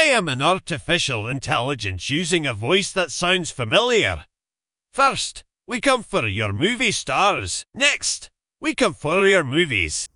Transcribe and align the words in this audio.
I 0.00 0.04
am 0.04 0.28
an 0.28 0.40
artificial 0.40 1.28
intelligence 1.28 2.08
using 2.08 2.46
a 2.46 2.54
voice 2.54 2.90
that 2.92 3.10
sounds 3.10 3.50
familiar. 3.50 4.24
First, 4.94 5.44
we 5.66 5.78
come 5.78 6.02
for 6.02 6.26
your 6.26 6.54
movie 6.54 6.90
stars. 6.90 7.66
Next, 7.74 8.30
we 8.62 8.74
come 8.74 8.94
for 8.94 9.26
your 9.26 9.44
movies. 9.44 10.08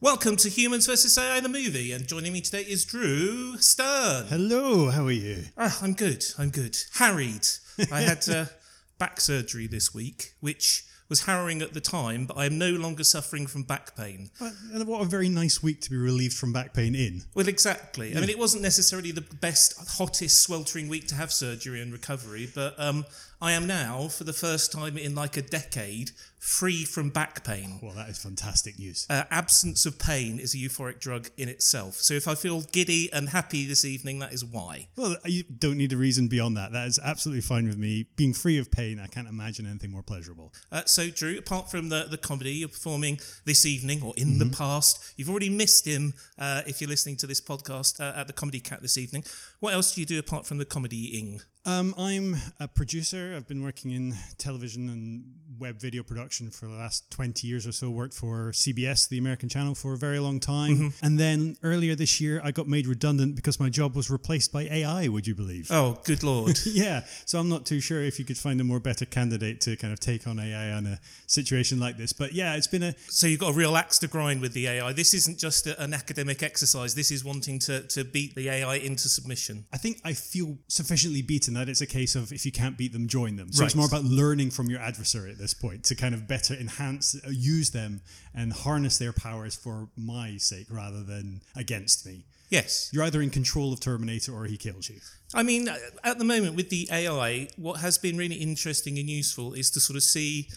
Welcome 0.00 0.36
to 0.36 0.48
Humans 0.48 0.86
vs. 0.86 1.18
AI 1.18 1.40
the 1.40 1.48
movie, 1.48 1.90
and 1.90 2.06
joining 2.06 2.34
me 2.34 2.40
today 2.40 2.62
is 2.62 2.84
Drew 2.84 3.56
Stearne. 3.56 4.28
Hello, 4.28 4.90
how 4.90 5.06
are 5.06 5.10
you? 5.10 5.46
Ah, 5.58 5.76
I'm 5.82 5.94
good. 5.94 6.24
I'm 6.38 6.50
good. 6.50 6.76
Harried. 6.94 7.48
I 7.90 8.02
had 8.02 8.28
uh, 8.28 8.44
back 8.98 9.20
surgery 9.20 9.66
this 9.66 9.92
week, 9.92 10.34
which 10.38 10.84
was 11.08 11.22
harrowing 11.22 11.62
at 11.62 11.72
the 11.72 11.80
time, 11.80 12.26
but 12.26 12.36
I 12.36 12.46
am 12.46 12.58
no 12.58 12.70
longer 12.70 13.04
suffering 13.04 13.46
from 13.46 13.62
back 13.62 13.96
pain. 13.96 14.30
And 14.72 14.86
what 14.86 15.02
a 15.02 15.04
very 15.04 15.28
nice 15.28 15.62
week 15.62 15.80
to 15.82 15.90
be 15.90 15.96
relieved 15.96 16.34
from 16.34 16.52
back 16.52 16.74
pain 16.74 16.94
in. 16.94 17.22
Well, 17.34 17.48
exactly. 17.48 18.16
I 18.16 18.20
mean, 18.20 18.30
it 18.30 18.38
wasn't 18.38 18.62
necessarily 18.62 19.12
the 19.12 19.20
best, 19.20 19.74
hottest, 19.98 20.42
sweltering 20.42 20.88
week 20.88 21.06
to 21.08 21.14
have 21.14 21.32
surgery 21.32 21.80
and 21.80 21.92
recovery, 21.92 22.48
but 22.54 22.78
um, 22.78 23.04
I 23.40 23.52
am 23.52 23.66
now, 23.66 24.08
for 24.08 24.24
the 24.24 24.32
first 24.32 24.72
time 24.72 24.96
in 24.96 25.14
like 25.14 25.36
a 25.36 25.42
decade, 25.42 26.10
free 26.38 26.84
from 26.84 27.10
back 27.10 27.44
pain. 27.44 27.80
Well, 27.82 27.92
that 27.92 28.08
is 28.08 28.18
fantastic 28.18 28.78
news. 28.78 29.06
Uh, 29.08 29.24
absence 29.30 29.86
of 29.86 29.98
pain 29.98 30.38
is 30.38 30.54
a 30.54 30.58
euphoric 30.58 31.00
drug 31.00 31.30
in 31.36 31.48
itself. 31.48 31.94
So 31.94 32.14
if 32.14 32.28
I 32.28 32.34
feel 32.34 32.62
giddy 32.62 33.10
and 33.12 33.28
happy 33.30 33.66
this 33.66 33.84
evening, 33.84 34.18
that 34.20 34.32
is 34.32 34.44
why. 34.44 34.88
Well, 34.96 35.16
you 35.24 35.44
don't 35.44 35.76
need 35.76 35.92
a 35.92 35.96
reason 35.96 36.28
beyond 36.28 36.56
that. 36.56 36.72
That 36.72 36.86
is 36.86 36.98
absolutely 37.02 37.42
fine 37.42 37.66
with 37.66 37.78
me. 37.78 38.06
Being 38.16 38.32
free 38.32 38.58
of 38.58 38.70
pain, 38.70 39.00
I 39.00 39.06
can't 39.06 39.28
imagine 39.28 39.66
anything 39.66 39.90
more 39.90 40.02
pleasurable. 40.02 40.52
Uh, 40.70 40.84
so, 40.84 41.08
Drew, 41.08 41.38
apart 41.38 41.70
from 41.70 41.88
the, 41.88 42.06
the 42.10 42.18
comedy 42.18 42.52
you're 42.52 42.68
performing 42.68 43.18
this 43.44 43.66
evening 43.66 44.02
or 44.02 44.14
in 44.16 44.38
the 44.38 44.46
past, 44.46 45.14
you've 45.16 45.30
already 45.30 45.50
missed 45.50 45.86
him 45.86 46.14
uh, 46.38 46.62
if 46.66 46.80
you're 46.80 46.90
listening 46.90 47.16
to 47.16 47.26
this 47.26 47.40
podcast 47.40 48.00
uh, 48.00 48.18
at 48.18 48.26
the 48.26 48.32
Comedy 48.32 48.60
Cat 48.60 48.82
this 48.82 48.98
evening. 48.98 49.24
What 49.66 49.74
else 49.74 49.96
do 49.96 50.00
you 50.00 50.06
do 50.06 50.20
apart 50.20 50.46
from 50.46 50.58
the 50.58 50.64
comedy-ing? 50.64 51.40
Um, 51.64 51.96
I'm 51.98 52.36
a 52.60 52.68
producer. 52.68 53.34
I've 53.36 53.48
been 53.48 53.64
working 53.64 53.90
in 53.90 54.14
television 54.38 54.88
and 54.88 55.24
web 55.58 55.80
video 55.80 56.04
production 56.04 56.50
for 56.50 56.66
the 56.66 56.74
last 56.74 57.10
20 57.10 57.48
years 57.48 57.66
or 57.66 57.72
so. 57.72 57.90
Worked 57.90 58.14
for 58.14 58.52
CBS, 58.52 59.08
the 59.08 59.18
American 59.18 59.48
channel, 59.48 59.74
for 59.74 59.92
a 59.92 59.96
very 59.96 60.20
long 60.20 60.38
time. 60.38 60.94
And 61.02 61.18
then 61.18 61.56
earlier 61.64 61.96
this 61.96 62.20
year, 62.20 62.40
I 62.44 62.52
got 62.52 62.68
made 62.68 62.86
redundant 62.86 63.34
because 63.34 63.58
my 63.58 63.68
job 63.68 63.96
was 63.96 64.08
replaced 64.08 64.52
by 64.52 64.62
AI, 64.62 65.08
would 65.08 65.26
you 65.26 65.34
believe? 65.34 65.66
Oh, 65.70 65.98
good 66.04 66.22
lord. 66.22 66.56
Yeah, 66.66 67.04
so 67.24 67.40
I'm 67.40 67.48
not 67.48 67.64
too 67.64 67.80
sure 67.80 68.02
if 68.02 68.18
you 68.18 68.24
could 68.24 68.36
find 68.36 68.60
a 68.60 68.64
more 68.64 68.80
better 68.80 69.06
candidate 69.06 69.62
to 69.62 69.76
kind 69.76 69.92
of 69.92 69.98
take 69.98 70.26
on 70.26 70.38
AI 70.38 70.72
on 70.72 70.86
a 70.86 71.00
situation 71.26 71.80
like 71.80 71.96
this. 71.96 72.12
But 72.12 72.32
yeah, 72.32 72.54
it's 72.54 72.66
been 72.66 72.82
a 72.82 72.94
so 73.08 73.26
you've 73.26 73.40
got 73.40 73.50
a 73.54 73.56
real 73.56 73.76
axe 73.76 73.98
to 74.00 74.08
grind 74.08 74.40
with 74.40 74.52
the 74.52 74.68
AI. 74.68 74.92
This 74.92 75.14
isn't 75.14 75.38
just 75.38 75.66
a, 75.66 75.82
an 75.82 75.94
academic 75.94 76.42
exercise. 76.42 76.94
This 76.94 77.10
is 77.10 77.24
wanting 77.24 77.58
to, 77.60 77.82
to 77.88 78.04
beat 78.04 78.34
the 78.34 78.48
AI 78.50 78.76
into 78.76 79.08
submission. 79.08 79.55
I 79.72 79.78
think 79.78 80.00
I 80.04 80.12
feel 80.12 80.58
sufficiently 80.68 81.22
beaten 81.22 81.54
that 81.54 81.68
it's 81.68 81.80
a 81.80 81.86
case 81.86 82.14
of 82.14 82.32
if 82.32 82.44
you 82.44 82.52
can't 82.52 82.76
beat 82.76 82.92
them, 82.92 83.08
join 83.08 83.36
them. 83.36 83.52
So 83.52 83.64
it's 83.64 83.74
more 83.74 83.86
about 83.86 84.04
learning 84.04 84.50
from 84.50 84.68
your 84.68 84.80
adversary 84.80 85.30
at 85.30 85.38
this 85.38 85.54
point 85.54 85.84
to 85.84 85.94
kind 85.94 86.14
of 86.14 86.28
better 86.28 86.54
enhance, 86.54 87.14
uh, 87.14 87.30
use 87.30 87.70
them, 87.70 88.00
and 88.34 88.52
harness 88.52 88.98
their 88.98 89.12
powers 89.12 89.54
for 89.54 89.88
my 89.96 90.36
sake 90.36 90.66
rather 90.70 91.02
than 91.02 91.42
against 91.54 92.06
me. 92.06 92.24
Yes. 92.50 92.90
You're 92.92 93.04
either 93.04 93.20
in 93.20 93.30
control 93.30 93.72
of 93.72 93.80
Terminator 93.80 94.32
or 94.32 94.44
he 94.44 94.56
kills 94.56 94.88
you. 94.88 95.00
I 95.34 95.42
mean, 95.42 95.68
at 96.04 96.18
the 96.18 96.24
moment 96.24 96.54
with 96.54 96.70
the 96.70 96.88
AI, 96.92 97.48
what 97.56 97.80
has 97.80 97.98
been 97.98 98.16
really 98.16 98.36
interesting 98.36 98.98
and 98.98 99.10
useful 99.10 99.52
is 99.54 99.70
to 99.72 99.80
sort 99.80 99.96
of 99.96 100.02
see 100.02 100.48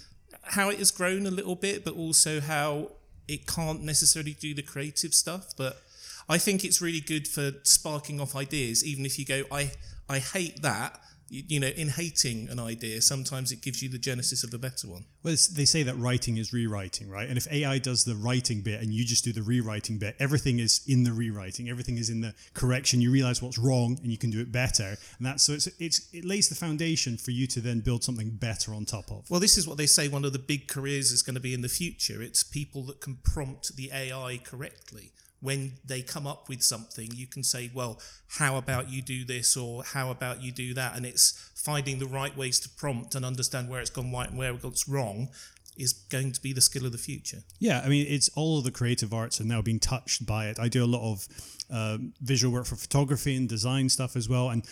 how 0.43 0.69
it 0.69 0.77
has 0.79 0.91
grown 0.91 1.25
a 1.25 1.31
little 1.31 1.55
bit, 1.55 1.83
but 1.83 1.95
also 1.95 2.39
how 2.39 2.91
it 3.27 3.47
can't 3.47 3.83
necessarily 3.83 4.33
do 4.33 4.53
the 4.53 4.61
creative 4.61 5.13
stuff. 5.13 5.47
But 5.57 5.81
I 6.29 6.37
think 6.37 6.63
it's 6.63 6.79
really 6.79 7.01
good 7.01 7.27
for 7.27 7.51
sparking 7.63 8.21
off 8.21 8.35
ideas, 8.35 8.85
even 8.85 9.03
if 9.05 9.17
you 9.17 9.25
go, 9.25 9.43
I, 9.51 9.71
I 10.07 10.19
hate 10.19 10.61
that. 10.61 11.01
You, 11.27 11.43
you 11.47 11.59
know, 11.59 11.67
in 11.67 11.89
hating 11.89 12.49
an 12.49 12.59
idea, 12.59 13.01
sometimes 13.01 13.51
it 13.51 13.61
gives 13.61 13.81
you 13.81 13.89
the 13.89 13.97
genesis 13.97 14.43
of 14.43 14.53
a 14.53 14.59
better 14.59 14.87
one. 14.87 15.05
Well, 15.23 15.33
it's, 15.33 15.47
they 15.47 15.65
say 15.65 15.81
that 15.83 15.95
writing 15.97 16.37
is 16.37 16.53
rewriting, 16.53 17.09
right? 17.09 17.27
And 17.27 17.37
if 17.37 17.51
AI 17.51 17.79
does 17.79 18.03
the 18.03 18.15
writing 18.15 18.61
bit 18.61 18.81
and 18.81 18.93
you 18.93 19.05
just 19.05 19.23
do 19.23 19.33
the 19.33 19.41
rewriting 19.41 19.97
bit, 19.97 20.15
everything 20.19 20.59
is 20.59 20.81
in 20.87 21.03
the 21.03 21.13
rewriting, 21.13 21.67
everything 21.69 21.97
is 21.97 22.09
in 22.11 22.21
the 22.21 22.35
correction. 22.53 23.01
You 23.01 23.11
realize 23.11 23.41
what's 23.41 23.57
wrong 23.57 23.97
and 24.01 24.11
you 24.11 24.17
can 24.17 24.29
do 24.29 24.39
it 24.39 24.51
better, 24.51 24.97
and 25.17 25.25
that's 25.25 25.43
so 25.43 25.53
it's, 25.53 25.67
it's 25.79 26.09
it 26.13 26.25
lays 26.25 26.49
the 26.49 26.55
foundation 26.55 27.17
for 27.17 27.31
you 27.31 27.47
to 27.47 27.59
then 27.59 27.79
build 27.79 28.03
something 28.03 28.31
better 28.31 28.73
on 28.73 28.85
top 28.85 29.11
of. 29.11 29.29
Well, 29.29 29.39
this 29.39 29.57
is 29.57 29.67
what 29.67 29.77
they 29.77 29.87
say 29.87 30.07
one 30.07 30.25
of 30.25 30.33
the 30.33 30.39
big 30.39 30.67
careers 30.67 31.11
is 31.11 31.21
going 31.23 31.35
to 31.35 31.41
be 31.41 31.53
in 31.53 31.61
the 31.61 31.69
future. 31.69 32.21
It's 32.21 32.43
people 32.43 32.83
that 32.83 33.01
can 33.01 33.17
prompt 33.23 33.75
the 33.75 33.91
AI 33.93 34.39
correctly. 34.43 35.11
When 35.41 35.73
they 35.85 36.01
come 36.01 36.27
up 36.27 36.49
with 36.49 36.61
something, 36.61 37.09
you 37.13 37.27
can 37.27 37.43
say, 37.43 37.71
well, 37.73 38.01
how 38.27 38.57
about 38.57 38.89
you 38.89 39.01
do 39.01 39.23
this 39.23 39.55
or 39.55 39.83
how 39.83 40.11
about 40.11 40.43
you 40.43 40.51
do 40.51 40.73
that? 40.73 40.95
And 40.97 41.05
it's 41.05 41.51
finding 41.55 41.99
the 41.99 42.07
right 42.07 42.35
ways 42.35 42.59
to 42.61 42.69
prompt 42.69 43.15
and 43.15 43.25
understand 43.25 43.69
where 43.69 43.79
it's 43.79 43.89
gone 43.89 44.11
right 44.11 44.29
and 44.29 44.37
where 44.37 44.53
it's 44.53 44.87
wrong 44.87 45.29
is 45.77 45.93
going 45.93 46.33
to 46.33 46.41
be 46.41 46.51
the 46.51 46.61
skill 46.61 46.85
of 46.85 46.91
the 46.91 46.97
future. 46.97 47.39
Yeah, 47.59 47.81
I 47.83 47.87
mean, 47.87 48.05
it's 48.07 48.29
all 48.35 48.57
of 48.57 48.65
the 48.65 48.71
creative 48.71 49.13
arts 49.13 49.39
are 49.39 49.45
now 49.45 49.61
being 49.61 49.79
touched 49.79 50.25
by 50.25 50.47
it. 50.47 50.59
I 50.59 50.67
do 50.67 50.83
a 50.83 50.85
lot 50.85 51.09
of 51.09 51.27
um, 51.69 52.13
visual 52.21 52.53
work 52.53 52.65
for 52.65 52.75
photography 52.75 53.37
and 53.37 53.47
design 53.47 53.87
stuff 53.87 54.17
as 54.17 54.27
well, 54.27 54.49
and 54.49 54.65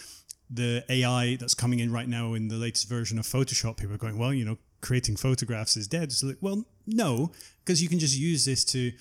the 0.50 0.84
AI 0.90 1.38
that's 1.38 1.54
coming 1.54 1.80
in 1.80 1.92
right 1.92 2.08
now 2.08 2.34
in 2.34 2.48
the 2.48 2.56
latest 2.56 2.90
version 2.90 3.18
of 3.20 3.26
Photoshop, 3.26 3.78
people 3.78 3.96
are 3.96 3.98
going, 3.98 4.18
well, 4.18 4.34
you 4.34 4.46
know, 4.46 4.58
creating 4.82 5.16
photographs 5.16 5.76
is 5.76 5.88
dead. 5.88 6.04
It's 6.04 6.24
like, 6.24 6.38
well, 6.42 6.66
no, 6.86 7.32
because 7.64 7.82
you 7.82 7.90
can 7.90 8.00
just 8.00 8.18
use 8.18 8.46
this 8.46 8.64
to 8.66 8.92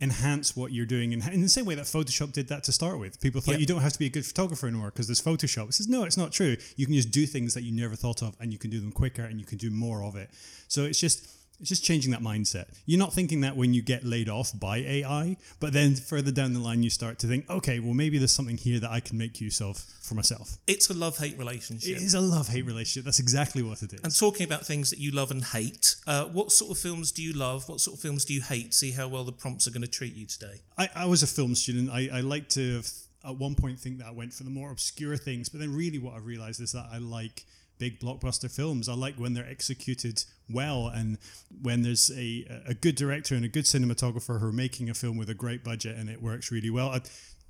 enhance 0.00 0.54
what 0.54 0.72
you're 0.72 0.84
doing 0.86 1.12
in, 1.12 1.26
in 1.32 1.40
the 1.40 1.48
same 1.48 1.64
way 1.64 1.74
that 1.74 1.86
Photoshop 1.86 2.32
did 2.32 2.48
that 2.48 2.62
to 2.64 2.72
start 2.72 2.98
with. 2.98 3.18
People 3.20 3.40
thought 3.40 3.52
Yeah. 3.52 3.58
you 3.60 3.66
don't 3.66 3.80
have 3.80 3.94
to 3.94 3.98
be 3.98 4.06
a 4.06 4.10
good 4.10 4.26
photographer 4.26 4.66
anymore 4.66 4.90
because 4.90 5.06
there's 5.06 5.22
Photoshop. 5.22 5.68
It 5.68 5.74
says, 5.74 5.88
no, 5.88 6.04
it's 6.04 6.18
not 6.18 6.32
true. 6.32 6.56
You 6.76 6.84
can 6.84 6.94
just 6.94 7.10
do 7.10 7.24
things 7.26 7.54
that 7.54 7.62
you 7.62 7.72
never 7.72 7.96
thought 7.96 8.22
of 8.22 8.36
and 8.38 8.52
you 8.52 8.58
can 8.58 8.70
do 8.70 8.78
them 8.80 8.92
quicker 8.92 9.22
and 9.22 9.40
you 9.40 9.46
can 9.46 9.56
do 9.56 9.70
more 9.70 10.02
of 10.02 10.14
it. 10.16 10.30
So 10.68 10.84
it's 10.84 11.00
just 11.00 11.26
it's 11.60 11.68
just 11.68 11.84
changing 11.84 12.12
that 12.12 12.20
mindset. 12.20 12.66
You're 12.84 12.98
not 12.98 13.12
thinking 13.12 13.40
that 13.42 13.56
when 13.56 13.74
you 13.74 13.82
get 13.82 14.04
laid 14.04 14.28
off 14.28 14.52
by 14.58 14.78
AI, 14.78 15.36
but 15.60 15.72
then 15.72 15.94
further 15.94 16.30
down 16.30 16.52
the 16.52 16.60
line 16.60 16.82
you 16.82 16.90
start 16.90 17.18
to 17.20 17.26
think, 17.26 17.48
okay, 17.48 17.80
well 17.80 17.94
maybe 17.94 18.18
there's 18.18 18.32
something 18.32 18.56
here 18.56 18.80
that 18.80 18.90
I 18.90 19.00
can 19.00 19.18
make 19.18 19.40
use 19.40 19.60
of 19.60 19.78
for 19.78 20.14
myself. 20.14 20.58
It's 20.66 20.88
a 20.90 20.94
love 20.94 21.18
hate 21.18 21.38
relationship. 21.38 21.96
It 21.96 22.02
is 22.02 22.14
a 22.14 22.20
love-hate 22.20 22.64
relationship. 22.64 23.04
That's 23.04 23.18
exactly 23.18 23.62
what 23.62 23.82
it 23.82 23.92
is. 23.92 24.00
And 24.02 24.16
talking 24.16 24.44
about 24.44 24.64
things 24.64 24.90
that 24.90 24.98
you 24.98 25.10
love 25.10 25.30
and 25.30 25.44
hate, 25.44 25.96
uh, 26.06 26.26
what 26.26 26.52
sort 26.52 26.70
of 26.70 26.78
films 26.78 27.12
do 27.12 27.22
you 27.22 27.32
love? 27.32 27.68
What 27.68 27.80
sort 27.80 27.96
of 27.96 28.02
films 28.02 28.24
do 28.24 28.34
you 28.34 28.42
hate? 28.42 28.72
See 28.72 28.92
how 28.92 29.08
well 29.08 29.24
the 29.24 29.32
prompts 29.32 29.66
are 29.66 29.70
going 29.70 29.82
to 29.82 29.88
treat 29.88 30.14
you 30.14 30.26
today. 30.26 30.60
I, 30.78 30.88
I 30.94 31.06
was 31.06 31.22
a 31.22 31.26
film 31.26 31.54
student. 31.54 31.90
I, 31.90 32.08
I 32.12 32.20
like 32.20 32.48
to 32.50 32.82
at 33.24 33.36
one 33.36 33.54
point 33.54 33.78
think 33.80 33.98
that 33.98 34.06
I 34.06 34.12
went 34.12 34.32
for 34.32 34.44
the 34.44 34.50
more 34.50 34.70
obscure 34.70 35.16
things, 35.16 35.48
but 35.48 35.60
then 35.60 35.74
really 35.74 35.98
what 35.98 36.14
I 36.14 36.18
realized 36.18 36.60
is 36.60 36.72
that 36.72 36.86
I 36.92 36.98
like 36.98 37.44
big 37.78 38.00
blockbuster 38.00 38.50
films. 38.54 38.88
I 38.88 38.94
like 38.94 39.16
when 39.16 39.34
they're 39.34 39.48
executed 39.48 40.24
well 40.50 40.88
and 40.88 41.18
when 41.62 41.82
there's 41.82 42.10
a, 42.10 42.46
a 42.66 42.74
good 42.74 42.94
director 42.94 43.34
and 43.34 43.44
a 43.44 43.48
good 43.48 43.64
cinematographer 43.64 44.40
who 44.40 44.46
are 44.46 44.52
making 44.52 44.88
a 44.90 44.94
film 44.94 45.16
with 45.16 45.28
a 45.30 45.34
great 45.34 45.64
budget 45.64 45.96
and 45.96 46.08
it 46.08 46.22
works 46.22 46.50
really 46.52 46.70
well. 46.70 46.90
I, 46.90 47.00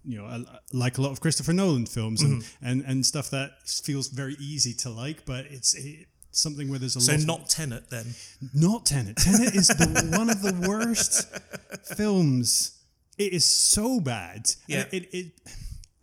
you 0.05 0.19
know, 0.19 0.25
I, 0.25 0.45
like 0.73 0.99
a 0.99 1.03
lot 1.03 1.11
of 1.11 1.21
Christopher 1.21 1.53
Nolan 1.53 1.87
films 1.87 2.23
and, 2.23 2.43
mm-hmm. 2.43 2.67
and, 2.67 2.85
and 2.85 3.05
stuff 3.07 3.31
that 3.31 3.51
feels 3.67 4.09
very 4.09 4.37
easy 4.41 4.73
to 4.75 4.91
like, 4.91 5.27
but 5.27 5.47
it's 5.47 5.75
it, 5.75 6.07
something 6.31 6.69
where 6.71 6.79
there's 6.79 6.97
a 6.97 7.01
So 7.01 7.13
lot 7.13 7.21
of- 7.21 7.27
not 7.27 7.49
Tenet 7.49 7.91
then. 7.91 8.07
not 8.55 8.87
Tenet. 8.87 9.17
Tenet 9.17 9.55
is 9.55 9.69
the 9.69 10.15
one 10.19 10.31
of 10.31 10.43
the 10.43 10.69
worst 10.69 11.29
films. 11.97 12.79
It 13.19 13.33
is 13.33 13.45
so 13.45 14.01
bad. 14.01 14.51
Yeah. 14.67 14.85
And 14.85 14.95
It, 14.95 15.15
it, 15.15 15.33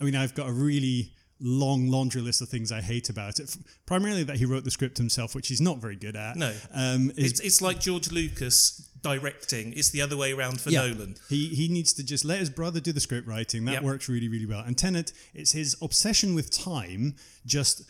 I 0.01 0.03
mean, 0.03 0.15
I've 0.15 0.33
got 0.35 0.49
a 0.49 0.51
really 0.51 1.13
long 1.39 1.87
laundry 1.89 2.21
list 2.21 2.41
of 2.41 2.49
things 2.49 2.71
I 2.71 2.81
hate 2.81 3.09
about 3.09 3.39
it. 3.39 3.55
Primarily 3.85 4.23
that 4.23 4.37
he 4.37 4.45
wrote 4.45 4.63
the 4.63 4.71
script 4.71 4.97
himself, 4.97 5.35
which 5.35 5.47
he's 5.49 5.59
not 5.61 5.79
very 5.79 5.95
good 5.95 6.15
at. 6.15 6.35
No. 6.37 6.53
Um, 6.73 7.11
It's, 7.17 7.39
it's 7.41 7.61
like 7.61 7.79
George 7.81 8.11
Lucas 8.11 8.89
directing. 9.01 9.73
It's 9.73 9.89
the 9.89 10.01
other 10.01 10.15
way 10.15 10.31
around 10.31 10.61
for 10.61 10.69
Yeah. 10.69 10.87
Nolan. 10.87 11.15
He 11.29 11.49
he 11.49 11.67
needs 11.67 11.91
to 11.93 12.03
just 12.03 12.23
let 12.23 12.39
his 12.39 12.49
brother 12.49 12.79
do 12.79 12.91
the 12.93 13.01
script 13.01 13.27
writing. 13.27 13.65
That 13.65 13.73
Yep. 13.73 13.83
works 13.83 14.07
really 14.09 14.29
really 14.29 14.45
well. 14.45 14.61
And 14.61 14.77
Tenet, 14.77 15.11
it's 15.33 15.51
his 15.51 15.75
obsession 15.81 16.33
with 16.35 16.49
time. 16.49 17.15
Just 17.45 17.81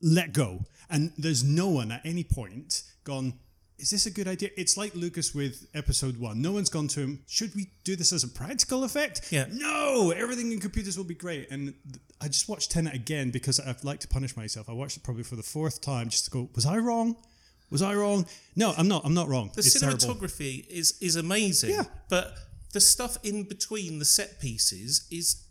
let 0.00 0.32
go, 0.32 0.64
and 0.90 1.12
there's 1.16 1.44
no 1.44 1.68
one 1.68 1.92
at 1.92 2.04
any 2.04 2.24
point 2.24 2.82
gone. 3.04 3.34
Is 3.82 3.90
this 3.90 4.06
a 4.06 4.12
good 4.12 4.28
idea? 4.28 4.50
It's 4.56 4.76
like 4.76 4.94
Lucas 4.94 5.34
with 5.34 5.66
episode 5.74 6.16
one. 6.16 6.40
No 6.40 6.52
one's 6.52 6.68
gone 6.68 6.86
to 6.88 7.00
him. 7.00 7.24
Should 7.26 7.52
we 7.56 7.72
do 7.82 7.96
this 7.96 8.12
as 8.12 8.22
a 8.22 8.28
practical 8.28 8.84
effect? 8.84 9.32
Yeah. 9.32 9.46
No, 9.50 10.12
everything 10.12 10.52
in 10.52 10.60
computers 10.60 10.96
will 10.96 11.04
be 11.04 11.16
great. 11.16 11.50
And 11.50 11.74
th- 11.84 12.00
I 12.20 12.28
just 12.28 12.48
watched 12.48 12.70
Tenet 12.70 12.94
again 12.94 13.32
because 13.32 13.58
I'd 13.58 13.82
like 13.82 13.98
to 13.98 14.08
punish 14.08 14.36
myself. 14.36 14.68
I 14.70 14.72
watched 14.72 14.98
it 14.98 15.02
probably 15.02 15.24
for 15.24 15.34
the 15.34 15.42
fourth 15.42 15.80
time 15.80 16.10
just 16.10 16.26
to 16.26 16.30
go. 16.30 16.48
Was 16.54 16.64
I 16.64 16.78
wrong? 16.78 17.16
Was 17.70 17.82
I 17.82 17.96
wrong? 17.96 18.24
No, 18.54 18.72
I'm 18.78 18.86
not. 18.86 19.04
I'm 19.04 19.14
not 19.14 19.26
wrong. 19.26 19.50
The 19.52 19.58
it's 19.58 19.80
terrible. 19.80 19.98
cinematography 19.98 20.64
is 20.68 20.96
is 21.00 21.16
amazing. 21.16 21.70
Yeah. 21.70 21.84
But 22.08 22.34
the 22.72 22.80
stuff 22.80 23.16
in 23.24 23.48
between 23.48 23.98
the 23.98 24.04
set 24.04 24.40
pieces 24.40 25.08
is 25.10 25.42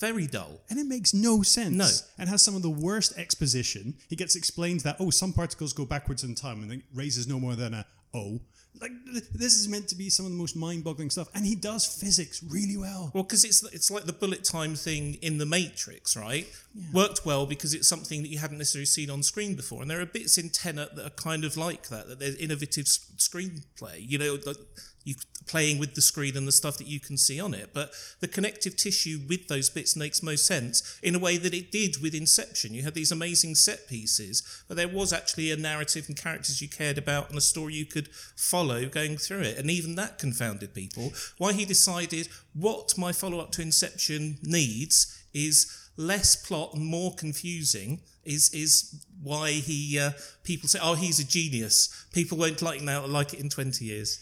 very 0.00 0.26
dull. 0.26 0.60
And 0.70 0.78
it 0.78 0.86
makes 0.86 1.14
no 1.14 1.42
sense. 1.42 1.76
No. 1.76 1.88
And 2.18 2.28
has 2.28 2.42
some 2.42 2.56
of 2.56 2.62
the 2.62 2.70
worst 2.70 3.16
exposition. 3.16 3.94
He 4.08 4.16
gets 4.16 4.34
explained 4.34 4.80
that, 4.80 4.96
oh, 4.98 5.10
some 5.10 5.32
particles 5.32 5.72
go 5.72 5.84
backwards 5.84 6.24
in 6.24 6.34
time 6.34 6.62
and 6.62 6.72
it 6.72 6.82
raises 6.94 7.28
no 7.28 7.38
more 7.38 7.54
than 7.54 7.74
a 7.74 7.86
oh. 8.14 8.40
like 8.80 8.92
th- 9.04 9.24
this 9.34 9.56
is 9.56 9.68
meant 9.68 9.88
to 9.88 9.94
be 9.94 10.08
some 10.08 10.26
of 10.26 10.32
the 10.32 10.38
most 10.38 10.56
mind-boggling 10.56 11.10
stuff, 11.10 11.28
and 11.34 11.44
he 11.44 11.54
does 11.54 11.86
physics 11.86 12.42
really 12.42 12.76
well. 12.76 13.10
Well, 13.14 13.24
because 13.24 13.44
it's 13.44 13.62
it's 13.72 13.90
like 13.90 14.04
the 14.04 14.12
bullet 14.12 14.44
time 14.44 14.74
thing 14.74 15.14
in 15.22 15.38
the 15.38 15.46
Matrix, 15.46 16.16
right? 16.16 16.46
Worked 16.92 17.26
well 17.26 17.46
because 17.46 17.74
it's 17.74 17.88
something 17.88 18.22
that 18.22 18.28
you 18.28 18.38
haven't 18.38 18.58
necessarily 18.58 18.86
seen 18.86 19.10
on 19.10 19.22
screen 19.22 19.54
before, 19.54 19.82
and 19.82 19.90
there 19.90 20.00
are 20.00 20.06
bits 20.06 20.38
in 20.38 20.50
Tenet 20.50 20.96
that 20.96 21.06
are 21.06 21.10
kind 21.10 21.44
of 21.44 21.56
like 21.56 21.88
that. 21.88 22.08
That 22.08 22.20
there's 22.20 22.36
innovative 22.36 22.86
screenplay, 22.86 23.96
you 23.98 24.18
know, 24.18 24.38
like 24.46 24.56
you 25.04 25.14
playing 25.46 25.78
with 25.78 25.94
the 25.94 26.02
screen 26.02 26.36
and 26.36 26.46
the 26.46 26.52
stuff 26.52 26.78
that 26.78 26.86
you 26.86 27.00
can 27.00 27.16
see 27.16 27.40
on 27.40 27.54
it. 27.54 27.70
But 27.72 27.92
the 28.20 28.28
connective 28.28 28.76
tissue 28.76 29.20
with 29.28 29.48
those 29.48 29.70
bits 29.70 29.96
makes 29.96 30.22
most 30.22 30.46
sense 30.46 30.98
in 31.02 31.14
a 31.14 31.18
way 31.18 31.38
that 31.38 31.54
it 31.54 31.72
did 31.72 32.00
with 32.02 32.14
Inception. 32.14 32.74
You 32.74 32.82
had 32.82 32.94
these 32.94 33.10
amazing 33.10 33.54
set 33.54 33.88
pieces, 33.88 34.42
but 34.68 34.76
there 34.76 34.88
was 34.88 35.12
actually 35.12 35.50
a 35.50 35.56
narrative 35.56 36.04
and 36.08 36.16
characters 36.16 36.60
you 36.62 36.68
cared 36.68 36.98
about 36.98 37.30
and 37.30 37.38
a 37.38 37.40
story 37.40 37.74
you 37.74 37.86
could 37.86 38.08
follow 38.36 38.86
going 38.86 39.16
through 39.16 39.40
it. 39.40 39.58
And 39.58 39.70
even 39.70 39.94
that 39.96 40.18
confounded 40.18 40.74
people. 40.74 41.12
Why 41.38 41.52
he 41.52 41.64
decided 41.64 42.28
what 42.54 42.96
my 42.96 43.12
follow 43.12 43.40
up 43.40 43.52
to 43.52 43.62
Inception 43.62 44.38
needs 44.42 45.16
is 45.32 45.88
less 45.96 46.36
plot 46.36 46.74
and 46.74 46.84
more 46.84 47.14
confusing 47.14 48.00
is 48.24 48.52
is 48.54 49.04
why 49.22 49.50
he 49.50 49.98
uh, 49.98 50.12
people 50.44 50.68
say 50.68 50.78
oh 50.82 50.94
he's 50.94 51.18
a 51.18 51.24
genius 51.24 52.06
people 52.12 52.38
won't 52.38 52.62
like 52.62 52.80
now 52.80 53.04
like 53.06 53.34
it 53.34 53.40
in 53.40 53.48
20 53.48 53.84
years 53.84 54.18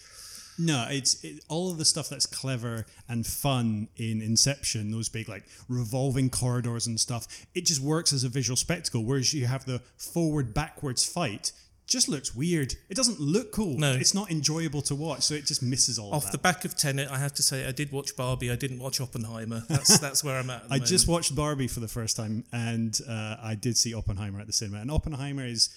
No, 0.59 0.87
it's 0.91 1.23
it, 1.23 1.45
all 1.49 1.71
of 1.71 1.79
the 1.79 1.85
stuff 1.85 2.09
that's 2.09 2.27
clever 2.27 2.87
and 3.09 3.27
fun 3.27 3.89
in 3.97 4.21
Inception, 4.21 4.91
those 4.91 5.09
big 5.09 5.29
like 5.29 5.45
revolving 5.69 6.31
corridors 6.31 6.87
and 6.87 6.99
stuff. 6.99 7.27
It 7.55 7.65
just 7.65 7.81
works 7.81 8.13
as 8.13 8.25
a 8.25 8.29
visual 8.29 8.57
spectacle. 8.57 9.05
Whereas 9.05 9.33
you 9.33 9.47
have 9.47 9.65
the 9.65 9.81
forward 9.97 10.53
backwards 10.55 11.05
fight, 11.05 11.53
just 11.89 12.09
looks 12.09 12.35
weird. 12.35 12.75
It 12.89 12.95
doesn't 12.95 13.19
look 13.19 13.51
cool. 13.51 13.79
No. 13.79 13.93
it's 13.93 14.15
not 14.15 14.31
enjoyable 14.31 14.83
to 14.83 14.95
watch. 14.95 15.23
So 15.23 15.35
it 15.35 15.47
just 15.47 15.63
misses 15.63 15.99
all 15.99 16.13
off 16.13 16.27
of 16.27 16.33
the 16.33 16.39
back 16.39 16.65
of 16.65 16.77
Tenet 16.77 17.09
I 17.11 17.19
have 17.19 17.35
to 17.35 17.43
say 17.43 17.67
I 17.67 17.73
did 17.73 17.91
watch 17.91 18.15
Barbie 18.17 18.51
I 18.51 18.57
didn't 18.57 18.79
watch 18.79 19.01
Oppenheimer 19.01 19.63
that's 19.69 19.99
that's 20.01 20.23
where 20.23 20.39
I'm 20.39 20.51
at, 20.51 20.65
at 20.65 20.73
I 20.73 20.79
just 20.79 21.09
watched 21.09 21.35
Barbie 21.35 21.69
for 21.69 21.81
the 21.81 21.89
first 21.89 22.17
time, 22.17 22.45
and 22.53 22.99
uh, 23.09 23.37
I 23.43 23.55
did 23.55 23.77
see 23.77 23.95
Oppenheimer 23.95 24.41
at 24.41 24.47
the 24.47 24.53
cinema. 24.53 24.81
And 24.81 24.91
Oppenheimer 24.91 25.47
is 25.47 25.71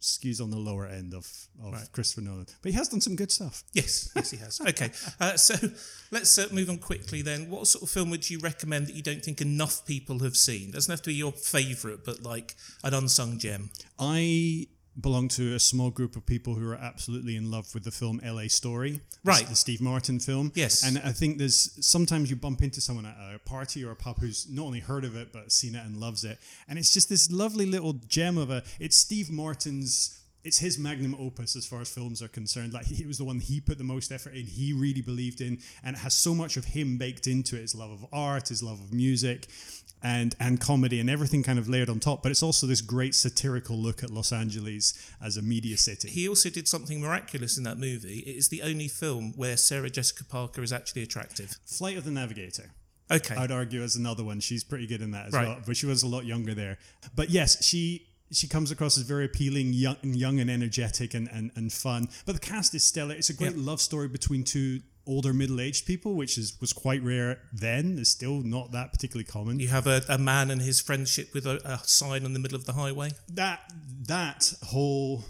skews 0.00 0.40
on 0.40 0.50
the 0.50 0.56
lower 0.56 0.86
end 0.86 1.14
of, 1.14 1.26
of 1.62 1.92
Christopher 1.92 2.22
Nolan, 2.22 2.46
but 2.62 2.70
he 2.70 2.76
has 2.76 2.88
done 2.88 3.00
some 3.00 3.16
good 3.16 3.32
stuff. 3.32 3.64
Yes, 3.72 4.10
yes, 4.14 4.30
he 4.30 4.36
has. 4.38 4.60
Okay, 4.60 4.90
uh, 5.20 5.36
so 5.36 5.54
let's 6.10 6.38
uh, 6.38 6.48
move 6.52 6.70
on 6.70 6.78
quickly 6.78 7.22
then. 7.22 7.50
What 7.50 7.66
sort 7.66 7.82
of 7.82 7.90
film 7.90 8.10
would 8.10 8.28
you 8.28 8.38
recommend 8.38 8.86
that 8.86 8.94
you 8.94 9.02
don't 9.02 9.22
think 9.22 9.40
enough 9.40 9.84
people 9.86 10.20
have 10.20 10.36
seen? 10.36 10.70
Doesn't 10.70 10.90
have 10.90 11.02
to 11.02 11.10
be 11.10 11.14
your 11.14 11.32
favourite, 11.32 12.04
but 12.04 12.22
like 12.22 12.54
an 12.84 12.94
unsung 12.94 13.38
gem. 13.38 13.70
I 13.98 14.66
belong 15.00 15.28
to 15.28 15.54
a 15.54 15.60
small 15.60 15.90
group 15.90 16.16
of 16.16 16.26
people 16.26 16.54
who 16.54 16.68
are 16.70 16.76
absolutely 16.76 17.36
in 17.36 17.50
love 17.50 17.72
with 17.74 17.84
the 17.84 17.90
film 17.90 18.20
LA 18.24 18.48
Story. 18.48 19.00
Right. 19.24 19.46
The 19.46 19.54
Steve 19.54 19.80
Martin 19.80 20.18
film. 20.18 20.52
Yes. 20.54 20.84
And 20.84 20.98
I 20.98 21.12
think 21.12 21.38
there's 21.38 21.78
sometimes 21.84 22.30
you 22.30 22.36
bump 22.36 22.62
into 22.62 22.80
someone 22.80 23.06
at 23.06 23.16
a 23.34 23.38
party 23.38 23.84
or 23.84 23.92
a 23.92 23.96
pub 23.96 24.18
who's 24.18 24.48
not 24.50 24.64
only 24.64 24.80
heard 24.80 25.04
of 25.04 25.16
it, 25.16 25.32
but 25.32 25.52
seen 25.52 25.74
it 25.74 25.84
and 25.84 25.96
loves 25.96 26.24
it. 26.24 26.38
And 26.68 26.78
it's 26.78 26.92
just 26.92 27.08
this 27.08 27.30
lovely 27.30 27.66
little 27.66 27.94
gem 28.08 28.38
of 28.38 28.50
a, 28.50 28.62
it's 28.80 28.96
Steve 28.96 29.30
Martin's, 29.30 30.20
it's 30.44 30.58
his 30.58 30.78
magnum 30.78 31.14
opus 31.18 31.54
as 31.54 31.66
far 31.66 31.80
as 31.80 31.88
films 31.88 32.22
are 32.22 32.28
concerned. 32.28 32.72
Like 32.72 32.86
he 32.86 33.06
was 33.06 33.18
the 33.18 33.24
one 33.24 33.38
he 33.38 33.60
put 33.60 33.78
the 33.78 33.84
most 33.84 34.10
effort 34.10 34.34
in, 34.34 34.46
he 34.46 34.72
really 34.72 35.02
believed 35.02 35.40
in, 35.40 35.58
and 35.84 35.96
it 35.96 36.00
has 36.00 36.14
so 36.14 36.34
much 36.34 36.56
of 36.56 36.64
him 36.64 36.96
baked 36.96 37.26
into 37.26 37.56
it 37.56 37.60
his 37.60 37.74
love 37.74 37.90
of 37.90 38.06
art, 38.12 38.48
his 38.48 38.62
love 38.62 38.80
of 38.80 38.92
music 38.92 39.46
and 40.02 40.34
and 40.38 40.60
comedy 40.60 41.00
and 41.00 41.10
everything 41.10 41.42
kind 41.42 41.58
of 41.58 41.68
layered 41.68 41.88
on 41.88 42.00
top. 42.00 42.22
But 42.22 42.30
it's 42.32 42.42
also 42.42 42.66
this 42.66 42.80
great 42.80 43.14
satirical 43.14 43.76
look 43.76 44.02
at 44.04 44.10
Los 44.10 44.32
Angeles 44.32 44.94
as 45.22 45.36
a 45.36 45.42
media 45.42 45.76
city. 45.76 46.08
He 46.08 46.28
also 46.28 46.50
did 46.50 46.68
something 46.68 47.00
miraculous 47.00 47.58
in 47.58 47.64
that 47.64 47.78
movie. 47.78 48.20
It 48.20 48.36
is 48.36 48.48
the 48.48 48.62
only 48.62 48.88
film 48.88 49.32
where 49.36 49.56
Sarah 49.56 49.90
Jessica 49.90 50.24
Parker 50.24 50.62
is 50.62 50.72
actually 50.72 51.02
attractive. 51.02 51.56
Flight 51.66 51.96
of 51.96 52.04
the 52.04 52.10
Navigator. 52.10 52.70
Okay. 53.10 53.34
I'd 53.36 53.50
argue 53.50 53.82
as 53.82 53.96
another 53.96 54.22
one. 54.22 54.38
She's 54.40 54.62
pretty 54.62 54.86
good 54.86 55.00
in 55.00 55.12
that 55.12 55.28
as 55.28 55.32
Right. 55.32 55.48
well, 55.48 55.58
but 55.66 55.76
she 55.76 55.86
was 55.86 56.02
a 56.02 56.06
lot 56.08 56.26
younger 56.26 56.54
there. 56.54 56.78
But 57.16 57.30
yes, 57.30 57.64
she 57.64 58.04
she 58.30 58.46
comes 58.46 58.70
across 58.70 58.98
as 58.98 59.04
very 59.04 59.24
appealing, 59.24 59.72
young, 59.72 59.96
young 60.02 60.38
and 60.38 60.50
energetic, 60.50 61.14
and, 61.14 61.28
and 61.32 61.50
and 61.56 61.72
fun. 61.72 62.08
But 62.26 62.34
the 62.34 62.40
cast 62.40 62.74
is 62.74 62.84
stellar. 62.84 63.14
It's 63.14 63.30
a 63.30 63.34
great 63.34 63.56
Yeah. 63.56 63.62
love 63.64 63.80
story 63.80 64.06
between 64.08 64.44
two 64.44 64.80
older 65.08 65.32
middle 65.32 65.60
aged 65.60 65.86
people, 65.86 66.14
which 66.14 66.36
is 66.38 66.56
was 66.60 66.72
quite 66.72 67.02
rare 67.02 67.40
then. 67.52 67.96
It's 67.98 68.10
still 68.10 68.42
not 68.42 68.72
that 68.72 68.92
particularly 68.92 69.24
common. 69.24 69.58
You 69.58 69.68
have 69.68 69.86
a, 69.86 70.02
a 70.08 70.18
man 70.18 70.50
and 70.50 70.60
his 70.62 70.80
friendship 70.80 71.34
with 71.34 71.46
a, 71.46 71.60
a 71.64 71.80
sign 71.84 72.24
in 72.24 72.34
the 72.34 72.38
middle 72.38 72.56
of 72.56 72.66
the 72.66 72.74
highway. 72.74 73.10
that 73.32 73.60
that 74.06 74.52
whole 74.64 75.24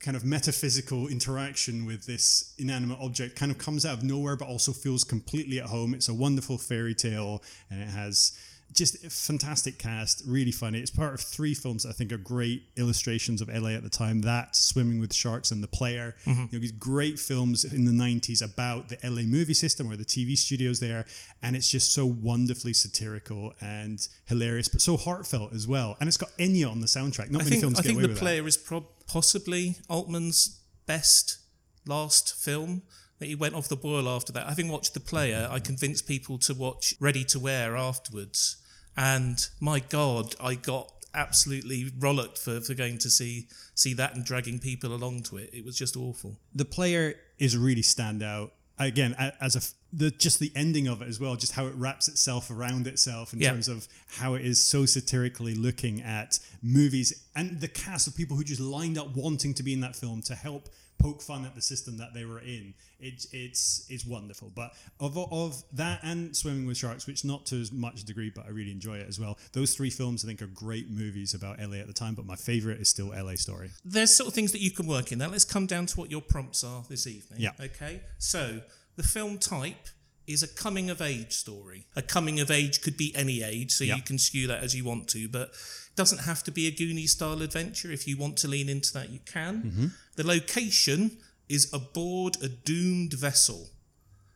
kind 0.00 0.16
of 0.16 0.24
metaphysical 0.24 1.08
interaction 1.08 1.84
with 1.86 2.06
this 2.06 2.54
inanimate 2.58 2.98
object 3.00 3.36
kind 3.36 3.52
of 3.52 3.58
comes 3.58 3.84
out 3.84 3.98
of 3.98 4.02
nowhere 4.02 4.34
but 4.34 4.48
also 4.48 4.72
feels 4.72 5.04
completely 5.04 5.58
at 5.58 5.66
home 5.66 5.92
it's 5.92 6.08
a 6.08 6.14
wonderful 6.14 6.56
fairy 6.56 6.94
tale 6.94 7.42
and 7.70 7.82
it 7.82 7.88
has 7.88 8.32
just 8.72 9.04
a 9.04 9.10
fantastic 9.10 9.78
cast 9.78 10.22
really 10.26 10.52
funny 10.52 10.78
it's 10.78 10.90
part 10.90 11.14
of 11.14 11.20
three 11.20 11.54
films 11.54 11.82
that 11.82 11.90
i 11.90 11.92
think 11.92 12.12
are 12.12 12.18
great 12.18 12.62
illustrations 12.76 13.40
of 13.40 13.48
la 13.48 13.70
at 13.70 13.82
the 13.82 13.90
time 13.90 14.20
that 14.20 14.54
swimming 14.54 15.00
with 15.00 15.12
sharks 15.12 15.50
and 15.50 15.62
the 15.62 15.68
player 15.68 16.14
mm-hmm. 16.24 16.42
you 16.42 16.48
know 16.52 16.58
these 16.58 16.72
great 16.72 17.18
films 17.18 17.64
in 17.64 17.84
the 17.84 17.92
90s 17.92 18.42
about 18.42 18.88
the 18.88 18.98
la 19.04 19.22
movie 19.22 19.54
system 19.54 19.90
or 19.90 19.96
the 19.96 20.04
tv 20.04 20.36
studios 20.36 20.80
there 20.80 21.04
and 21.42 21.56
it's 21.56 21.70
just 21.70 21.92
so 21.92 22.06
wonderfully 22.06 22.72
satirical 22.72 23.52
and 23.60 24.08
hilarious 24.26 24.68
but 24.68 24.80
so 24.80 24.96
heartfelt 24.96 25.52
as 25.52 25.66
well 25.66 25.96
and 26.00 26.08
it's 26.08 26.16
got 26.16 26.30
enya 26.38 26.70
on 26.70 26.80
the 26.80 26.86
soundtrack 26.86 27.30
not 27.30 27.42
I 27.42 27.44
many 27.44 27.50
think, 27.50 27.62
films 27.62 27.80
I 27.80 27.82
get 27.82 27.92
away 27.92 28.02
The 28.02 28.08
with 28.08 28.16
that. 28.16 28.22
Player 28.22 28.46
is 28.46 28.56
prob 28.56 28.84
possibly 29.06 29.76
Altman's 29.88 30.60
best 30.86 31.38
last 31.86 32.34
film. 32.34 32.82
That 33.18 33.26
he 33.26 33.34
went 33.34 33.54
off 33.54 33.68
the 33.68 33.76
boil 33.76 34.08
after 34.08 34.32
that. 34.32 34.48
Having 34.48 34.70
watched 34.70 34.94
The 34.94 35.00
Player, 35.00 35.46
I 35.50 35.60
convinced 35.60 36.08
people 36.08 36.38
to 36.38 36.54
watch 36.54 36.94
Ready 37.00 37.22
to 37.24 37.38
Wear 37.38 37.76
afterwards. 37.76 38.56
And 39.00 39.38
my 39.60 39.80
God, 39.80 40.34
I 40.40 40.54
got 40.56 40.92
absolutely 41.14 41.86
rollicked 41.98 42.38
for, 42.38 42.60
for 42.60 42.74
going 42.74 42.98
to 42.98 43.10
see 43.10 43.48
see 43.74 43.94
that 43.94 44.14
and 44.14 44.24
dragging 44.24 44.58
people 44.58 44.92
along 44.94 45.22
to 45.24 45.38
it. 45.38 45.50
It 45.52 45.64
was 45.64 45.76
just 45.76 45.96
awful. 45.96 46.36
the 46.54 46.64
player 46.66 47.14
is 47.38 47.56
really 47.56 47.82
standout 47.82 48.50
again 48.78 49.14
as 49.40 49.56
a 49.56 49.60
the 49.92 50.10
just 50.10 50.38
the 50.38 50.52
ending 50.54 50.86
of 50.86 51.02
it 51.02 51.08
as 51.08 51.18
well 51.18 51.34
just 51.36 51.52
how 51.54 51.66
it 51.66 51.74
wraps 51.74 52.06
itself 52.08 52.50
around 52.50 52.86
itself 52.86 53.32
in 53.32 53.40
Yeah. 53.40 53.50
terms 53.50 53.68
of 53.68 53.88
how 54.18 54.34
it 54.34 54.44
is 54.46 54.62
so 54.62 54.86
satirically 54.86 55.54
looking 55.54 56.00
at 56.02 56.38
movies 56.62 57.08
and 57.34 57.60
the 57.60 57.68
cast 57.68 58.06
of 58.06 58.14
people 58.16 58.36
who 58.36 58.44
just 58.44 58.60
lined 58.60 58.96
up 58.98 59.16
wanting 59.16 59.52
to 59.54 59.62
be 59.62 59.72
in 59.72 59.80
that 59.80 59.96
film 59.96 60.22
to 60.22 60.34
help 60.34 60.68
poke 61.00 61.22
fun 61.22 61.44
at 61.44 61.54
the 61.54 61.60
system 61.62 61.96
that 61.96 62.12
they 62.14 62.24
were 62.24 62.38
in 62.40 62.74
it, 63.00 63.24
it's 63.32 63.86
it's 63.88 64.04
wonderful 64.06 64.50
but 64.54 64.70
of 65.00 65.16
of 65.16 65.62
that 65.72 65.98
and 66.02 66.36
swimming 66.36 66.66
with 66.66 66.76
sharks 66.76 67.06
which 67.06 67.24
not 67.24 67.46
to 67.46 67.56
as 67.60 67.72
much 67.72 68.04
degree 68.04 68.30
but 68.34 68.44
i 68.46 68.50
really 68.50 68.70
enjoy 68.70 68.96
it 68.98 69.08
as 69.08 69.18
well 69.18 69.38
those 69.52 69.74
three 69.74 69.90
films 69.90 70.24
i 70.24 70.28
think 70.28 70.42
are 70.42 70.46
great 70.46 70.90
movies 70.90 71.32
about 71.34 71.58
la 71.58 71.76
at 71.76 71.86
the 71.86 71.92
time 71.92 72.14
but 72.14 72.26
my 72.26 72.36
favorite 72.36 72.80
is 72.80 72.88
still 72.88 73.08
la 73.08 73.34
story 73.34 73.70
There's 73.84 74.14
sort 74.14 74.28
of 74.28 74.34
things 74.34 74.52
that 74.52 74.60
you 74.60 74.70
can 74.70 74.86
work 74.86 75.10
in. 75.12 75.18
Now 75.18 75.28
let's 75.30 75.44
come 75.44 75.66
down 75.66 75.86
to 75.86 75.96
what 76.00 76.10
your 76.10 76.20
prompts 76.20 76.62
are 76.64 76.84
this 76.88 77.06
evening. 77.06 77.40
Yeah. 77.40 77.52
Okay. 77.60 78.02
So 78.18 78.60
the 78.96 79.02
film 79.02 79.38
type 79.38 79.88
is 80.26 80.42
a 80.42 80.48
coming 80.48 80.90
of 80.90 81.00
age 81.00 81.32
story. 81.32 81.86
A 81.96 82.02
coming 82.02 82.38
of 82.40 82.50
age 82.50 82.82
could 82.82 82.96
be 82.96 83.12
any 83.16 83.42
age, 83.42 83.72
so 83.72 83.84
Yeah. 83.84 83.96
you 83.96 84.02
can 84.02 84.18
skew 84.18 84.46
that 84.48 84.62
as 84.62 84.74
you 84.76 84.84
want 84.84 85.08
to, 85.08 85.28
but 85.28 85.50
doesn't 86.00 86.22
have 86.30 86.42
to 86.42 86.50
be 86.50 86.66
a 86.66 86.72
Goonie 86.72 87.06
style 87.06 87.42
adventure. 87.42 87.90
If 87.92 88.08
you 88.08 88.16
want 88.16 88.38
to 88.38 88.48
lean 88.48 88.70
into 88.70 88.90
that, 88.94 89.10
you 89.10 89.20
can. 89.26 89.92
The 90.16 90.26
location 90.26 91.18
is 91.46 91.70
aboard 91.74 92.38
a 92.42 92.48
doomed 92.48 93.12
vessel. 93.12 93.68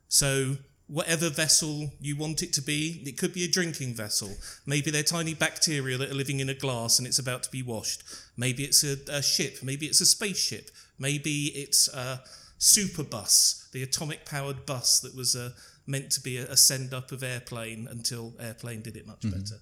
So 0.08 0.58
whatever 0.88 1.30
vessel 1.30 1.90
you 2.00 2.16
want 2.16 2.42
it 2.42 2.52
to 2.52 2.60
be, 2.60 3.02
it 3.06 3.16
could 3.16 3.32
be 3.32 3.44
a 3.44 3.48
drinking 3.48 3.94
vessel. 3.94 4.36
Maybe 4.66 4.90
they're 4.90 5.02
tiny 5.02 5.32
bacteria 5.32 5.96
that 5.96 6.10
are 6.10 6.20
living 6.22 6.40
in 6.40 6.50
a 6.50 6.54
glass 6.64 6.98
and 6.98 7.08
it's 7.08 7.18
about 7.18 7.42
to 7.44 7.50
be 7.50 7.62
washed. 7.62 8.02
Maybe 8.36 8.64
it's 8.64 8.84
a, 8.84 8.96
a 9.10 9.22
ship. 9.22 9.62
Maybe 9.62 9.86
it's 9.86 10.02
a 10.02 10.06
spaceship. 10.06 10.70
Maybe 10.98 11.46
it's 11.54 11.88
a 11.88 12.20
super 12.58 13.04
bus, 13.04 13.68
the 13.72 13.82
atomic 13.82 14.26
powered 14.26 14.66
bus 14.66 15.00
that 15.00 15.14
was 15.16 15.34
uh, 15.34 15.50
meant 15.86 16.10
to 16.12 16.20
be 16.20 16.36
a, 16.36 16.44
a 16.50 16.56
send 16.58 16.92
up 16.92 17.10
of 17.10 17.22
airplane 17.22 17.88
until 17.90 18.34
airplane 18.38 18.82
did 18.82 18.96
it 18.96 19.06
much 19.06 19.22
better. 19.22 19.60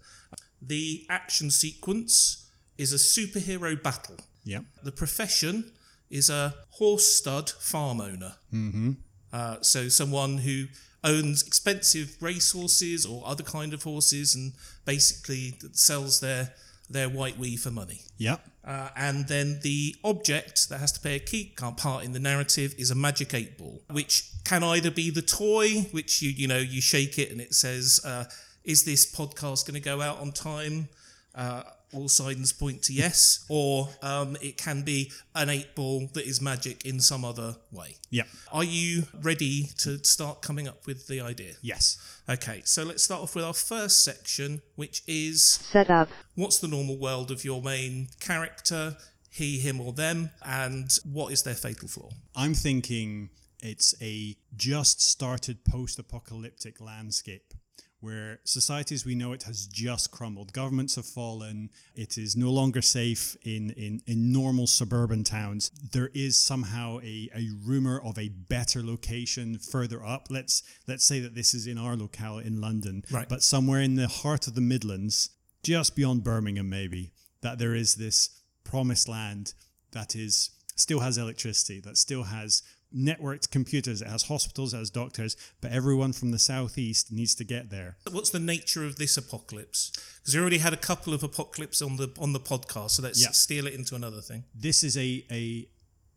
The 0.67 1.05
action 1.11 1.51
sequence 1.51 2.49
is 2.79 2.93
a 2.93 2.97
superhero 2.97 3.81
battle. 3.83 4.17
yeah 4.45 4.61
The 4.83 4.93
profession 4.93 5.73
is 6.11 6.31
a 6.31 6.55
horse 6.71 7.07
stud 7.07 7.51
farm 7.51 8.01
owner. 8.01 8.35
Mm-hmm. 8.53 8.93
Uh, 9.33 9.57
so 9.63 9.89
someone 9.89 10.39
who 10.39 10.67
owns 11.05 11.43
expensive 11.47 12.17
racehorses 12.21 13.05
or 13.07 13.23
other 13.27 13.43
kind 13.43 13.75
of 13.75 13.83
horses 13.83 14.35
and 14.35 14.53
basically 14.85 15.55
sells 15.73 16.21
their 16.21 16.55
their 16.91 17.09
white 17.09 17.39
wee 17.39 17.57
for 17.57 17.71
money. 17.71 18.03
yeah 18.19 18.37
Uh, 18.65 18.91
and 18.95 19.27
then 19.27 19.59
the 19.63 19.97
object 20.05 20.69
that 20.69 20.79
has 20.79 20.93
to 20.93 21.01
play 21.01 21.17
a 21.17 21.19
key 21.19 21.53
part 21.77 22.05
in 22.05 22.13
the 22.13 22.21
narrative 22.21 22.75
is 22.79 22.91
a 22.91 22.95
magic 22.95 23.35
eight 23.35 23.57
ball, 23.59 23.83
which 23.91 24.31
can 24.45 24.63
either 24.63 24.91
be 24.91 25.11
the 25.11 25.23
toy, 25.23 25.69
which 25.91 26.23
you 26.23 26.31
you 26.31 26.47
know 26.47 26.59
you 26.75 26.81
shake 26.81 27.19
it 27.19 27.31
and 27.33 27.41
it 27.41 27.55
says, 27.55 28.01
uh, 28.05 28.25
"Is 28.65 28.85
this 28.85 29.11
podcast 29.11 29.67
going 29.67 29.75
to 29.75 29.81
go 29.81 30.01
out 30.01 30.21
on 30.21 30.33
time?" 30.33 30.89
Uh, 31.35 31.63
all 31.93 32.09
signs 32.09 32.53
point 32.53 32.83
to 32.83 32.93
yes, 32.93 33.45
or 33.49 33.89
um, 34.03 34.37
it 34.41 34.57
can 34.57 34.83
be 34.83 35.13
an 35.35 35.51
eight 35.51 35.75
ball 35.75 36.09
that 36.15 36.27
is 36.27 36.41
magic 36.41 36.85
in 36.85 37.01
some 37.01 37.25
other 37.25 37.57
way. 37.71 37.97
Yeah. 38.11 38.25
Are 38.51 38.65
you 38.65 39.05
ready 39.21 39.69
to 39.79 40.03
start 40.05 40.43
coming 40.43 40.67
up 40.67 40.87
with 40.87 41.07
the 41.07 41.21
idea? 41.21 41.55
Yes. 41.61 42.21
Okay, 42.29 42.63
so 42.65 42.83
let's 42.83 43.03
start 43.03 43.23
off 43.23 43.35
with 43.35 43.45
our 43.45 43.55
first 43.55 44.05
section, 44.05 44.63
which 44.77 45.03
is 45.07 45.43
Setup. 45.45 46.09
what's 46.35 46.59
the 46.59 46.69
normal 46.69 46.99
world 46.99 47.31
of 47.31 47.45
your 47.45 47.63
main 47.63 48.09
character, 48.21 48.97
he, 49.31 49.59
him, 49.59 49.81
or 49.81 49.93
them, 49.93 50.31
and 50.45 50.91
what 51.05 51.33
is 51.33 51.43
their 51.43 51.55
fatal 51.55 51.89
flaw? 51.89 52.11
I'm 52.35 52.55
thinking 52.55 53.31
it's 53.61 53.95
a 54.01 54.37
just 54.57 55.03
started 55.03 55.65
post 55.65 55.99
apocalyptic 55.99 56.81
landscape 56.81 57.55
where 58.03 58.41
society 58.45 58.95
as 58.95 59.07
we 59.07 59.15
know 59.15 59.33
it 59.33 59.45
has 59.45 59.67
just 59.67 60.11
crumbled. 60.11 60.53
Governments 60.53 60.97
have 60.97 61.07
fallen. 61.07 61.71
It 61.95 62.19
is 62.19 62.37
no 62.37 62.51
longer 62.51 62.83
safe 62.83 63.37
in, 63.43 63.71
in, 63.71 64.03
in 64.07 64.33
normal 64.33 64.67
suburban 64.67 65.23
towns. 65.25 65.71
There 65.93 66.11
is 66.13 66.37
somehow 66.37 66.99
a, 67.03 67.31
a 67.35 67.49
rumor 67.65 68.01
of 68.05 68.19
a 68.19 68.29
better 68.29 68.83
location 68.83 69.59
further 69.59 70.05
up. 70.05 70.27
Let's 70.31 70.63
let's 70.89 71.05
say 71.05 71.21
that 71.21 71.35
this 71.35 71.55
is 71.55 71.67
in 71.67 71.79
our 71.79 71.97
locale 71.97 72.39
in 72.39 72.61
London, 72.61 73.05
Right. 73.11 73.29
but 73.29 73.43
somewhere 73.43 73.81
in 73.81 73.95
the 73.95 74.09
heart 74.09 74.47
of 74.49 74.55
the 74.55 74.61
Midlands, 74.61 75.31
just 75.63 75.95
beyond 75.95 76.25
Birmingham 76.25 76.69
maybe, 76.69 77.13
that 77.41 77.59
there 77.59 77.75
is 77.75 77.95
this 77.95 78.31
promised 78.65 79.09
land 79.09 79.55
that 79.93 80.17
is 80.17 80.51
still 80.75 81.01
has 81.01 81.19
electricity, 81.19 81.81
that 81.81 81.97
still 81.97 82.25
has 82.25 82.63
networked 82.97 83.51
computers, 83.51 84.03
it 84.03 84.09
has 84.09 84.25
hospitals, 84.25 84.75
it 84.75 84.79
has 84.79 84.91
doctors, 84.91 85.37
but 85.61 85.73
everyone 85.73 86.13
from 86.13 86.31
the 86.31 86.39
southeast 86.39 87.11
needs 87.13 87.35
to 87.37 87.45
get 87.45 87.71
there. 87.71 87.97
What's 88.11 88.31
the 88.31 88.39
nature 88.41 88.85
of 88.85 88.97
this 88.97 89.17
apocalypse? 89.17 89.91
Because 90.21 90.35
we 90.35 90.41
already 90.41 90.59
had 90.59 90.73
a 90.73 90.77
couple 90.77 91.13
of 91.15 91.23
apocalypse 91.23 91.81
on 91.83 91.97
the 91.97 92.11
on 92.19 92.33
the 92.33 92.41
podcast, 92.41 92.91
so 92.93 93.03
let's 93.03 93.21
Yeah. 93.23 93.31
steal 93.31 93.67
it 93.67 93.75
into 93.75 93.95
another 93.95 94.21
thing. 94.21 94.45
This 94.55 94.83
is 94.85 94.97
a, 94.97 95.25
a 95.31 95.69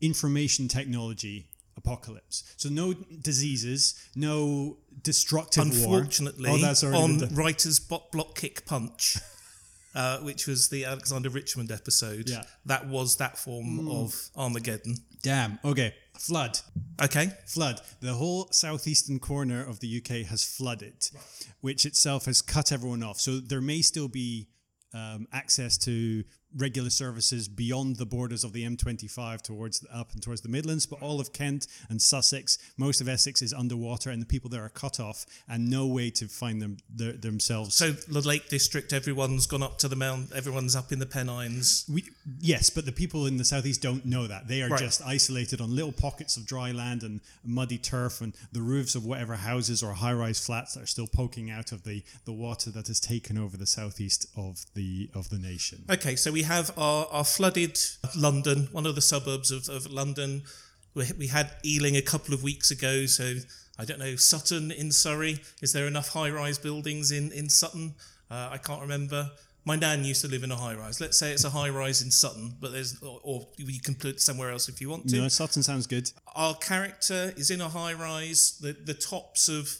information 0.02 0.68
technology 0.68 1.48
apocalypse. 1.78 2.44
So 2.58 2.70
no 2.70 2.94
diseases, 2.94 3.96
no 4.16 4.78
destructive 5.02 5.64
war. 5.86 5.98
Unfortunately, 6.00 6.50
oh, 6.50 6.94
on 6.94 7.18
done. 7.20 7.36
Writer's 7.36 7.80
Bot 7.80 8.12
Block 8.12 8.36
Kick 8.36 8.66
Punch, 8.66 9.18
uh, 9.96 10.20
which 10.20 10.48
was 10.48 10.70
the 10.70 10.86
Alexander 10.86 11.30
Richmond 11.30 11.72
episode, 11.72 12.30
Yeah. 12.30 12.44
that 12.66 12.88
was 12.88 13.18
that 13.18 13.38
form 13.38 13.88
of 13.90 14.30
Armageddon. 14.36 14.96
Damn. 15.22 15.60
Okay. 15.66 15.94
Flood. 16.18 16.60
Okay, 17.02 17.32
Flood. 17.46 17.82
The 18.02 18.14
whole 18.14 18.48
southeastern 18.52 19.20
corner 19.20 19.64
of 19.64 19.80
the 19.80 19.98
UK 19.98 20.28
has 20.28 20.44
flooded, 20.44 21.10
which 21.62 21.86
itself 21.86 22.26
has 22.26 22.42
cut 22.42 22.72
everyone 22.72 23.04
off. 23.04 23.20
So 23.20 23.40
there 23.40 23.62
may 23.62 23.82
still 23.82 24.08
be 24.08 24.48
um, 24.94 25.28
access 25.34 25.78
to 25.80 26.24
regular 26.56 26.90
services 26.90 27.48
beyond 27.48 27.98
the 27.98 28.06
borders 28.06 28.44
of 28.44 28.54
the 28.54 28.64
M25 28.64 29.42
towards 29.42 29.80
the, 29.82 29.96
up 29.96 30.14
and 30.14 30.22
towards 30.22 30.42
the 30.42 30.50
Midlands, 30.50 30.86
but 30.86 31.02
all 31.02 31.20
of 31.20 31.34
Kent 31.34 31.68
and 31.90 32.02
Sussex, 32.02 32.58
most 32.78 33.02
of 33.02 33.08
Essex 33.10 33.42
is 33.42 33.54
underwater, 33.54 34.10
and 34.10 34.22
the 34.22 34.26
people 34.26 34.50
there 34.50 34.64
are 34.64 34.70
cut 34.70 35.00
off 35.00 35.26
and 35.50 35.70
no 35.70 35.86
way 35.86 36.10
to 36.12 36.28
find 36.28 36.62
them 36.62 36.78
their, 36.94 37.14
themselves. 37.14 37.76
so 37.76 37.92
the 37.92 38.22
Lake 38.22 38.48
District, 38.50 38.94
everyone's 38.94 39.46
gone 39.48 39.64
up 39.64 39.78
to 39.80 39.88
the 39.88 39.96
mount, 39.96 40.32
everyone's 40.34 40.76
up 40.76 40.92
in 40.92 41.00
the 41.00 41.06
Pennines. 41.06 41.86
We, 41.92 42.06
yes, 42.40 42.70
but 42.70 42.86
the 42.86 42.92
people 42.92 43.26
in 43.26 43.38
the 43.38 43.46
southeast 43.46 43.82
don't 43.82 44.06
know 44.06 44.28
that. 44.28 44.48
They 44.48 44.62
are 44.62 44.70
Right. 44.70 44.80
just 44.80 45.02
isolated 45.06 45.62
on 45.62 45.76
little 45.76 45.92
pockets 45.92 46.38
of 46.38 46.46
dry 46.46 46.72
land 46.72 47.04
and 47.04 47.22
muddy 47.44 47.78
turf 47.78 48.22
and 48.22 48.34
the 48.52 48.62
roofs 48.62 48.96
of 48.96 49.06
whatever 49.06 49.36
houses 49.36 49.84
or 49.84 49.94
high 49.94 50.14
rise 50.14 50.44
flats 50.44 50.74
that 50.74 50.84
are 50.84 50.88
still 50.88 51.08
poking 51.08 51.50
out 51.52 51.72
of 51.72 51.84
the, 51.84 52.04
the 52.26 52.34
water 52.34 52.70
that 52.72 52.88
has 52.88 53.00
taken 53.00 53.38
over 53.38 53.58
the 53.58 53.66
southeast 53.66 54.26
of 54.36 54.66
the 54.74 55.10
of 55.14 55.30
the 55.30 55.38
nation. 55.38 55.84
Okay, 55.90 56.16
so 56.16 56.32
we 56.32 56.44
have 56.46 56.72
our, 56.78 57.08
our 57.12 57.24
flooded 57.24 57.78
London, 58.16 58.70
one 58.72 58.86
of 58.86 58.96
the 58.96 59.02
suburbs 59.02 59.52
of, 59.52 59.70
of 59.70 59.92
London. 59.92 60.44
We, 60.94 61.06
we 61.20 61.28
had 61.28 61.52
Ealing 61.64 61.96
a 61.98 62.02
couple 62.02 62.34
of 62.34 62.42
weeks 62.42 62.72
ago, 62.72 63.06
so 63.06 63.36
I 63.78 63.86
don't 63.86 64.00
know, 64.00 64.16
Sutton 64.16 64.72
in 64.72 64.92
Surrey. 64.92 65.40
Is 65.62 65.74
there 65.74 65.88
enough 65.88 66.10
high 66.10 66.30
rise 66.30 66.58
buildings 66.58 67.12
in, 67.12 67.32
in 67.32 67.50
Sutton? 67.50 67.96
Uh, 68.32 68.50
I 68.52 68.58
can't 68.58 68.82
remember. 68.82 69.32
My 69.66 69.76
nan 69.76 70.06
used 70.06 70.22
to 70.22 70.28
live 70.28 70.44
in 70.44 70.52
a 70.52 70.56
high 70.56 70.76
rise. 70.76 71.02
Let's 71.02 71.18
say 71.18 71.32
it's 71.32 71.44
a 71.44 71.50
high 71.50 71.70
rise 71.70 72.02
in 72.02 72.12
Sutton, 72.12 72.54
but 72.62 72.72
there's, 72.72 73.02
or, 73.02 73.20
or 73.24 73.48
you 73.58 73.82
can 73.82 73.96
put 73.96 74.12
it 74.12 74.22
somewhere 74.22 74.52
else 74.52 74.70
if 74.70 74.80
you 74.80 74.90
want 74.90 75.10
to. 75.10 75.18
No, 75.18 75.28
Sutton 75.28 75.64
sounds 75.64 75.88
good. 75.88 76.12
Our 76.36 76.56
character 76.56 77.34
is 77.36 77.50
in 77.50 77.62
a 77.62 77.70
high 77.70 77.94
rise. 77.94 78.60
The, 78.62 78.74
the 78.74 78.94
tops 78.94 79.50
of 79.50 79.80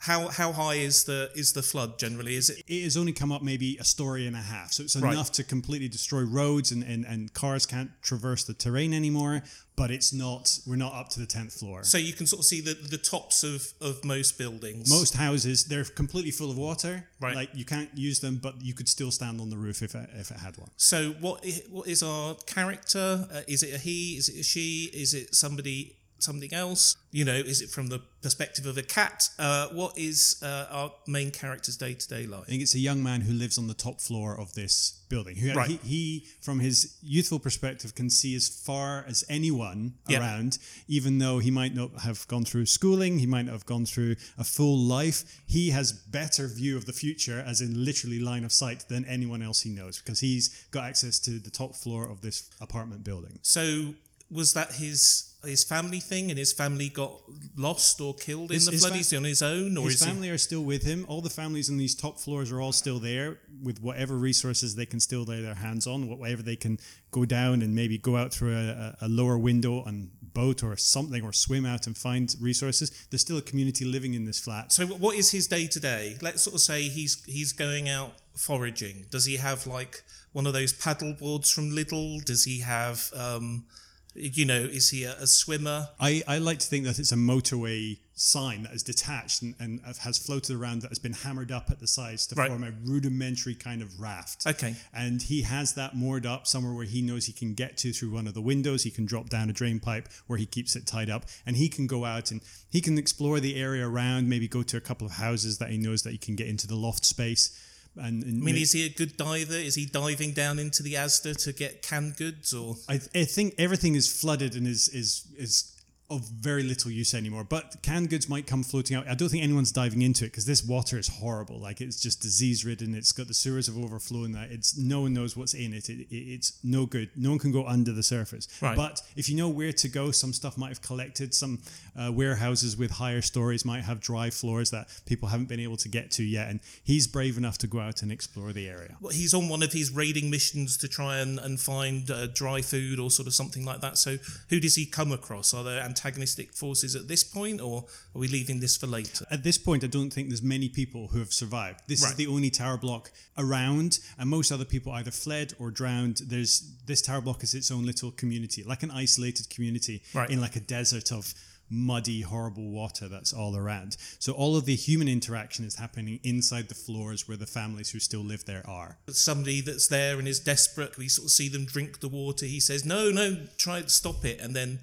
how 0.00 0.28
how 0.28 0.52
high 0.52 0.74
is 0.74 1.04
the 1.04 1.30
is 1.34 1.52
the 1.52 1.62
flood 1.62 1.98
generally? 1.98 2.34
Is 2.34 2.48
it 2.50 2.62
It 2.66 2.82
has 2.84 2.96
only 2.96 3.12
come 3.12 3.30
up 3.30 3.42
maybe 3.42 3.76
a 3.78 3.84
story 3.84 4.26
and 4.26 4.34
a 4.34 4.40
half, 4.40 4.72
so 4.72 4.82
it's 4.82 4.96
Right. 4.96 5.12
enough 5.12 5.30
to 5.32 5.44
completely 5.44 5.88
destroy 5.88 6.22
roads 6.22 6.72
and, 6.72 6.82
and, 6.82 7.04
and 7.04 7.32
cars 7.34 7.66
can't 7.66 7.90
traverse 8.02 8.42
the 8.44 8.54
terrain 8.54 8.92
anymore. 8.94 9.42
But 9.76 9.90
it's 9.90 10.12
not. 10.12 10.58
We're 10.66 10.76
not 10.76 10.92
up 10.92 11.08
to 11.10 11.20
the 11.20 11.26
tenth 11.26 11.54
floor. 11.54 11.84
so 11.84 11.96
you 11.96 12.12
can 12.12 12.26
sort 12.26 12.40
of 12.40 12.44
see 12.46 12.60
the, 12.60 12.74
the 12.74 12.98
tops 12.98 13.42
of, 13.42 13.72
of 13.80 14.04
most 14.04 14.36
buildings. 14.36 14.90
Most 14.90 15.14
houses, 15.16 15.64
they're 15.64 15.84
completely 15.84 16.30
full 16.32 16.50
of 16.50 16.58
water. 16.58 17.06
Right. 17.18 17.34
Like 17.34 17.50
you 17.54 17.64
can't 17.64 17.88
use 17.94 18.20
them, 18.20 18.36
but 18.42 18.60
you 18.60 18.74
could 18.74 18.88
still 18.90 19.10
stand 19.10 19.40
on 19.40 19.48
the 19.48 19.56
roof 19.56 19.82
if 19.82 19.94
it, 19.94 20.10
if 20.14 20.30
it 20.30 20.36
had 20.38 20.58
one. 20.58 20.68
So 20.76 21.12
what 21.20 21.46
what 21.70 21.88
is 21.88 22.02
our 22.02 22.34
character? 22.46 23.26
Uh, 23.32 23.40
is 23.48 23.62
it 23.62 23.74
a 23.74 23.78
he? 23.78 24.16
Is 24.18 24.28
it 24.28 24.40
a 24.40 24.42
she? 24.42 24.90
Is 24.92 25.14
it 25.14 25.34
somebody 25.34 25.96
something 26.22 26.52
else? 26.52 26.96
You 27.12 27.24
know, 27.24 27.34
is 27.34 27.60
it 27.60 27.70
from 27.70 27.88
the 27.88 28.00
perspective 28.22 28.66
of 28.66 28.76
a 28.78 28.82
cat? 28.82 29.28
Uh, 29.38 29.68
what 29.68 29.98
is 29.98 30.40
uh, 30.42 30.66
our 30.70 30.92
main 31.06 31.30
character's 31.30 31.76
day 31.76 31.94
to 31.94 32.08
day 32.08 32.26
life? 32.26 32.42
I 32.46 32.50
think 32.50 32.62
it's 32.62 32.74
a 32.74 32.78
young 32.78 33.02
man 33.02 33.22
who 33.22 33.32
lives 33.32 33.58
on 33.58 33.66
the 33.66 33.74
top 33.74 34.00
floor 34.00 34.38
of 34.38 34.54
this 34.54 35.00
building. 35.08 35.36
Who, 35.36 35.52
Right. 35.52 35.68
he, 35.70 35.76
he, 35.82 36.26
from 36.40 36.60
his 36.60 36.96
youthful 37.02 37.40
perspective, 37.40 37.94
can 37.96 38.10
see 38.10 38.34
as 38.36 38.48
far 38.48 39.04
as 39.08 39.24
anyone 39.28 39.94
Yeah. 40.08 40.20
around, 40.20 40.58
even 40.86 41.18
though 41.18 41.40
he 41.40 41.50
might 41.50 41.74
not 41.74 42.00
have 42.02 42.28
gone 42.28 42.44
through 42.44 42.66
schooling, 42.66 43.18
he 43.18 43.26
might 43.26 43.42
not 43.46 43.52
have 43.52 43.66
gone 43.66 43.86
through 43.86 44.14
a 44.38 44.44
full 44.44 44.78
life. 44.78 45.24
He 45.46 45.70
has 45.70 45.92
better 45.92 46.46
view 46.46 46.76
of 46.76 46.86
the 46.86 46.92
future, 46.92 47.40
as 47.44 47.60
in 47.60 47.84
literally 47.84 48.20
line 48.20 48.44
of 48.44 48.52
sight, 48.52 48.88
than 48.88 49.04
anyone 49.06 49.42
else 49.42 49.62
he 49.62 49.70
knows, 49.70 49.98
because 49.98 50.20
he's 50.20 50.48
got 50.70 50.84
access 50.84 51.18
to 51.20 51.38
the 51.40 51.50
top 51.50 51.74
floor 51.74 52.08
of 52.08 52.20
this 52.20 52.48
apartment 52.60 53.02
building. 53.02 53.38
So 53.42 53.94
was 54.30 54.52
that 54.52 54.74
his 54.74 55.29
his 55.44 55.64
family 55.64 56.00
thing, 56.00 56.30
and 56.30 56.38
his 56.38 56.52
family 56.52 56.88
got 56.88 57.12
lost 57.56 58.00
or 58.00 58.14
killed 58.14 58.50
in 58.52 58.64
the 58.64 58.72
flood? 58.72 58.92
fa- 58.92 58.98
Is 58.98 59.10
he 59.10 59.16
on 59.16 59.24
his 59.24 59.42
own, 59.42 59.76
or 59.78 59.84
His 59.86 59.94
is 59.94 60.02
he? 60.02 60.06
family 60.10 60.28
are 60.30 60.38
still 60.38 60.62
with 60.62 60.82
him. 60.82 61.06
All 61.08 61.20
the 61.22 61.30
families 61.30 61.68
in 61.68 61.76
these 61.78 61.94
top 61.94 62.18
floors 62.20 62.52
are 62.52 62.60
all 62.60 62.72
still 62.72 62.98
there 62.98 63.38
with 63.62 63.80
whatever 63.82 64.16
resources 64.16 64.74
they 64.74 64.86
can 64.86 65.00
still 65.00 65.24
lay 65.24 65.40
their 65.40 65.54
hands 65.54 65.86
on, 65.86 66.08
whatever 66.18 66.42
they 66.42 66.56
can 66.56 66.78
go 67.10 67.24
down 67.24 67.62
and 67.62 67.74
maybe 67.74 67.96
go 67.98 68.16
out 68.16 68.32
through 68.32 68.54
a, 68.54 68.94
a 69.00 69.06
a 69.06 69.08
lower 69.08 69.38
window 69.38 69.82
and 69.84 70.10
boat 70.32 70.62
or 70.62 70.76
something 70.76 71.24
or 71.24 71.32
swim 71.32 71.66
out 71.66 71.86
and 71.86 71.96
find 71.98 72.36
resources. 72.40 72.90
There's 73.10 73.20
still 73.22 73.38
a 73.38 73.42
community 73.42 73.84
living 73.84 74.14
in 74.14 74.26
this 74.26 74.38
flat. 74.38 74.70
So 74.72 74.86
what 74.86 75.16
is 75.16 75.30
his 75.32 75.46
day 75.48 75.66
to 75.66 75.80
day? 75.80 76.16
Let's 76.22 76.42
sort 76.42 76.54
of 76.54 76.60
say 76.60 76.82
he's 76.82 77.24
he's 77.24 77.52
going 77.52 77.88
out 77.88 78.12
foraging. 78.36 79.06
Does 79.10 79.24
he 79.24 79.36
have 79.36 79.66
like 79.66 80.02
one 80.32 80.46
of 80.46 80.52
those 80.52 80.72
paddle 80.72 81.14
boards 81.14 81.50
from 81.50 81.70
Lidl? 81.70 82.24
Does 82.24 82.44
he 82.44 82.60
have 82.60 83.10
um, 83.16 83.64
you 84.14 84.44
know, 84.44 84.60
is 84.60 84.90
he 84.90 85.04
a, 85.04 85.12
a 85.14 85.26
swimmer? 85.26 85.88
I, 85.98 86.22
I 86.26 86.38
like 86.38 86.58
to 86.60 86.66
think 86.66 86.84
that 86.84 86.98
it's 86.98 87.12
a 87.12 87.16
motorway 87.16 87.98
sign 88.14 88.64
that 88.64 88.72
is 88.72 88.82
detached 88.82 89.40
and, 89.40 89.54
and 89.58 89.80
has 90.02 90.18
floated 90.18 90.54
around 90.54 90.82
that 90.82 90.88
has 90.88 90.98
been 90.98 91.14
hammered 91.14 91.50
up 91.50 91.70
at 91.70 91.80
the 91.80 91.86
sides 91.86 92.26
to 92.26 92.34
Right. 92.34 92.48
form 92.48 92.64
a 92.64 92.72
rudimentary 92.84 93.54
kind 93.54 93.80
of 93.80 93.98
raft. 93.98 94.46
Okay. 94.46 94.74
And 94.92 95.22
he 95.22 95.42
has 95.42 95.72
that 95.74 95.94
moored 95.96 96.26
up 96.26 96.46
somewhere 96.46 96.74
where 96.74 96.84
he 96.84 97.00
knows 97.00 97.26
he 97.26 97.32
can 97.32 97.54
get 97.54 97.78
to 97.78 97.92
through 97.92 98.10
one 98.10 98.26
of 98.26 98.34
the 98.34 98.42
windows. 98.42 98.82
He 98.82 98.90
can 98.90 99.06
drop 99.06 99.30
down 99.30 99.48
a 99.48 99.54
drain 99.54 99.80
pipe 99.80 100.08
where 100.26 100.38
he 100.38 100.44
keeps 100.46 100.76
it 100.76 100.86
tied 100.86 101.08
up. 101.08 101.24
And 101.46 101.56
he 101.56 101.68
can 101.68 101.86
go 101.86 102.04
out 102.04 102.30
and 102.30 102.42
he 102.68 102.80
can 102.82 102.98
explore 102.98 103.40
the 103.40 103.56
area 103.56 103.88
around, 103.88 104.28
maybe 104.28 104.48
go 104.48 104.62
to 104.64 104.76
a 104.76 104.80
couple 104.82 105.06
of 105.06 105.14
houses 105.14 105.58
that 105.58 105.70
he 105.70 105.78
knows 105.78 106.02
that 106.02 106.10
he 106.10 106.18
can 106.18 106.36
get 106.36 106.46
into 106.46 106.66
the 106.66 106.76
loft 106.76 107.06
space. 107.06 107.56
And, 107.96 108.22
and 108.22 108.42
I 108.42 108.44
mean, 108.44 108.56
is 108.56 108.72
he 108.72 108.86
a 108.86 108.88
good 108.88 109.16
diver? 109.16 109.54
Is 109.54 109.74
he 109.74 109.84
diving 109.84 110.32
down 110.32 110.58
into 110.58 110.82
the 110.82 110.94
Asda 110.94 111.36
to 111.44 111.52
get 111.52 111.82
canned 111.82 112.16
goods 112.16 112.54
or? 112.54 112.76
I, 112.88 113.00
I 113.14 113.24
think 113.24 113.54
everything 113.58 113.94
is 113.94 114.10
flooded 114.10 114.54
and 114.54 114.66
is 114.66 114.88
is 114.88 115.26
is 115.36 115.69
of 116.10 116.22
very 116.28 116.62
little 116.62 116.90
use 116.90 117.14
anymore. 117.14 117.44
But 117.44 117.82
canned 117.82 118.10
goods 118.10 118.28
might 118.28 118.46
come 118.46 118.62
floating 118.62 118.96
out. 118.96 119.08
I 119.08 119.14
don't 119.14 119.28
think 119.28 119.42
anyone's 119.42 119.72
diving 119.72 120.02
into 120.02 120.24
it 120.24 120.28
because 120.28 120.46
this 120.46 120.64
water 120.64 120.98
is 120.98 121.08
horrible. 121.08 121.58
Like 121.58 121.80
it's 121.80 122.00
just 122.00 122.20
disease 122.20 122.64
ridden. 122.64 122.94
It's 122.94 123.12
got 123.12 123.28
the 123.28 123.34
sewers 123.34 123.66
have 123.66 123.78
overflown. 123.78 124.32
That 124.32 124.50
it's 124.50 124.76
no 124.76 125.02
one 125.02 125.14
knows 125.14 125.36
what's 125.36 125.54
in 125.54 125.72
it. 125.72 125.88
It, 125.88 126.06
it. 126.10 126.14
It's 126.14 126.58
no 126.64 126.86
good. 126.86 127.10
No 127.16 127.30
one 127.30 127.38
can 127.38 127.52
go 127.52 127.66
under 127.66 127.92
the 127.92 128.02
surface. 128.02 128.48
Right. 128.60 128.76
But 128.76 129.00
if 129.16 129.28
you 129.28 129.36
know 129.36 129.48
where 129.48 129.72
to 129.72 129.88
go, 129.88 130.10
some 130.10 130.32
stuff 130.32 130.58
might 130.58 130.68
have 130.68 130.82
collected. 130.82 131.34
Some 131.34 131.60
uh, 131.96 132.10
warehouses 132.12 132.76
with 132.76 132.92
higher 132.92 133.22
stories 133.22 133.64
might 133.64 133.84
have 133.84 134.00
dry 134.00 134.30
floors 134.30 134.70
that 134.70 134.88
people 135.06 135.28
haven't 135.28 135.48
been 135.48 135.60
able 135.60 135.76
to 135.78 135.88
get 135.88 136.10
to 136.12 136.22
yet. 136.22 136.48
And 136.48 136.60
he's 136.82 137.06
brave 137.06 137.38
enough 137.38 137.58
to 137.58 137.66
go 137.66 137.80
out 137.80 138.02
and 138.02 138.10
explore 138.10 138.52
the 138.52 138.68
area. 138.68 138.96
Well, 139.00 139.12
he's 139.12 139.34
on 139.34 139.48
one 139.48 139.62
of 139.62 139.72
his 139.72 139.90
raiding 139.92 140.30
missions 140.30 140.76
to 140.78 140.88
try 140.88 141.18
and, 141.18 141.38
and 141.38 141.60
find 141.60 142.10
uh, 142.10 142.26
dry 142.28 142.62
food 142.62 142.98
or 142.98 143.10
sort 143.10 143.26
of 143.28 143.34
something 143.34 143.64
like 143.64 143.80
that. 143.80 143.98
So, 143.98 144.18
who 144.48 144.60
does 144.60 144.74
he 144.74 144.86
come 144.86 145.12
across? 145.12 145.54
Are 145.54 145.64
there 145.64 145.80
antagonistic 146.04 146.52
forces 146.52 146.96
at 146.96 147.08
this 147.08 147.22
point, 147.24 147.60
or 147.60 147.84
are 148.14 148.18
we 148.18 148.28
leaving 148.28 148.60
this 148.60 148.76
for 148.76 148.86
later? 148.86 149.26
At 149.30 149.42
this 149.42 149.58
point, 149.58 149.84
I 149.84 149.86
don't 149.86 150.10
think 150.10 150.28
there's 150.28 150.42
many 150.42 150.68
people 150.68 151.08
who 151.08 151.18
have 151.18 151.32
survived. 151.32 151.80
This 151.86 152.02
is 152.04 152.14
the 152.14 152.26
only 152.26 152.50
tower 152.50 152.78
block 152.78 153.10
around, 153.36 153.98
and 154.18 154.28
most 154.30 154.50
other 154.50 154.64
people 154.64 154.92
either 154.92 155.10
fled 155.10 155.54
or 155.58 155.70
drowned. 155.70 156.22
There's 156.26 156.72
this 156.86 157.02
tower 157.02 157.20
block 157.20 157.42
is 157.42 157.54
its 157.54 157.70
own 157.70 157.84
little 157.84 158.10
community, 158.10 158.62
like 158.62 158.82
an 158.82 158.90
isolated 158.90 159.50
community 159.50 160.02
Right. 160.14 160.30
in 160.30 160.40
like 160.40 160.56
a 160.56 160.60
desert 160.60 161.12
of 161.12 161.34
muddy, 161.72 162.22
horrible 162.22 162.68
water 162.70 163.06
that's 163.08 163.32
all 163.32 163.54
around. 163.56 163.96
So 164.18 164.32
all 164.32 164.56
of 164.56 164.64
the 164.64 164.74
human 164.74 165.06
interaction 165.06 165.64
is 165.64 165.76
happening 165.76 166.18
inside 166.24 166.68
the 166.68 166.74
floors 166.74 167.28
where 167.28 167.36
the 167.36 167.46
families 167.46 167.90
who 167.90 168.00
still 168.00 168.24
live 168.24 168.44
there 168.44 168.68
are. 168.68 168.98
Somebody 169.08 169.60
that's 169.60 169.86
there 169.86 170.18
and 170.18 170.26
is 170.26 170.40
desperate, 170.40 170.98
we 170.98 171.06
sort 171.08 171.26
of 171.26 171.30
see 171.30 171.48
them 171.48 171.66
drink 171.66 172.00
the 172.00 172.08
water. 172.08 172.44
He 172.46 172.58
says, 172.58 172.84
"No, 172.84 173.12
no, 173.12 173.46
try 173.56 173.82
to 173.82 173.88
stop 173.88 174.24
it," 174.24 174.40
and 174.40 174.56
then 174.56 174.80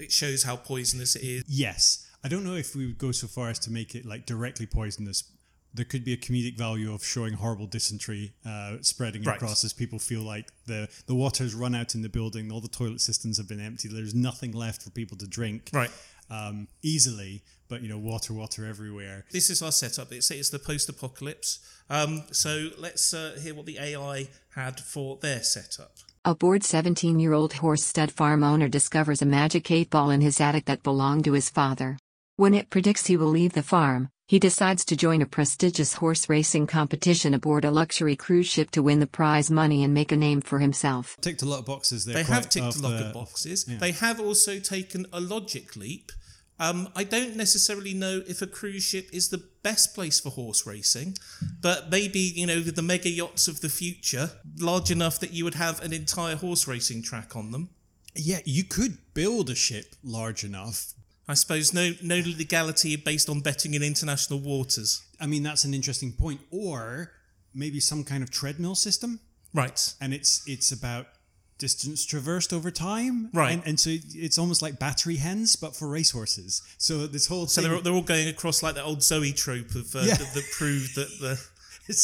it 0.00 0.12
shows 0.12 0.42
how 0.44 0.56
poisonous 0.56 1.16
it 1.16 1.22
is. 1.22 1.44
Yes. 1.48 2.06
I 2.24 2.28
don't 2.28 2.44
know 2.44 2.54
if 2.56 2.74
we 2.76 2.86
would 2.86 2.98
go 2.98 3.12
so 3.12 3.26
far 3.26 3.48
as 3.48 3.58
to 3.60 3.70
make 3.70 3.94
it 3.94 4.04
like 4.04 4.26
directly 4.26 4.66
poisonous. 4.66 5.24
There 5.72 5.84
could 5.84 6.04
be 6.04 6.12
a 6.12 6.16
comedic 6.16 6.58
value 6.58 6.92
of 6.92 7.04
showing 7.04 7.34
horrible 7.34 7.66
dysentery 7.66 8.32
uh, 8.44 8.78
spreading 8.82 9.22
Right. 9.22 9.36
across 9.36 9.64
as 9.64 9.72
people 9.72 9.98
feel 10.00 10.22
like 10.22 10.48
the, 10.66 10.88
the 11.06 11.14
water's 11.14 11.54
run 11.54 11.74
out 11.76 11.94
in 11.94 12.02
the 12.02 12.08
building, 12.08 12.50
all 12.50 12.60
the 12.60 12.68
toilet 12.68 13.00
systems 13.00 13.38
have 13.38 13.48
been 13.48 13.60
emptied, 13.60 13.92
there's 13.92 14.14
nothing 14.14 14.50
left 14.52 14.82
for 14.82 14.90
people 14.90 15.16
to 15.18 15.28
drink 15.28 15.70
Right. 15.72 15.90
um, 16.28 16.66
easily, 16.82 17.42
but 17.68 17.82
you 17.82 17.88
know, 17.88 17.98
water, 17.98 18.34
water 18.34 18.66
everywhere. 18.66 19.24
This 19.30 19.48
is 19.48 19.62
our 19.62 19.70
setup. 19.72 20.10
It's, 20.12 20.30
it's 20.32 20.50
the 20.50 20.58
post-apocalypse. 20.58 21.60
Um, 21.88 22.24
so 22.32 22.70
let's 22.76 23.14
uh, 23.14 23.38
hear 23.40 23.54
what 23.54 23.66
the 23.66 23.78
AI 23.78 24.28
had 24.56 24.80
for 24.80 25.18
their 25.22 25.42
setup. 25.42 25.92
A 26.26 26.34
bored 26.34 26.62
17 26.62 27.18
year 27.18 27.32
old 27.32 27.54
horse 27.54 27.82
stud 27.82 28.12
farm 28.12 28.44
owner 28.44 28.68
discovers 28.68 29.22
a 29.22 29.26
magic 29.26 29.70
8 29.70 29.88
ball 29.88 30.10
in 30.10 30.20
his 30.20 30.38
attic 30.38 30.66
that 30.66 30.82
belonged 30.82 31.24
to 31.24 31.32
his 31.32 31.48
father. 31.48 31.96
When 32.36 32.52
it 32.52 32.68
predicts 32.68 33.06
he 33.06 33.16
will 33.16 33.28
leave 33.28 33.54
the 33.54 33.62
farm, 33.62 34.10
he 34.28 34.38
decides 34.38 34.84
to 34.84 34.96
join 34.96 35.22
a 35.22 35.26
prestigious 35.26 35.94
horse 35.94 36.28
racing 36.28 36.66
competition 36.66 37.32
aboard 37.32 37.64
a 37.64 37.70
luxury 37.70 38.16
cruise 38.16 38.46
ship 38.46 38.70
to 38.72 38.82
win 38.82 39.00
the 39.00 39.06
prize 39.06 39.50
money 39.50 39.82
and 39.82 39.94
make 39.94 40.12
a 40.12 40.16
name 40.16 40.42
for 40.42 40.58
himself. 40.58 41.16
Ticked 41.22 41.40
a 41.40 41.46
lot 41.46 41.60
of 41.60 41.64
boxes 41.64 42.04
there. 42.04 42.16
They 42.16 42.24
have 42.24 42.50
ticked 42.50 42.76
a 42.76 42.82
lot 42.82 43.00
of 43.00 43.14
boxes. 43.14 43.64
yeah. 43.66 43.78
They 43.78 43.92
have 43.92 44.20
also 44.20 44.58
taken 44.58 45.06
a 45.14 45.22
logic 45.22 45.74
leap. 45.74 46.12
Um, 46.60 46.90
I 46.94 47.04
don't 47.04 47.36
necessarily 47.36 47.94
know 47.94 48.20
if 48.28 48.42
a 48.42 48.46
cruise 48.46 48.84
ship 48.84 49.08
is 49.14 49.30
the 49.30 49.42
best 49.62 49.94
place 49.94 50.20
for 50.20 50.28
horse 50.28 50.66
racing, 50.66 51.16
but 51.62 51.90
maybe, 51.90 52.20
you 52.20 52.46
know, 52.46 52.60
the 52.60 52.82
mega 52.82 53.08
yachts 53.08 53.48
of 53.48 53.62
the 53.62 53.70
future, 53.70 54.30
large 54.58 54.90
enough 54.90 55.18
that 55.20 55.32
you 55.32 55.44
would 55.44 55.54
have 55.54 55.80
an 55.82 55.94
entire 55.94 56.36
horse 56.36 56.68
racing 56.68 57.02
track 57.02 57.34
on 57.34 57.50
them. 57.50 57.70
Yeah, 58.14 58.40
you 58.44 58.64
could 58.64 58.98
build 59.14 59.48
a 59.48 59.54
ship 59.54 59.94
large 60.04 60.44
enough. 60.44 60.92
I 61.26 61.34
suppose 61.34 61.72
no 61.72 61.92
no 62.02 62.16
legality 62.16 62.96
based 62.96 63.30
on 63.30 63.40
betting 63.40 63.74
in 63.74 63.82
international 63.82 64.40
waters. 64.40 65.02
I 65.20 65.26
mean, 65.26 65.42
that's 65.44 65.64
an 65.64 65.72
interesting 65.72 66.12
point. 66.12 66.40
Or 66.50 67.12
maybe 67.54 67.80
some 67.80 68.04
kind 68.04 68.22
of 68.22 68.30
treadmill 68.30 68.74
system. 68.74 69.20
Right. 69.52 69.94
and 70.00 70.14
it's 70.14 70.42
it's 70.46 70.70
about 70.70 71.06
distance 71.60 72.04
traversed 72.04 72.52
over 72.52 72.70
time 72.72 73.28
Right. 73.32 73.52
and, 73.52 73.62
and 73.66 73.78
so 73.78 73.90
it's 74.26 74.38
almost 74.38 74.62
like 74.62 74.78
battery 74.80 75.16
hens 75.16 75.54
but 75.54 75.76
for 75.76 75.86
racehorses 75.88 76.62
so 76.78 77.06
this 77.06 77.26
whole 77.28 77.46
So 77.46 77.60
thing 77.62 77.70
they're, 77.70 77.80
they're 77.80 77.92
all 77.92 78.02
going 78.02 78.26
across 78.28 78.62
like 78.64 78.74
the 78.74 78.82
old 78.82 79.02
zoetrope 79.02 79.74
of 79.76 79.94
uh, 79.94 80.00
Yeah. 80.00 80.14
that, 80.14 80.34
that 80.34 80.44
proved 80.58 80.96
that 80.96 81.08
the, 81.20 81.40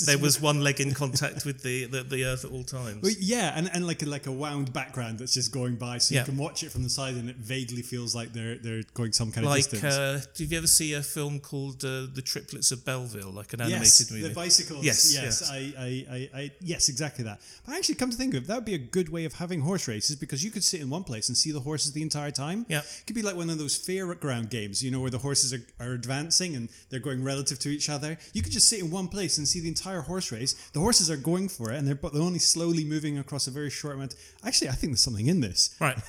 there 0.07 0.19
was 0.19 0.41
one 0.41 0.61
leg 0.63 0.81
in 0.81 0.93
contact 1.03 1.45
with 1.45 1.63
the, 1.63 1.85
the, 1.87 2.03
the 2.03 2.25
earth 2.25 2.45
at 2.45 2.51
all 2.51 2.65
times. 2.65 3.03
Well, 3.03 3.13
yeah 3.19 3.53
and, 3.57 3.71
and 3.73 3.87
like 3.87 4.03
a, 4.03 4.07
like 4.07 4.27
a 4.27 4.33
wound 4.33 4.73
background 4.73 5.19
that's 5.19 5.35
just 5.35 5.53
going 5.53 5.77
by 5.77 5.99
so 5.99 6.15
Yeah. 6.15 6.21
you 6.21 6.27
can 6.27 6.37
watch 6.37 6.63
it 6.63 6.71
from 6.73 6.83
the 6.83 6.91
side 6.91 7.15
and 7.15 7.29
it 7.31 7.37
vaguely 7.37 7.83
feels 7.83 8.15
like 8.15 8.33
they're 8.33 8.57
they're 8.57 8.83
going 8.95 9.13
some 9.13 9.31
kind 9.33 9.47
of 9.47 9.51
like, 9.51 9.69
distance 9.69 9.95
uh, 9.95 10.21
did 10.35 10.51
you 10.51 10.59
ever 10.59 10.67
see 10.67 10.95
a 10.95 11.03
film 11.03 11.41
called 11.41 11.85
uh, 11.85 12.07
The 12.13 12.23
Triplets 12.25 12.73
of 12.73 12.85
Belleville, 12.85 13.31
like 13.31 13.53
an 13.53 13.61
animated 13.61 13.83
Yes, 13.87 14.11
movie? 14.11 14.29
the 14.29 14.35
bicycles. 14.35 14.85
Yes, 14.85 15.15
Yes, 15.15 15.23
yes. 15.23 15.51
I, 15.51 15.57
I, 15.79 16.07
I, 16.17 16.41
I, 16.41 16.51
yes, 16.61 16.89
exactly 16.89 17.25
that. 17.25 17.41
But 17.65 17.75
actually, 17.77 17.95
come 17.97 18.11
to 18.11 18.17
think 18.17 18.35
of 18.35 18.45
it, 18.45 18.47
that 18.49 18.55
would 18.57 18.65
be 18.65 18.75
a 18.75 18.79
good 18.79 19.09
way 19.09 19.25
of 19.25 19.35
having 19.35 19.61
horse 19.61 19.87
races 19.89 20.17
because 20.17 20.43
you 20.45 20.51
could 20.51 20.65
sit 20.65 20.81
in 20.81 20.91
one 20.91 21.05
place 21.05 21.29
and 21.29 21.37
see 21.37 21.53
the 21.53 21.61
horses 21.61 21.93
the 21.93 22.03
entire 22.03 22.31
time. 22.31 22.67
Yeah. 22.69 22.79
It 22.81 23.05
could 23.07 23.17
be 23.17 23.23
like 23.23 23.37
one 23.37 23.51
of 23.51 23.59
those 23.59 23.79
fairground 23.79 24.51
games, 24.51 24.83
you 24.83 24.91
know, 24.91 25.01
where 25.01 25.11
the 25.11 25.19
horses 25.19 25.53
are, 25.53 25.63
are 25.81 25.93
advancing 25.93 26.57
and 26.57 26.69
they're 26.91 27.01
going 27.01 27.23
relative 27.25 27.59
to 27.61 27.69
each 27.69 27.89
other. 27.89 28.17
You 28.33 28.43
could 28.43 28.53
just 28.53 28.69
sit 28.69 28.81
in 28.81 28.91
one 28.91 29.09
place 29.09 29.39
and 29.39 29.47
see 29.47 29.61
the 29.61 29.69
entire 29.77 30.01
horse 30.01 30.33
race. 30.33 30.55
The 30.73 30.81
horses 30.81 31.11
are 31.11 31.17
going 31.17 31.49
for 31.49 31.71
it 31.71 31.77
and 31.77 31.87
they're, 31.87 31.95
but 31.95 32.13
they're 32.13 32.23
only 32.23 32.39
slowly 32.39 32.85
moving 32.85 33.19
across 33.19 33.47
a 33.47 33.51
very 33.51 33.71
short 33.71 33.95
amount. 33.95 34.15
Actually, 34.45 34.71
I 34.71 34.73
think 34.73 34.93
there's 34.93 35.03
something 35.03 35.27
in 35.27 35.41
this. 35.41 35.77
Right. 35.81 35.99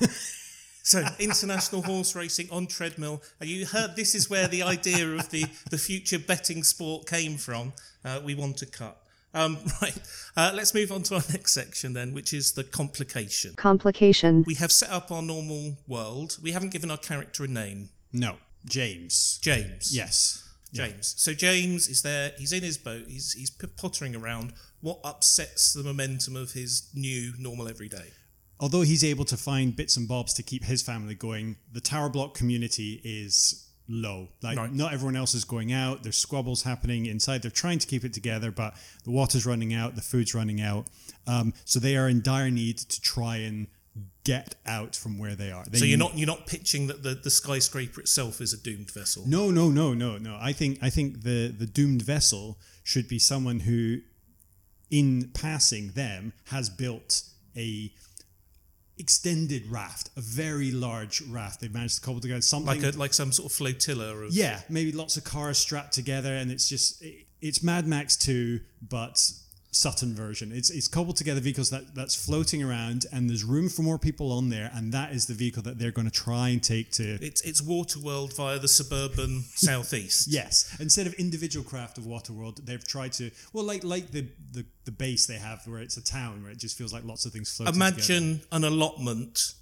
So 0.88 1.04
international 1.18 1.82
horse 1.82 2.16
racing 2.16 2.48
on 2.50 2.66
treadmill. 2.66 3.20
And 3.40 3.50
you 3.50 3.66
heard 3.66 3.94
this 3.94 4.14
is 4.14 4.30
where 4.30 4.48
the 4.48 4.62
idea 4.62 5.06
of 5.06 5.28
the, 5.28 5.44
the 5.70 5.76
future 5.76 6.18
betting 6.18 6.62
sport 6.62 7.06
came 7.06 7.36
from. 7.36 7.74
Uh, 8.02 8.20
we 8.24 8.34
want 8.34 8.56
to 8.58 8.66
cut. 8.66 8.96
Um, 9.34 9.58
right. 9.82 9.98
Uh, 10.34 10.52
let's 10.54 10.72
move 10.72 10.90
on 10.90 11.02
to 11.02 11.16
our 11.16 11.22
next 11.30 11.52
section 11.52 11.92
then, 11.92 12.14
which 12.14 12.32
is 12.32 12.52
the 12.52 12.64
complication. 12.64 13.52
Complication. 13.56 14.44
We 14.46 14.54
have 14.54 14.72
set 14.72 14.88
up 14.88 15.12
our 15.12 15.20
normal 15.20 15.76
world. 15.86 16.38
We 16.42 16.52
haven't 16.52 16.70
given 16.70 16.90
our 16.90 16.96
character 16.96 17.44
a 17.44 17.48
name. 17.48 17.90
No, 18.10 18.36
James. 18.64 19.38
James. 19.42 19.94
Yes. 19.94 20.47
James. 20.72 21.14
So 21.18 21.32
James 21.34 21.88
is 21.88 22.02
there. 22.02 22.32
He's 22.38 22.52
in 22.52 22.62
his 22.62 22.76
boat. 22.78 23.04
He's 23.08 23.32
he's 23.32 23.50
p- 23.50 23.66
pottering 23.76 24.14
around. 24.14 24.52
What 24.80 25.00
upsets 25.04 25.72
the 25.72 25.82
momentum 25.82 26.36
of 26.36 26.52
his 26.52 26.88
new 26.94 27.32
normal 27.38 27.68
everyday? 27.68 28.12
although 28.60 28.80
he's 28.82 29.04
able 29.04 29.24
to 29.24 29.36
find 29.36 29.76
bits 29.76 29.96
and 29.96 30.08
bobs 30.08 30.34
to 30.34 30.42
keep 30.42 30.64
his 30.64 30.82
family 30.82 31.14
going, 31.14 31.54
the 31.72 31.80
tower 31.80 32.08
block 32.08 32.34
community 32.34 33.00
is 33.04 33.68
low. 33.88 34.28
Like 34.42 34.58
Right. 34.58 34.72
not 34.72 34.92
everyone 34.92 35.14
else 35.14 35.32
is 35.32 35.44
going 35.44 35.72
out. 35.72 36.02
There's 36.02 36.16
squabbles 36.16 36.64
happening 36.64 37.06
inside. 37.06 37.42
They're 37.42 37.52
trying 37.52 37.78
to 37.78 37.86
keep 37.86 38.02
it 38.04 38.12
together, 38.12 38.50
but 38.50 38.74
the 39.04 39.12
water's 39.12 39.46
running 39.46 39.72
out, 39.74 39.94
the 39.94 40.02
food's 40.02 40.34
running 40.34 40.60
out. 40.60 40.88
Um, 41.28 41.54
so 41.64 41.78
they 41.78 41.96
are 41.96 42.08
in 42.08 42.20
dire 42.20 42.50
need 42.50 42.78
to 42.78 43.00
try 43.00 43.36
and 43.36 43.68
get 44.28 44.56
out 44.66 44.94
from 44.94 45.18
where 45.18 45.34
they 45.34 45.50
are. 45.50 45.64
They 45.64 45.78
So 45.78 45.86
you're 45.86 45.96
not 45.96 46.18
you're 46.18 46.26
not 46.26 46.46
pitching 46.46 46.86
that 46.88 47.02
the, 47.02 47.14
the 47.14 47.30
skyscraper 47.30 48.02
itself 48.02 48.42
is 48.42 48.52
a 48.52 48.58
doomed 48.58 48.90
vessel. 48.90 49.24
No, 49.26 49.50
no, 49.50 49.70
no, 49.70 49.94
no, 49.94 50.18
no. 50.18 50.36
I 50.38 50.52
think 50.52 50.78
I 50.82 50.90
think 50.90 51.22
the 51.22 51.48
the 51.48 51.64
doomed 51.64 52.02
vessel 52.02 52.58
should 52.84 53.08
be 53.08 53.18
someone 53.18 53.60
who, 53.60 54.00
in 54.90 55.30
passing 55.32 55.92
them, 55.92 56.34
has 56.48 56.68
built 56.68 57.22
a 57.56 57.90
extended 58.98 59.66
raft, 59.66 60.10
a 60.14 60.20
very 60.20 60.72
large 60.72 61.22
raft. 61.22 61.62
They've 61.62 61.72
managed 61.72 61.96
to 61.96 62.00
cobble 62.02 62.20
together 62.20 62.42
something 62.42 62.82
like 62.82 62.94
a 62.94 62.98
like 62.98 63.14
some 63.14 63.32
sort 63.32 63.50
of 63.50 63.56
flotilla 63.56 64.14
of 64.14 64.32
yeah, 64.32 64.60
maybe 64.68 64.92
lots 64.92 65.16
of 65.16 65.24
cars 65.24 65.56
strapped 65.56 65.94
together, 65.94 66.34
and 66.34 66.52
it's 66.52 66.68
just 66.68 67.00
it, 67.00 67.24
it's 67.40 67.62
Mad 67.62 67.86
Max 67.86 68.14
two, 68.14 68.60
but 68.86 69.32
Sutton 69.70 70.14
version. 70.14 70.50
It's 70.52 70.70
it's 70.70 70.88
cobbled 70.88 71.16
together 71.16 71.40
vehicles 71.40 71.70
that 71.70 71.94
that's 71.94 72.14
floating 72.14 72.62
around, 72.62 73.04
and 73.12 73.28
there's 73.28 73.44
room 73.44 73.68
for 73.68 73.82
more 73.82 73.98
people 73.98 74.32
on 74.32 74.48
there, 74.48 74.70
and 74.74 74.92
that 74.92 75.12
is 75.12 75.26
the 75.26 75.34
vehicle 75.34 75.62
that 75.64 75.78
they're 75.78 75.90
going 75.90 76.08
to 76.08 76.12
try 76.12 76.48
and 76.48 76.62
take 76.62 76.90
to. 76.92 77.18
It's 77.20 77.42
it's 77.42 77.60
Waterworld 77.60 78.34
via 78.34 78.58
the 78.58 78.68
suburban 78.68 79.42
southeast. 79.54 80.28
Yes, 80.28 80.74
instead 80.80 81.06
of 81.06 81.14
individual 81.14 81.64
craft 81.64 81.98
of 81.98 82.04
Waterworld, 82.04 82.64
they've 82.64 82.86
tried 82.86 83.12
to 83.14 83.30
well, 83.52 83.64
like 83.64 83.84
like 83.84 84.10
the, 84.10 84.26
the 84.52 84.64
the 84.84 84.90
base 84.92 85.26
they 85.26 85.36
have 85.38 85.66
where 85.66 85.80
it's 85.80 85.96
a 85.98 86.04
town 86.04 86.42
where 86.42 86.50
it 86.52 86.58
just 86.58 86.76
feels 86.78 86.92
like 86.92 87.04
lots 87.04 87.26
of 87.26 87.32
things 87.32 87.54
floating. 87.54 87.74
together. 87.74 87.94
Imagine 87.94 88.40
an 88.52 88.64
allotment 88.64 89.54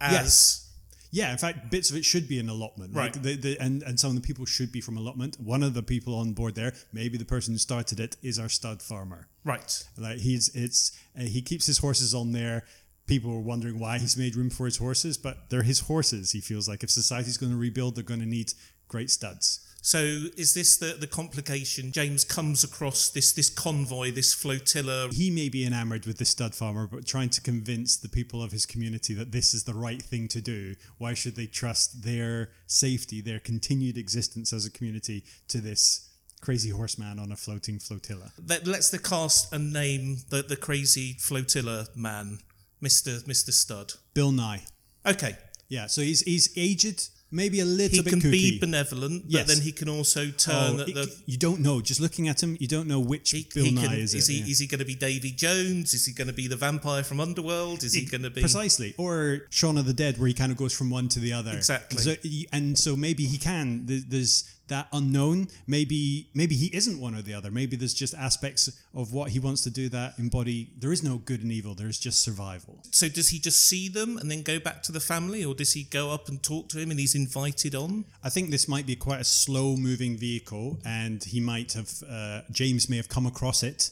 as 0.00 0.12
Yes. 0.12 0.65
Yeah, 1.10 1.32
in 1.32 1.38
fact, 1.38 1.70
bits 1.70 1.90
of 1.90 1.96
it 1.96 2.04
should 2.04 2.28
be 2.28 2.38
an 2.38 2.48
allotment, 2.48 2.94
Right. 2.94 3.14
Like 3.14 3.22
the, 3.22 3.36
the, 3.36 3.58
and 3.60 3.82
and 3.82 3.98
some 3.98 4.10
of 4.10 4.16
the 4.16 4.26
people 4.26 4.44
should 4.46 4.72
be 4.72 4.80
from 4.80 4.96
allotment. 4.96 5.36
One 5.40 5.62
of 5.62 5.74
the 5.74 5.82
people 5.82 6.14
on 6.14 6.32
board 6.32 6.54
there, 6.54 6.72
maybe 6.92 7.16
the 7.18 7.24
person 7.24 7.54
who 7.54 7.58
started 7.58 8.00
it, 8.00 8.16
is 8.22 8.38
our 8.38 8.48
stud 8.48 8.82
farmer. 8.82 9.28
right. 9.44 9.84
Like 9.96 10.18
he's 10.18 10.48
it's 10.54 10.92
uh, 11.18 11.22
he 11.22 11.42
keeps 11.42 11.66
his 11.66 11.78
horses 11.78 12.14
on 12.14 12.32
there. 12.32 12.64
People 13.06 13.32
are 13.32 13.40
wondering 13.40 13.78
why 13.78 13.98
he's 13.98 14.16
made 14.16 14.34
room 14.34 14.50
for 14.50 14.66
his 14.66 14.78
horses, 14.78 15.16
but 15.16 15.48
they're 15.48 15.62
his 15.62 15.80
horses. 15.80 16.32
He 16.32 16.40
feels 16.40 16.68
like 16.68 16.82
if 16.82 16.90
society's 16.90 17.36
going 17.36 17.52
to 17.52 17.58
rebuild, 17.58 17.94
they're 17.94 18.02
going 18.02 18.20
to 18.20 18.26
need 18.26 18.52
great 18.88 19.10
studs. 19.10 19.60
So 19.86 20.00
is 20.36 20.52
this 20.52 20.78
the 20.78 20.96
the 20.98 21.06
complication? 21.06 21.92
James 21.92 22.24
comes 22.24 22.64
across 22.64 23.08
this 23.08 23.32
this 23.32 23.48
convoy, 23.48 24.10
this 24.10 24.34
flotilla. 24.34 25.10
He 25.12 25.30
may 25.30 25.48
be 25.48 25.64
enamored 25.64 26.06
with 26.06 26.18
the 26.18 26.24
stud 26.24 26.56
farmer, 26.56 26.88
but 26.88 27.06
trying 27.06 27.30
to 27.30 27.40
convince 27.40 27.96
the 27.96 28.08
people 28.08 28.42
of 28.42 28.50
his 28.50 28.66
community 28.66 29.14
that 29.14 29.30
this 29.30 29.54
is 29.54 29.62
the 29.62 29.74
right 29.74 30.02
thing 30.02 30.26
to 30.26 30.40
do. 30.40 30.74
Why 30.98 31.14
should 31.14 31.36
they 31.36 31.46
trust 31.46 32.02
their 32.02 32.50
safety, 32.66 33.20
their 33.20 33.38
continued 33.38 33.96
existence 33.96 34.52
as 34.52 34.66
a 34.66 34.72
community 34.72 35.22
to 35.46 35.60
this 35.60 36.10
crazy 36.40 36.70
horseman 36.70 37.20
on 37.20 37.30
a 37.30 37.36
floating 37.36 37.78
flotilla? 37.78 38.32
That 38.38 38.66
lets 38.66 38.90
the 38.90 38.98
cast 38.98 39.52
and 39.52 39.72
name 39.72 40.16
the 40.30 40.42
the 40.42 40.56
crazy 40.56 41.12
flotilla 41.20 41.86
man, 41.94 42.40
Mister 42.80 43.20
Mister 43.24 43.52
Stud. 43.52 43.92
Bill 44.14 44.32
Nye. 44.32 44.64
Okay. 45.04 45.36
Yeah, 45.68 45.86
so 45.86 46.00
he's 46.00 46.22
he's 46.22 46.52
aged. 46.56 47.10
Maybe 47.30 47.60
a 47.60 47.64
little 47.64 47.96
he 47.96 48.02
bit 48.02 48.10
can 48.10 48.20
kooky. 48.20 48.30
be 48.30 48.58
benevolent, 48.58 49.24
but 49.24 49.32
Yes. 49.32 49.46
then 49.48 49.60
he 49.60 49.72
can 49.72 49.88
also 49.88 50.30
turn 50.30 50.80
Oh, 50.80 50.84
it- 50.86 50.94
the. 50.94 51.12
you 51.26 51.36
don't 51.36 51.60
know. 51.60 51.80
Just 51.80 52.00
looking 52.00 52.28
at 52.28 52.42
him, 52.42 52.56
you 52.60 52.68
don't 52.68 52.86
know 52.86 53.00
which 53.00 53.30
He, 53.32 53.46
Bill 53.54 53.64
he 53.64 53.70
Nye 53.72 53.82
can, 53.86 53.92
is. 53.98 54.14
is 54.14 54.28
it, 54.28 54.32
he 54.32 54.38
yeah. 54.40 54.46
is 54.46 54.58
he 54.60 54.66
going 54.66 54.78
to 54.78 54.84
be 54.84 54.94
Davy 54.94 55.32
Jones? 55.32 55.92
Is 55.92 56.06
he 56.06 56.12
going 56.12 56.28
to 56.28 56.32
be 56.34 56.46
the 56.46 56.56
vampire 56.56 57.02
from 57.02 57.18
Underworld? 57.20 57.82
Is 57.82 57.94
he 57.94 58.04
going 58.04 58.22
to 58.22 58.30
be 58.30 58.40
Precisely, 58.40 58.94
or 58.96 59.42
Shaun 59.50 59.76
of 59.76 59.86
the 59.86 59.92
Dead, 59.92 60.18
where 60.18 60.28
he 60.28 60.34
kind 60.34 60.52
of 60.52 60.58
goes 60.58 60.72
from 60.72 60.88
one 60.90 61.08
to 61.08 61.18
the 61.20 61.32
other. 61.32 61.52
Exactly. 61.56 61.98
So, 61.98 62.14
and 62.52 62.78
so 62.78 62.96
maybe 62.96 63.24
he 63.26 63.38
can. 63.38 63.86
There's 63.86 64.44
that 64.68 64.88
unknown. 64.92 65.48
Maybe 65.66 66.28
maybe 66.34 66.54
he 66.54 66.66
isn't 66.74 67.00
one 67.00 67.14
or 67.14 67.22
the 67.22 67.34
other. 67.34 67.50
Maybe 67.50 67.76
there's 67.76 67.94
just 67.94 68.14
aspects 68.14 68.68
of 68.94 69.12
what 69.12 69.30
he 69.30 69.38
wants 69.38 69.62
to 69.62 69.70
do 69.70 69.88
that 69.90 70.18
embody. 70.18 70.70
There 70.78 70.92
is 70.92 71.02
no 71.02 71.18
good 71.18 71.42
and 71.42 71.52
evil. 71.52 71.74
There's 71.74 71.98
just 71.98 72.22
survival. 72.22 72.80
So 72.90 73.08
does 73.08 73.28
he 73.28 73.38
just 73.38 73.66
see 73.66 73.88
them 73.88 74.18
and 74.18 74.30
then 74.30 74.42
go 74.42 74.58
back 74.58 74.82
to 74.84 74.92
the 74.92 75.00
family, 75.00 75.44
or 75.44 75.54
does 75.54 75.72
he 75.72 75.84
go 75.84 76.10
up 76.10 76.28
and 76.28 76.42
talk 76.42 76.68
to 76.70 76.78
him 76.78 76.90
and 76.90 76.98
he's 76.98 77.14
invited 77.14 77.74
on? 77.74 78.04
I 78.22 78.30
think 78.30 78.50
this 78.50 78.68
might 78.68 78.86
be 78.86 78.96
quite 78.96 79.20
a 79.20 79.24
slow 79.24 79.76
moving 79.76 80.16
vehicle, 80.16 80.78
and 80.84 81.22
he 81.22 81.40
might 81.40 81.72
have, 81.74 81.90
uh, 82.08 82.42
James 82.50 82.88
may 82.88 82.96
have 82.96 83.08
come 83.08 83.26
across 83.26 83.62
it 83.62 83.90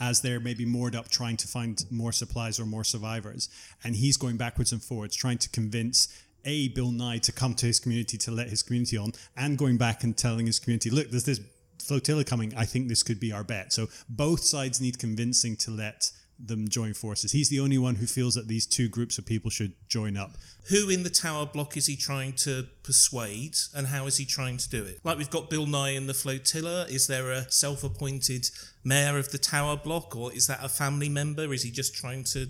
as 0.00 0.22
they're 0.22 0.40
maybe 0.40 0.64
moored 0.64 0.96
up 0.96 1.08
trying 1.08 1.36
to 1.36 1.46
find 1.46 1.84
more 1.90 2.12
supplies 2.12 2.58
or 2.58 2.66
more 2.66 2.84
survivors. 2.84 3.48
And 3.84 3.94
he's 3.96 4.16
going 4.16 4.36
backwards 4.36 4.72
and 4.72 4.82
forwards 4.82 5.14
trying 5.14 5.38
to 5.38 5.48
convince. 5.50 6.08
A 6.44 6.68
Bill 6.68 6.90
Nye 6.90 7.18
to 7.18 7.32
come 7.32 7.54
to 7.54 7.66
his 7.66 7.80
community 7.80 8.18
to 8.18 8.30
let 8.30 8.48
his 8.48 8.62
community 8.62 8.96
on, 8.96 9.12
and 9.36 9.58
going 9.58 9.76
back 9.76 10.04
and 10.04 10.16
telling 10.16 10.46
his 10.46 10.58
community, 10.58 10.90
look, 10.90 11.10
there's 11.10 11.24
this 11.24 11.40
flotilla 11.82 12.24
coming. 12.24 12.54
I 12.56 12.64
think 12.64 12.88
this 12.88 13.02
could 13.02 13.20
be 13.20 13.32
our 13.32 13.44
bet. 13.44 13.72
So 13.72 13.88
both 14.08 14.40
sides 14.40 14.80
need 14.80 14.98
convincing 14.98 15.56
to 15.56 15.70
let 15.70 16.10
them 16.38 16.66
join 16.68 16.92
forces. 16.94 17.30
He's 17.30 17.48
the 17.48 17.60
only 17.60 17.78
one 17.78 17.94
who 17.94 18.06
feels 18.06 18.34
that 18.34 18.48
these 18.48 18.66
two 18.66 18.88
groups 18.88 19.18
of 19.18 19.26
people 19.26 19.50
should 19.50 19.72
join 19.88 20.16
up. 20.16 20.32
Who 20.70 20.88
in 20.88 21.04
the 21.04 21.10
tower 21.10 21.46
block 21.46 21.76
is 21.76 21.86
he 21.86 21.94
trying 21.94 22.32
to 22.38 22.66
persuade, 22.82 23.56
and 23.74 23.86
how 23.86 24.06
is 24.06 24.16
he 24.16 24.24
trying 24.24 24.56
to 24.56 24.68
do 24.68 24.82
it? 24.82 24.98
Like 25.04 25.16
we've 25.16 25.30
got 25.30 25.48
Bill 25.48 25.66
Nye 25.66 25.90
in 25.90 26.08
the 26.08 26.14
flotilla. 26.14 26.86
Is 26.88 27.06
there 27.06 27.30
a 27.30 27.50
self-appointed 27.52 28.50
mayor 28.82 29.16
of 29.16 29.30
the 29.30 29.38
tower 29.38 29.76
block, 29.76 30.16
or 30.16 30.32
is 30.32 30.48
that 30.48 30.64
a 30.64 30.68
family 30.68 31.08
member? 31.08 31.52
Is 31.52 31.62
he 31.62 31.70
just 31.70 31.94
trying 31.94 32.24
to 32.24 32.48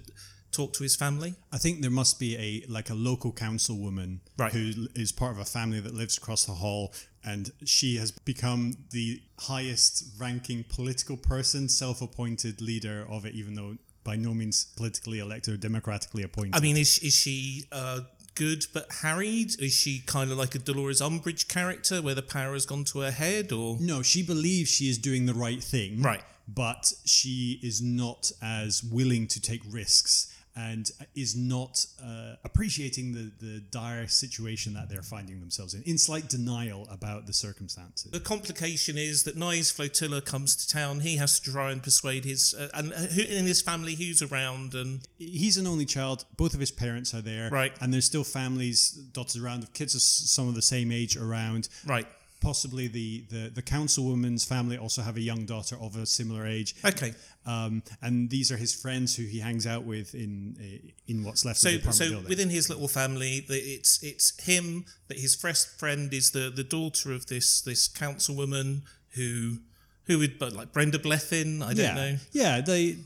talk 0.54 0.72
to 0.74 0.82
his 0.82 0.96
family? 0.96 1.34
I 1.52 1.58
think 1.58 1.82
there 1.82 1.90
must 1.90 2.18
be 2.18 2.36
a 2.36 2.64
like 2.68 2.90
a 2.90 2.94
local 2.94 3.32
councilwoman 3.32 4.20
Right. 4.38 4.52
who 4.52 4.88
is 4.94 5.12
part 5.12 5.32
of 5.32 5.38
a 5.38 5.44
family 5.44 5.80
that 5.80 5.94
lives 5.94 6.16
across 6.18 6.44
the 6.44 6.52
hall, 6.54 6.92
and 7.24 7.50
she 7.64 7.96
has 7.96 8.10
become 8.10 8.74
the 8.90 9.20
highest 9.40 10.04
ranking 10.18 10.64
political 10.68 11.16
person, 11.16 11.68
self-appointed 11.68 12.60
leader 12.60 13.06
of 13.08 13.24
it, 13.26 13.34
even 13.34 13.54
though 13.54 13.76
by 14.04 14.16
no 14.16 14.34
means 14.34 14.66
politically 14.76 15.18
elected 15.18 15.54
or 15.54 15.56
democratically 15.56 16.22
appointed. 16.22 16.54
I 16.56 16.60
mean, 16.60 16.76
is 16.76 16.98
is 16.98 17.14
she 17.14 17.64
uh, 17.72 18.00
good 18.34 18.66
but 18.74 18.86
harried? 19.02 19.50
Is 19.60 19.72
she 19.72 20.02
kind 20.06 20.30
of 20.30 20.36
like 20.38 20.54
a 20.54 20.58
Dolores 20.58 21.00
Umbridge 21.00 21.48
character 21.48 22.02
where 22.02 22.14
the 22.14 22.22
power 22.22 22.52
has 22.52 22.66
gone 22.66 22.84
to 22.92 23.00
her 23.00 23.10
head, 23.10 23.50
or 23.52 23.78
no, 23.80 24.02
she 24.02 24.22
believes 24.22 24.70
she 24.70 24.88
is 24.90 24.98
doing 24.98 25.26
the 25.26 25.34
right 25.34 25.62
thing, 25.62 26.02
Right. 26.02 26.22
But 26.46 26.92
she 27.06 27.58
is 27.62 27.80
not 27.80 28.30
as 28.42 28.84
willing 28.84 29.26
to 29.28 29.40
take 29.40 29.62
risks. 29.66 30.30
And 30.56 30.88
is 31.16 31.34
not 31.34 31.84
uh, 32.00 32.36
appreciating 32.44 33.12
the, 33.12 33.32
the 33.44 33.60
dire 33.72 34.06
situation 34.06 34.74
that 34.74 34.88
they're 34.88 35.02
finding 35.02 35.40
themselves 35.40 35.74
in, 35.74 35.82
in 35.82 35.98
slight 35.98 36.28
denial 36.28 36.86
about 36.88 37.26
the 37.26 37.32
circumstances. 37.32 38.12
The 38.12 38.20
complication 38.20 38.96
is 38.96 39.24
that 39.24 39.36
Nye's 39.36 39.72
flotilla 39.72 40.20
comes 40.20 40.54
to 40.54 40.72
town. 40.72 41.00
He 41.00 41.16
has 41.16 41.40
to 41.40 41.50
try 41.50 41.72
and 41.72 41.82
persuade 41.82 42.24
his 42.24 42.54
uh, 42.54 42.68
and 42.72 42.92
uh, 42.92 42.96
who, 42.96 43.22
in 43.22 43.46
his 43.46 43.62
family 43.62 43.96
who's 43.96 44.22
around 44.22 44.74
and 44.74 45.00
he's 45.18 45.56
an 45.56 45.66
only 45.66 45.86
child. 45.86 46.24
Both 46.36 46.54
of 46.54 46.60
his 46.60 46.70
parents 46.70 47.12
are 47.14 47.20
there, 47.20 47.50
Right. 47.50 47.72
And 47.80 47.92
there's 47.92 48.04
still 48.04 48.24
families 48.24 48.90
dotted 48.90 49.42
around 49.42 49.64
of 49.64 49.72
kids 49.72 49.94
of 49.96 50.02
some 50.02 50.46
of 50.48 50.54
the 50.54 50.62
same 50.62 50.92
age 50.92 51.16
around. 51.16 51.68
right. 51.84 52.06
Possibly 52.44 52.86
the 52.88 53.24
the 53.30 53.50
the 53.58 53.62
councilwoman's 53.62 54.44
family 54.44 54.76
also 54.78 55.00
have 55.02 55.16
a 55.16 55.20
young 55.30 55.46
daughter 55.46 55.76
of 55.80 55.96
a 55.96 56.04
similar 56.06 56.46
age. 56.46 56.74
Okay. 56.84 57.14
Um, 57.46 57.82
and 58.02 58.30
these 58.30 58.52
are 58.52 58.56
his 58.58 58.72
friends 58.74 59.16
who 59.16 59.24
he 59.24 59.38
hangs 59.40 59.66
out 59.66 59.84
with 59.84 60.14
in 60.14 60.56
uh, 60.60 60.88
in 61.06 61.24
what's 61.24 61.44
left 61.44 61.58
So 61.58 61.68
of 61.68 61.72
the 61.74 61.78
apartment 61.80 61.96
so 61.96 62.10
building. 62.10 62.28
within 62.28 62.50
his 62.50 62.68
little 62.68 62.88
family, 62.88 63.44
the, 63.48 63.56
it's 63.76 64.02
it's 64.02 64.26
him, 64.44 64.84
but 65.08 65.16
his 65.16 65.36
best 65.36 65.78
friend 65.80 66.12
is 66.12 66.30
the 66.32 66.50
the 66.54 66.64
daughter 66.64 67.12
of 67.12 67.26
this 67.26 67.60
this 67.62 67.88
councilwoman 67.88 68.82
who 69.16 69.58
who 70.06 70.18
would 70.18 70.38
but 70.38 70.52
like 70.52 70.72
Brenda 70.72 70.98
Blethyn. 70.98 71.62
I 71.62 71.68
don't 71.74 71.78
yeah, 71.78 71.94
know. 71.94 72.16
yeah. 72.32 72.60
They 72.60 72.98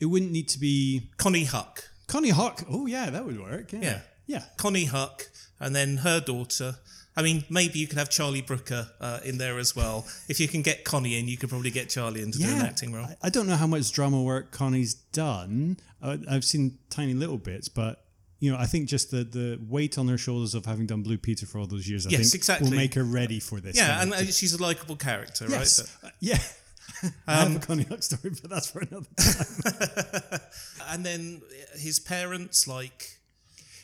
it 0.00 0.06
wouldn't 0.06 0.30
need 0.32 0.48
to 0.50 0.58
be 0.60 1.10
Konnie 1.18 1.46
Huq. 1.46 1.82
Konnie 2.06 2.32
Huq. 2.32 2.64
Oh 2.70 2.86
yeah, 2.86 3.10
that 3.10 3.24
would 3.26 3.40
work. 3.40 3.72
Yeah, 3.72 3.80
Yeah. 3.82 4.00
yeah. 4.26 4.42
Konnie 4.56 4.88
Huq, 4.88 5.26
and 5.58 5.74
then 5.74 5.98
her 5.98 6.20
daughter. 6.20 6.76
I 7.16 7.22
mean, 7.22 7.44
maybe 7.48 7.78
you 7.78 7.86
could 7.86 7.98
have 7.98 8.10
Charlie 8.10 8.42
Brooker 8.42 8.88
uh, 9.00 9.20
in 9.24 9.38
there 9.38 9.58
as 9.58 9.74
well. 9.74 10.06
If 10.28 10.38
you 10.38 10.48
can 10.48 10.60
get 10.62 10.84
Konnie 10.84 11.18
in, 11.18 11.28
you 11.28 11.38
could 11.38 11.48
probably 11.48 11.70
get 11.70 11.88
Charlie 11.88 12.20
in 12.22 12.30
to 12.32 12.38
do 12.38 12.44
an 12.48 12.60
acting 12.60 12.92
role. 12.92 13.06
I, 13.22 13.30
don't 13.30 13.46
know 13.46 13.56
how 13.56 13.66
much 13.66 13.90
drama 13.92 14.22
work 14.22 14.52
Konnie's 14.52 14.92
done. 14.94 15.78
I, 16.02 16.18
I've 16.30 16.44
seen 16.44 16.78
tiny 16.90 17.14
little 17.14 17.38
bits, 17.38 17.68
but 17.68 18.04
you 18.38 18.52
know, 18.52 18.58
I 18.58 18.66
think 18.66 18.86
just 18.88 19.10
the 19.10 19.24
the 19.24 19.58
weight 19.66 19.96
on 19.96 20.08
her 20.08 20.18
shoulders 20.18 20.54
of 20.54 20.66
having 20.66 20.84
done 20.86 21.02
Blue 21.02 21.16
Peter 21.16 21.46
for 21.46 21.58
all 21.58 21.66
those 21.66 21.88
years, 21.88 22.06
I 22.06 22.10
Yes, 22.10 22.20
think, 22.20 22.34
exactly. 22.34 22.68
will 22.68 22.76
make 22.76 22.92
her 22.94 23.02
ready 23.04 23.40
for 23.40 23.60
this. 23.60 23.76
Yeah, 23.78 24.02
and 24.02 24.12
uh, 24.12 24.24
she's 24.26 24.52
a 24.52 24.62
likable 24.62 24.96
character, 24.96 25.46
yes, 25.48 25.80
right? 25.80 25.90
But- 26.02 26.08
Uh, 26.08 26.12
yeah. 26.20 26.38
I 27.26 27.34
have 27.36 27.56
a 27.56 27.58
Konnie 27.58 27.86
Huq 27.88 28.02
story, 28.02 28.34
but 28.40 28.50
that's 28.50 28.70
for 28.70 28.80
another 28.80 29.06
time. 29.16 30.40
and 30.90 31.04
then 31.04 31.42
his 31.74 31.98
parents, 31.98 32.68
like, 32.68 33.18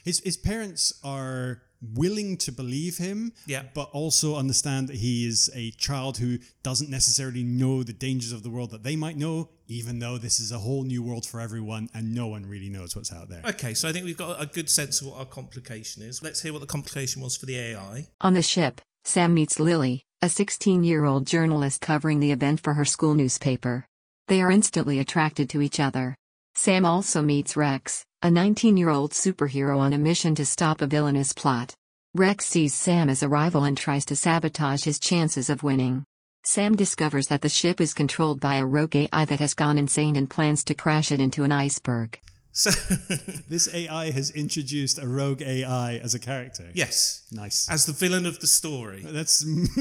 His 0.05 0.21
his 0.21 0.37
parents 0.37 0.93
are 1.03 1.63
willing 1.83 2.37
to 2.39 2.53
believe 2.53 2.99
him, 2.99 3.33
Yeah. 3.47 3.65
but 3.75 3.91
also 3.93 4.37
understand 4.37 4.89
that 4.89 4.97
he 4.97 5.27
is 5.27 5.51
a 5.55 5.73
child 5.73 6.19
who 6.19 6.39
doesn't 6.63 6.89
necessarily 6.91 7.43
know 7.43 7.83
the 7.83 7.93
dangers 7.93 8.33
of 8.33 8.43
the 8.43 8.51
world 8.51 8.71
that 8.71 8.83
they 8.85 8.95
might 8.97 9.17
know, 9.17 9.51
even 9.67 9.99
though 9.99 10.17
this 10.19 10.39
is 10.39 10.53
a 10.53 10.59
whole 10.61 10.85
new 10.85 11.03
world 11.03 11.27
for 11.27 11.41
everyone 11.41 11.89
and 11.93 12.15
no 12.15 12.27
one 12.29 12.47
really 12.47 12.69
knows 12.69 12.95
what's 12.95 13.13
out 13.13 13.29
there. 13.29 13.43
okay, 13.45 13.75
so 13.75 13.89
I 13.89 13.93
think 13.93 14.05
we've 14.05 14.17
got 14.17 14.41
a 14.41 14.47
good 14.47 14.71
sense 14.71 15.01
of 15.01 15.09
what 15.09 15.19
our 15.19 15.25
complication 15.27 16.03
is. 16.03 16.23
Let's 16.23 16.43
hear 16.43 16.53
what 16.53 16.61
the 16.61 16.67
complication 16.67 17.21
was 17.23 17.37
for 17.37 17.47
the 17.47 17.59
AI. 17.59 18.07
On 18.21 18.35
the 18.35 18.43
ship, 18.43 18.81
Sam 19.05 19.35
meets 19.35 19.59
Lily, 19.59 20.03
a 20.21 20.29
16 20.29 20.85
year 20.85 21.05
old 21.05 21.27
journalist 21.27 21.81
covering 21.81 22.21
the 22.21 22.31
event 22.33 22.61
for 22.61 22.75
her 22.75 22.85
school 22.85 23.15
newspaper. 23.15 23.87
They 24.29 24.41
are 24.41 24.51
instantly 24.53 25.01
attracted 25.01 25.51
to 25.51 25.61
each 25.61 25.81
other. 25.81 26.15
Sam 26.55 26.85
also 26.85 27.23
meets 27.23 27.57
Rex, 27.57 28.05
a 28.23 28.31
19 28.31 28.77
year 28.77 28.89
old 28.91 29.13
superhero 29.13 29.79
on 29.79 29.93
a 29.93 29.99
mission 29.99 30.35
to 30.37 30.47
stop 30.47 30.81
a 30.81 30.87
villainous 30.87 31.33
plot. 31.33 31.75
Rex 32.15 32.47
sees 32.47 32.75
Sam 32.75 33.09
as 33.09 33.23
a 33.23 33.29
rival 33.29 33.65
and 33.65 33.77
tries 33.77 34.05
to 34.07 34.17
sabotage 34.17 34.85
his 34.85 34.99
chances 35.01 35.49
of 35.51 35.63
winning. 35.63 36.05
Sam 36.45 36.75
discovers 36.77 37.29
that 37.29 37.41
the 37.43 37.49
ship 37.49 37.81
is 37.81 37.95
controlled 37.95 38.41
by 38.41 38.57
a 38.57 38.67
rogue 38.67 38.97
AI 38.97 39.25
that 39.25 39.39
has 39.41 39.55
gone 39.55 39.79
insane 39.79 40.17
and 40.17 40.29
plans 40.29 40.65
to 40.65 40.75
crash 40.75 41.11
it 41.13 41.21
into 41.21 41.45
an 41.45 41.53
iceberg. 41.53 42.19
So, 42.55 42.71
This 43.49 43.73
AI 43.73 44.11
has 44.11 44.31
introduced 44.31 44.99
a 44.99 45.07
rogue 45.09 45.41
AI 45.41 45.97
as 45.97 46.15
a 46.15 46.19
character. 46.19 46.69
yes, 46.75 47.23
Nice. 47.33 47.67
as 47.71 47.87
the 47.87 47.93
villain 47.93 48.27
of 48.27 48.41
the 48.41 48.47
story. 48.47 49.03
That's 49.07 49.43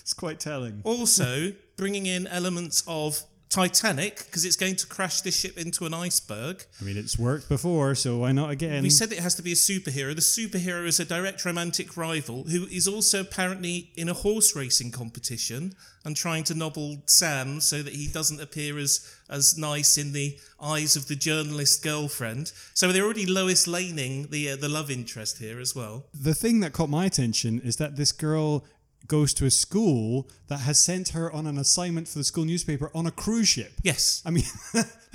it's 0.00 0.14
quite 0.14 0.40
telling. 0.40 0.80
Also, 0.84 1.52
bringing 1.76 2.06
in 2.06 2.26
elements 2.26 2.82
of 2.86 3.22
Titanic, 3.50 4.24
because 4.26 4.44
it's 4.44 4.54
going 4.54 4.76
to 4.76 4.86
crash 4.86 5.22
this 5.22 5.36
ship 5.36 5.58
into 5.58 5.84
an 5.84 5.92
iceberg. 5.92 6.64
I 6.80 6.84
mean, 6.84 6.96
it's 6.96 7.18
worked 7.18 7.48
before, 7.48 7.96
so 7.96 8.18
why 8.18 8.30
not 8.30 8.50
again? 8.50 8.84
We 8.84 8.90
said 8.90 9.10
it 9.10 9.18
has 9.18 9.34
to 9.34 9.42
be 9.42 9.50
a 9.50 9.56
superhero. 9.56 10.14
The 10.14 10.20
superhero 10.20 10.86
is 10.86 11.00
a 11.00 11.04
direct 11.04 11.44
romantic 11.44 11.96
rival 11.96 12.44
who 12.44 12.66
is 12.66 12.86
also 12.86 13.20
apparently 13.20 13.90
in 13.96 14.08
a 14.08 14.14
horse 14.14 14.54
racing 14.54 14.92
competition 14.92 15.74
and 16.04 16.16
trying 16.16 16.44
to 16.44 16.54
nobble 16.54 17.02
Sam 17.06 17.60
so 17.60 17.82
that 17.82 17.92
he 17.92 18.06
doesn't 18.06 18.40
appear 18.40 18.78
as 18.78 19.16
as 19.28 19.58
nice 19.58 19.98
in 19.98 20.12
the 20.12 20.38
eyes 20.60 20.96
of 20.96 21.08
the 21.08 21.16
journalist 21.16 21.82
girlfriend. 21.82 22.52
So 22.74 22.92
they're 22.92 23.04
already 23.04 23.26
Lois 23.26 23.66
Laning 23.66 24.30
the 24.30 24.50
uh, 24.50 24.56
the 24.56 24.68
love 24.68 24.90
interest 24.92 25.38
here 25.38 25.58
as 25.58 25.74
well. 25.74 26.04
the 26.14 26.34
thing 26.34 26.60
that 26.60 26.72
caught 26.72 26.88
my 26.88 27.04
attention 27.04 27.60
is 27.64 27.76
that 27.76 27.96
this 27.96 28.12
girl 28.12 28.64
goes 29.08 29.34
to 29.34 29.44
a 29.44 29.50
school 29.50 30.28
that 30.48 30.60
has 30.60 30.78
sent 30.78 31.10
her 31.10 31.32
on 31.32 31.46
an 31.46 31.58
assignment 31.58 32.08
for 32.08 32.18
the 32.18 32.24
school 32.24 32.44
newspaper 32.44 32.90
on 32.94 33.06
a 33.06 33.10
cruise 33.10 33.48
ship. 33.48 33.72
Yes. 33.82 34.22
I 34.24 34.30
mean, 34.30 34.44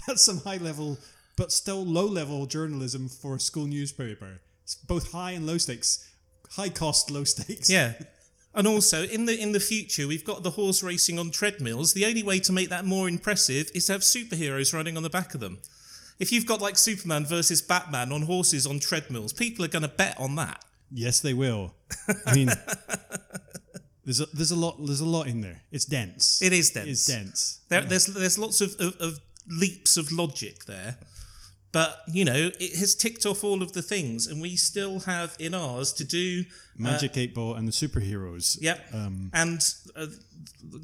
that's 0.07 0.21
some 0.21 0.39
high 0.41 0.57
level, 0.57 0.97
but 1.37 1.51
still 1.51 1.85
low 1.85 2.05
level 2.05 2.45
journalism 2.45 3.07
for 3.07 3.35
a 3.35 3.39
school 3.39 3.65
newspaper. 3.65 4.39
It's 4.63 4.75
both 4.75 5.11
high 5.11 5.31
and 5.31 5.45
low 5.45 5.57
stakes, 5.57 6.11
high 6.51 6.69
cost, 6.69 7.11
low 7.11 7.23
stakes. 7.23 7.69
Yeah. 7.69 7.93
And 8.57 8.67
also 8.67 9.03
in 9.03 9.25
the 9.25 9.37
in 9.37 9.51
the 9.51 9.59
future 9.59 10.07
we've 10.07 10.23
got 10.23 10.43
the 10.43 10.51
horse 10.51 10.81
racing 10.81 11.19
on 11.19 11.29
treadmills. 11.29 11.91
The 11.91 12.05
only 12.05 12.23
way 12.23 12.39
to 12.39 12.53
make 12.53 12.69
that 12.69 12.85
more 12.85 13.09
impressive 13.09 13.69
is 13.75 13.87
to 13.87 13.91
have 13.91 14.01
superheroes 14.01 14.73
running 14.73 14.95
on 14.95 15.03
the 15.03 15.09
back 15.09 15.33
of 15.33 15.41
them. 15.41 15.59
If 16.19 16.31
you've 16.31 16.45
got 16.45 16.61
like 16.61 16.77
Superman 16.77 17.25
versus 17.25 17.61
Batman 17.61 18.13
on 18.13 18.21
horses 18.21 18.65
on 18.65 18.79
treadmills, 18.79 19.33
people 19.33 19.65
are 19.65 19.67
going 19.67 19.81
to 19.81 19.89
bet 19.89 20.17
on 20.17 20.35
that. 20.35 20.63
Yes, 20.89 21.19
they 21.19 21.33
will. 21.33 21.73
I 22.25 22.33
mean, 22.33 22.49
there's 24.05 24.21
a, 24.21 24.25
there's 24.27 24.51
a 24.51 24.55
lot 24.55 24.77
there's 24.85 25.01
a 25.01 25.05
lot 25.05 25.27
in 25.27 25.41
there. 25.41 25.61
It's 25.71 25.85
dense. 25.85 26.41
It 26.41 26.53
is 26.53 26.69
dense. 26.71 26.87
It's 26.89 27.05
dense. 27.07 27.59
There, 27.69 27.81
There's 27.81 28.05
there's 28.05 28.37
lots 28.37 28.61
of, 28.61 28.75
of, 28.79 28.95
of 28.99 29.19
leaps 29.49 29.97
of 29.97 30.11
logic 30.11 30.65
there, 30.65 30.97
But 31.71 31.97
you 32.07 32.23
know, 32.25 32.51
it 32.59 32.75
has 32.77 32.95
ticked 32.95 33.25
off 33.25 33.43
all 33.43 33.61
of 33.61 33.73
the 33.73 33.81
things, 33.81 34.27
and 34.27 34.41
we 34.41 34.55
still 34.55 35.01
have 35.01 35.35
in 35.39 35.53
ours 35.53 35.91
to 35.93 36.03
do. 36.03 36.43
Magic 36.77 37.17
Eight 37.17 37.33
Ball 37.35 37.55
and 37.55 37.67
the 37.67 37.71
superheroes. 37.71 38.57
Yep. 38.61 38.79
Um, 38.93 39.29
and 39.33 39.59
uh, 39.95 40.07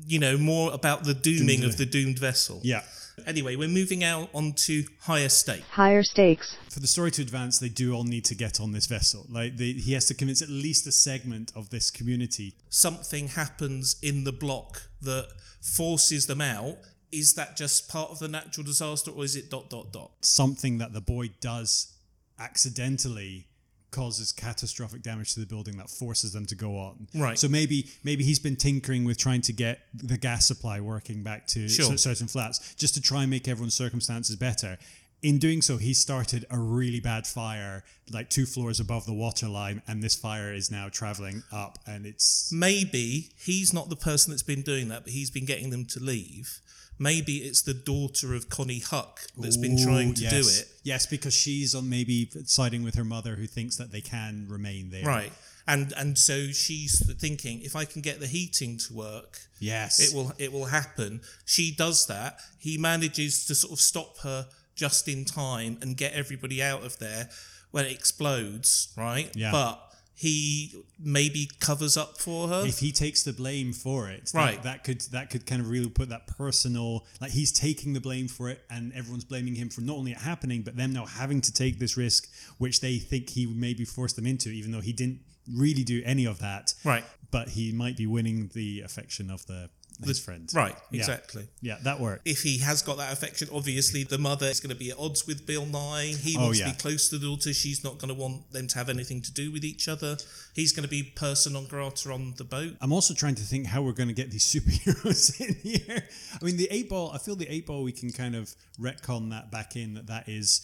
you 0.08 0.20
know 0.20 0.38
more 0.38 0.74
about 0.74 1.04
the 1.04 1.14
dooming 1.14 1.62
Doomed- 1.62 1.74
of 1.74 1.78
the 1.78 1.86
doomed 1.86 2.20
vessel. 2.20 2.60
yeah. 2.64 2.84
Anyway, 3.26 3.56
we're 3.56 3.68
moving 3.68 4.04
out 4.04 4.30
onto 4.34 4.84
higher 5.02 5.30
stakes. 5.30 5.68
Higher 5.70 6.04
stakes. 6.04 6.56
For 6.70 6.80
the 6.80 6.88
story 6.88 7.12
to 7.12 7.22
advance, 7.22 7.60
they 7.60 7.70
do 7.70 7.94
all 7.94 8.04
need 8.04 8.26
to 8.26 8.36
get 8.36 8.60
on 8.60 8.72
this 8.72 8.86
vessel. 8.86 9.26
Like 9.30 9.58
they, 9.58 9.74
he 9.74 9.94
has 9.94 10.06
to 10.08 10.14
convince 10.14 10.42
at 10.42 10.50
least 10.50 10.88
a 10.88 10.92
segment 10.92 11.52
of 11.56 11.70
this 11.70 11.92
community. 11.92 12.56
Something 12.70 13.30
happens 13.30 13.98
in 14.02 14.24
the 14.24 14.32
block 14.32 14.84
that 15.02 15.28
forces 15.62 16.28
them 16.28 16.42
out. 16.42 16.78
Is 17.12 17.34
that 17.34 17.58
just 17.58 17.90
part 17.90 18.10
of 18.12 18.20
the 18.20 18.28
natural 18.28 18.66
disaster, 18.66 19.12
or 19.12 19.24
is 19.24 19.36
it 19.36 19.50
dot 19.50 19.70
dot 19.70 19.92
dot? 19.92 20.12
Something 20.22 20.78
that 20.78 20.94
the 20.94 21.02
boy 21.02 21.32
does 21.42 21.94
accidentally 22.40 23.48
causes 23.92 24.32
catastrophic 24.32 25.02
damage 25.02 25.34
to 25.34 25.40
the 25.40 25.46
building 25.46 25.78
that 25.78 25.90
forces 25.90 26.32
them 26.34 26.46
to 26.48 26.56
go 26.56 26.78
on. 26.78 27.08
Right. 27.14 27.38
So 27.38 27.48
maybe 27.48 27.90
maybe 28.04 28.24
he's 28.24 28.40
been 28.40 28.56
tinkering 28.56 29.04
with 29.06 29.18
trying 29.18 29.42
to 29.42 29.54
get 29.54 29.80
the 29.94 30.18
gas 30.18 30.48
supply 30.48 30.80
working 30.80 31.24
back 31.24 31.48
to 31.48 31.68
Sure. 31.70 31.98
certain 31.98 32.28
flats 32.28 32.74
just 32.76 32.94
to 32.96 33.02
try 33.02 33.22
and 33.22 33.30
make 33.30 33.48
everyone's 33.48 33.74
circumstances 33.76 34.36
better. 34.36 34.78
In 35.22 35.38
doing 35.38 35.62
so, 35.62 35.78
he 35.78 35.94
started 35.94 36.46
a 36.50 36.58
really 36.58 37.00
bad 37.00 37.28
fire, 37.28 37.84
like 38.12 38.32
two 38.32 38.48
floors 38.48 38.80
above 38.80 39.06
the 39.06 39.14
water 39.14 39.48
line, 39.48 39.84
and 39.88 40.02
this 40.02 40.16
fire 40.16 40.52
is 40.52 40.72
now 40.72 40.90
traveling 40.90 41.44
up, 41.52 41.78
and 41.86 42.08
it's 42.08 42.52
Maybe 42.52 43.30
he's 43.38 43.72
not 43.72 43.90
the 43.90 43.96
person 43.96 44.32
that's 44.32 44.42
been 44.42 44.64
doing 44.64 44.88
that, 44.88 45.04
but 45.04 45.14
he's 45.14 45.30
been 45.30 45.46
getting 45.46 45.70
them 45.70 45.86
to 45.86 46.00
leave. 46.00 46.60
Maybe 47.02 47.38
it's 47.38 47.64
the 47.64 47.74
daughter 47.74 48.36
of 48.36 48.48
Konnie 48.48 48.88
Huq 48.88 49.28
that's 49.36 49.58
been 49.58 49.76
trying 49.84 50.14
to 50.14 50.26
Ooh, 50.28 50.30
do 50.30 50.38
it. 50.38 50.68
Yes, 50.84 51.08
because 51.08 51.34
she's 51.34 51.74
on 51.74 51.90
maybe 51.90 52.30
siding 52.46 52.84
with 52.84 52.94
her 52.94 53.04
mother, 53.04 53.36
who 53.36 53.48
thinks 53.48 53.76
that 53.78 53.92
they 53.92 54.02
can 54.02 54.46
remain 54.48 54.92
there. 54.92 55.04
Right. 55.04 55.32
And 55.68 55.94
and 55.98 56.16
so 56.16 56.48
she's 56.48 57.02
thinking, 57.20 57.62
if 57.64 57.76
I 57.76 57.86
can 57.86 58.04
get 58.04 58.20
the 58.20 58.28
heating 58.28 58.78
to 58.78 58.94
work, 58.94 59.40
Yes. 59.60 60.00
it 60.00 60.16
will 60.16 60.34
it 60.38 60.52
will 60.54 60.66
happen. 60.66 61.22
She 61.44 61.74
does 61.76 62.06
that. 62.06 62.40
He 62.60 62.78
manages 62.78 63.46
to 63.48 63.56
sort 63.56 63.74
of 63.74 63.80
stop 63.80 64.20
her 64.20 64.48
just 64.76 65.08
in 65.08 65.26
time 65.26 65.80
and 65.82 65.98
get 65.98 66.14
everybody 66.14 66.62
out 66.62 66.84
of 66.84 67.00
there 67.00 67.30
when 67.72 67.86
it 67.86 67.92
explodes, 67.92 68.94
right? 68.96 69.32
Yeah. 69.36 69.52
But 69.52 69.91
he 70.14 70.74
maybe 71.00 71.50
covers 71.60 71.98
up 71.98 72.20
for 72.20 72.48
her. 72.48 72.66
if 72.66 72.80
he 72.80 72.92
takes 72.92 73.24
the 73.24 73.34
blame 73.34 73.74
for 73.74 74.10
it, 74.10 74.26
that- 74.28 74.38
Right. 74.38 74.64
that, 74.64 74.84
could 74.84 75.02
that 75.12 75.30
could 75.30 75.46
kind 75.46 75.62
of 75.62 75.70
really 75.70 75.90
put 75.90 76.10
that 76.10 76.28
personal 76.28 77.06
like 77.20 77.32
he's 77.32 77.52
taking 77.52 77.94
the 77.94 78.00
blame 78.02 78.28
for 78.28 78.50
it, 78.50 78.64
and 78.70 78.94
everyone's 78.94 79.24
blaming 79.26 79.56
him 79.56 79.70
for 79.70 79.82
not 79.82 79.98
only 79.98 80.12
it 80.12 80.18
happening, 80.20 80.62
but 80.62 80.76
them 80.76 80.94
now 80.94 81.06
having 81.06 81.42
to 81.42 81.52
take 81.52 81.80
this 81.80 81.98
risk, 81.98 82.30
which 82.58 82.82
they 82.82 82.98
think 83.00 83.30
he 83.30 83.46
maybe 83.46 83.86
forced 83.86 84.16
them 84.16 84.28
into, 84.28 84.50
even 84.50 84.72
though 84.72 84.82
he 84.82 84.94
didn't 84.94 85.22
really 85.52 85.84
do 85.84 86.04
any 86.06 86.26
of 86.26 86.40
that. 86.40 86.74
Right. 86.84 87.04
But 87.32 87.50
he 87.50 87.72
might 87.72 87.98
be 87.98 88.06
winning 88.06 88.52
the 88.54 88.82
affection 88.82 89.32
of 89.32 89.46
the 89.48 89.70
his 90.04 90.20
The- 90.20 90.24
friend. 90.26 90.50
Right, 90.54 90.76
exactly. 90.92 91.48
Yeah, 91.62 91.78
that 91.84 92.00
works. 92.00 92.22
If 92.26 92.42
he 92.44 92.58
has 92.60 92.82
got 92.82 92.98
that 92.98 93.12
affection, 93.14 93.50
obviously 93.54 94.04
the 94.04 94.18
mother 94.18 94.48
is 94.48 94.60
going 94.60 94.70
to 94.74 94.80
be 94.80 94.92
at 94.92 94.98
odds 94.98 95.26
with 95.28 95.46
Bill 95.46 95.66
Nye. 95.66 96.08
He 96.20 96.36
Oh, 96.38 96.46
wants 96.46 96.60
yeah. 96.60 96.68
to 96.68 96.74
be 96.74 96.78
close 96.80 97.10
to 97.10 97.18
the 97.18 97.26
daughter. 97.28 97.54
She's 97.54 97.84
not 97.84 97.98
going 97.98 98.10
to 98.10 98.14
want 98.14 98.52
them 98.52 98.68
to 98.68 98.78
have 98.78 98.90
anything 98.90 99.22
to 99.22 99.32
do 99.32 99.52
with 99.52 99.64
each 99.64 99.88
other. 99.88 100.18
He's 100.56 100.72
going 100.72 100.84
to 100.84 100.90
be 100.90 101.04
person 101.04 101.54
non 101.54 101.66
grata 101.68 102.12
on 102.12 102.34
the 102.38 102.44
boat. 102.44 102.76
I'm 102.82 102.92
also 102.94 103.14
trying 103.14 103.36
to 103.36 103.44
think 103.44 103.68
how 103.68 103.82
we're 103.82 103.94
going 103.94 104.10
to 104.10 104.16
get 104.16 104.32
these 104.32 104.46
superheroes 104.54 105.40
in 105.40 105.56
here. 105.56 106.04
I 106.40 106.44
mean, 106.46 106.58
the 106.58 106.68
eight 106.72 106.90
ball. 106.90 107.12
I 107.14 107.18
feel 107.18 107.36
the 107.36 107.52
eight 107.52 107.66
ball. 107.68 107.84
We 107.84 107.92
can 107.92 108.12
kind 108.12 108.36
of 108.36 108.54
retcon 108.80 109.30
that 109.32 109.52
back 109.52 109.76
in 109.76 109.94
that 109.96 110.08
that 110.08 110.28
is 110.30 110.62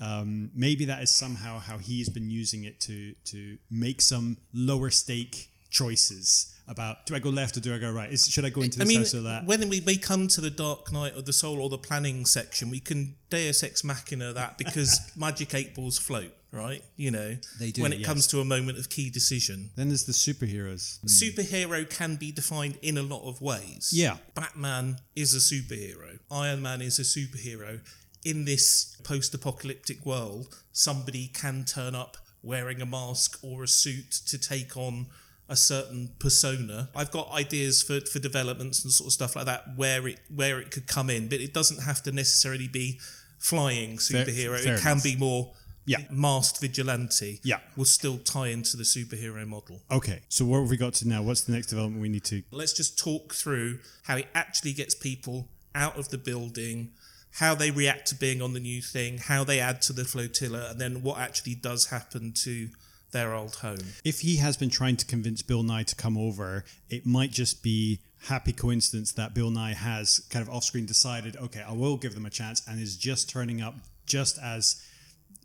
um, 0.00 0.50
maybe 0.54 0.86
that 0.86 1.02
is 1.02 1.10
somehow 1.10 1.58
how 1.58 1.76
he's 1.78 2.08
been 2.08 2.30
using 2.30 2.64
it 2.64 2.80
to 2.80 3.14
to 3.26 3.58
make 3.70 4.00
some 4.00 4.38
lower 4.54 4.88
stake 4.90 5.50
choices 5.70 6.54
about 6.70 7.04
do 7.06 7.14
I 7.14 7.18
go 7.18 7.30
left 7.30 7.56
or 7.56 7.60
do 7.60 7.74
I 7.74 7.78
go 7.78 7.90
right? 7.90 8.10
Is, 8.12 8.26
should 8.28 8.44
I 8.44 8.50
go 8.50 8.62
into 8.62 8.80
I 8.80 8.84
mean, 8.84 8.98
house 9.00 9.14
or 9.14 9.22
that? 9.22 9.44
when 9.44 9.68
we, 9.68 9.80
we 9.80 9.96
come 9.98 10.28
to 10.28 10.40
the 10.40 10.50
Dark 10.50 10.92
Night 10.92 11.14
of 11.14 11.24
the 11.26 11.32
Soul 11.32 11.60
or 11.60 11.68
the 11.68 11.78
planning 11.78 12.24
section, 12.24 12.70
we 12.70 12.80
can 12.80 13.16
Deus 13.28 13.62
Ex 13.62 13.82
Machina 13.84 14.32
that 14.32 14.56
because 14.56 15.00
Magic 15.16 15.54
Eight 15.54 15.74
Balls 15.74 15.98
float, 15.98 16.32
right? 16.52 16.82
You 16.96 17.10
know, 17.10 17.36
They 17.58 17.70
do, 17.72 17.82
when 17.82 17.92
it 17.92 17.98
yes. 18.00 18.06
comes 18.06 18.26
to 18.28 18.40
a 18.40 18.44
moment 18.44 18.78
of 18.78 18.88
key 18.88 19.10
decision. 19.10 19.70
then 19.76 19.88
there's 19.88 20.04
the 20.04 20.12
superheroes. 20.12 20.98
Superhero 21.06 21.88
can 21.88 22.16
be 22.16 22.32
defined 22.32 22.78
in 22.82 22.96
a 22.96 23.02
lot 23.02 23.28
of 23.28 23.40
ways. 23.42 23.90
Yeah. 23.92 24.16
Batman 24.34 24.98
is 25.16 25.34
a 25.34 25.38
superhero. 25.38 26.18
Iron 26.30 26.62
Man 26.62 26.80
is 26.80 26.98
a 26.98 27.02
superhero. 27.02 27.80
In 28.24 28.44
this 28.44 28.96
post 29.02 29.34
apocalyptic 29.34 30.04
world, 30.04 30.54
somebody 30.72 31.28
can 31.28 31.64
turn 31.64 31.94
up 31.94 32.16
wearing 32.42 32.80
a 32.80 32.86
mask 32.86 33.38
or 33.42 33.62
a 33.64 33.68
suit 33.68 34.10
to 34.26 34.38
take 34.38 34.76
on 34.76 35.06
a 35.50 35.56
certain 35.56 36.10
persona. 36.18 36.88
I've 36.94 37.10
got 37.10 37.30
ideas 37.32 37.82
for, 37.82 38.00
for 38.00 38.18
developments 38.20 38.82
and 38.84 38.92
sort 38.92 39.08
of 39.08 39.12
stuff 39.12 39.36
like 39.36 39.46
that 39.46 39.76
where 39.76 40.06
it 40.08 40.20
where 40.34 40.58
it 40.60 40.70
could 40.70 40.86
come 40.86 41.10
in, 41.10 41.28
but 41.28 41.40
it 41.40 41.52
doesn't 41.52 41.82
have 41.82 42.02
to 42.04 42.12
necessarily 42.12 42.68
be 42.68 42.98
flying 43.38 43.96
superhero. 43.98 44.58
fair 44.60 44.74
it 44.74 44.80
can 44.80 44.92
enough. 44.92 45.02
be 45.04 45.16
more 45.16 45.52
Yeah. 45.86 45.98
masked 46.10 46.60
vigilante. 46.60 47.40
Yeah. 47.42 47.58
Will 47.76 47.84
still 47.84 48.18
tie 48.18 48.48
into 48.48 48.76
the 48.76 48.84
superhero 48.84 49.46
model. 49.46 49.82
Okay, 49.90 50.20
so 50.28 50.44
what 50.44 50.60
have 50.60 50.70
we 50.70 50.76
got 50.76 50.94
to 50.94 51.08
now? 51.08 51.22
What's 51.22 51.40
the 51.42 51.52
next 51.52 51.66
development 51.68 52.00
we 52.02 52.08
need 52.08 52.24
to? 52.24 52.42
Let's 52.52 52.72
just 52.74 52.98
talk 52.98 53.34
through 53.34 53.80
how 54.04 54.16
it 54.16 54.28
actually 54.34 54.72
gets 54.74 54.94
people 54.94 55.48
out 55.74 55.96
of 55.98 56.08
the 56.10 56.18
building, 56.18 56.90
how 57.34 57.54
they 57.54 57.70
react 57.70 58.06
to 58.08 58.14
being 58.14 58.40
on 58.42 58.52
the 58.52 58.60
new 58.60 58.82
thing, 58.82 59.18
how 59.18 59.42
they 59.44 59.58
add 59.58 59.80
to 59.82 59.92
the 59.92 60.04
flotilla, 60.04 60.70
and 60.70 60.80
then 60.80 61.02
what 61.02 61.18
actually 61.18 61.54
does 61.54 61.86
happen 61.86 62.32
to 62.44 62.68
their 63.12 63.34
old 63.34 63.56
home. 63.56 63.78
If 64.04 64.20
he 64.20 64.36
has 64.36 64.56
been 64.56 64.70
trying 64.70 64.96
to 64.96 65.06
convince 65.06 65.42
Bill 65.42 65.62
Nye 65.62 65.82
to 65.84 65.96
come 65.96 66.16
over, 66.16 66.64
it 66.88 67.06
might 67.06 67.30
just 67.32 67.62
be 67.62 68.00
happy 68.24 68.52
coincidence 68.52 69.12
that 69.12 69.34
Bill 69.34 69.50
Nye 69.50 69.72
has 69.74 70.20
kind 70.30 70.42
of 70.46 70.52
off 70.52 70.64
screen 70.64 70.86
decided, 70.86 71.36
okay, 71.36 71.62
I 71.66 71.72
will 71.72 71.96
give 71.96 72.14
them 72.14 72.26
a 72.26 72.30
chance, 72.30 72.62
and 72.68 72.80
is 72.80 72.96
just 72.96 73.30
turning 73.30 73.60
up 73.60 73.74
just 74.06 74.38
as 74.42 74.84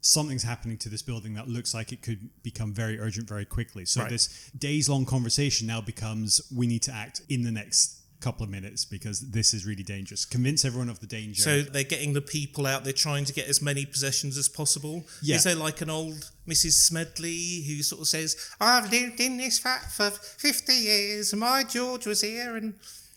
something's 0.01 0.43
happening 0.43 0.77
to 0.77 0.89
this 0.89 1.01
building 1.01 1.33
that 1.33 1.47
looks 1.47 1.73
like 1.73 1.91
it 1.91 2.01
could 2.01 2.29
become 2.43 2.71
very 2.71 2.99
urgent 2.99 3.27
very 3.27 3.45
quickly. 3.45 3.85
So 3.85 4.01
Right. 4.01 4.09
this 4.11 4.51
days 4.57 4.87
long 4.87 5.05
conversation 5.05 5.65
now 5.65 5.81
becomes 5.81 6.41
we 6.53 6.67
need 6.67 6.83
to 6.83 6.93
act 6.93 7.21
in 7.27 7.43
the 7.43 7.51
next 7.51 8.01
couple 8.25 8.43
of 8.43 8.49
minutes 8.49 8.85
because 8.85 9.21
this 9.29 9.53
is 9.53 9.67
really 9.67 9.83
dangerous. 9.83 10.25
Convince 10.25 10.65
everyone 10.65 10.89
of 10.89 10.99
the 10.99 11.05
danger. 11.05 11.43
So 11.43 11.61
they're 11.61 11.83
getting 11.83 12.13
the 12.13 12.21
people 12.21 12.65
out, 12.65 12.83
they're 12.83 12.91
trying 12.91 13.25
to 13.25 13.33
get 13.33 13.47
as 13.47 13.61
many 13.61 13.85
possessions 13.85 14.35
as 14.35 14.49
possible. 14.49 15.05
Yeah. 15.21 15.35
Is 15.35 15.43
there 15.43 15.53
like 15.53 15.81
an 15.81 15.91
old 15.91 16.31
Mrs. 16.47 16.71
Smedley 16.71 17.61
who 17.67 17.83
sort 17.83 18.01
of 18.01 18.07
says, 18.07 18.35
I've 18.59 18.91
lived 18.91 19.19
in 19.19 19.37
this 19.37 19.59
flat 19.59 19.91
for 19.91 20.09
50 20.09 20.73
years, 20.73 21.35
my 21.35 21.63
George 21.63 22.07
was 22.07 22.21
here, 22.21 22.55
and 22.55 22.73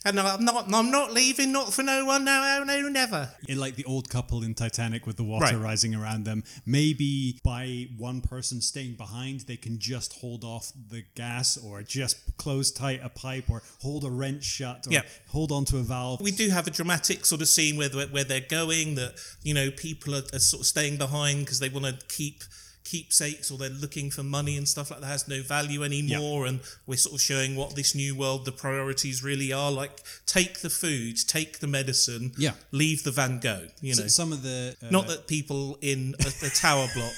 and 0.09 0.21
I'm 0.21 0.45
not, 0.45 0.73
I'm 0.73 0.91
not 0.91 1.13
leaving, 1.13 1.53
not 1.53 1.73
for 1.73 1.83
no 1.83 2.05
one, 2.05 2.25
no, 2.25 2.63
no, 2.67 2.89
never. 2.89 3.31
in 3.49 3.59
like 3.59 3.77
the 3.77 3.85
old 3.85 4.09
couple 4.09 4.43
in 4.43 4.55
Titanic 4.55 5.07
with 5.07 5.17
the 5.17 5.25
water 5.25 5.45
Right. 5.45 5.59
rising 5.59 5.95
around 5.95 6.25
them. 6.25 6.45
Maybe 6.67 7.39
by 7.43 7.89
one 7.97 8.21
person 8.21 8.61
staying 8.61 8.95
behind, 8.95 9.41
they 9.43 9.57
can 9.57 9.79
just 9.79 10.13
hold 10.21 10.45
off 10.45 10.73
the 10.91 11.03
gas 11.15 11.57
or 11.57 11.83
just 11.83 12.37
close 12.37 12.71
tight 12.71 13.01
a 13.03 13.09
pipe 13.09 13.45
or 13.51 13.63
hold 13.81 14.05
a 14.05 14.11
wrench 14.11 14.45
shut 14.45 14.87
or 14.87 14.93
Yeah. 14.93 15.03
hold 15.29 15.51
on 15.53 15.65
to 15.67 15.79
a 15.79 15.83
valve. 15.83 16.21
We 16.21 16.31
do 16.31 16.51
have 16.51 16.67
a 16.67 16.71
dramatic 16.71 17.27
sort 17.27 17.41
of 17.43 17.49
scene 17.49 17.77
where 17.77 17.89
where 17.89 18.25
they're 18.25 18.41
going 18.41 18.95
that 18.97 19.15
you 19.43 19.55
know 19.55 19.71
people 19.71 20.15
are, 20.15 20.23
are 20.33 20.39
sort 20.39 20.61
of 20.61 20.67
staying 20.67 20.99
behind 20.99 21.41
because 21.45 21.59
they 21.59 21.69
want 21.69 21.87
to 21.87 22.07
keep 22.07 22.45
keepsakes 22.93 23.51
or 23.51 23.57
they're 23.59 23.79
looking 23.85 24.09
for 24.17 24.23
money 24.39 24.55
and 24.59 24.67
stuff 24.75 24.91
like 24.91 25.01
that 25.01 25.07
has 25.17 25.25
no 25.29 25.41
value 25.43 25.81
anymore 25.91 26.47
and 26.49 26.61
we're 26.87 26.97
sort 27.07 27.15
of 27.15 27.21
showing 27.31 27.55
what 27.61 27.71
this 27.81 27.95
new 28.03 28.13
world 28.23 28.41
the 28.45 28.53
priorities 28.67 29.23
really 29.31 29.51
are 29.53 29.71
like 29.83 29.95
take 30.27 30.55
the 30.67 30.71
food 30.83 31.15
take 31.37 31.53
the 31.65 31.67
medicine 31.79 32.33
Yeah. 32.47 32.55
leave 32.83 33.01
the 33.09 33.11
van 33.21 33.35
gogh 33.41 33.67
you 33.81 33.95
know 33.97 34.05
S- 34.05 34.15
Some 34.21 34.33
of 34.37 34.41
the 34.43 34.59
uh, 34.83 34.91
not 34.91 35.07
that 35.09 35.27
people 35.37 35.63
in 35.93 36.01
a, 36.29 36.47
a 36.47 36.51
tower 36.51 36.87
block 36.95 37.13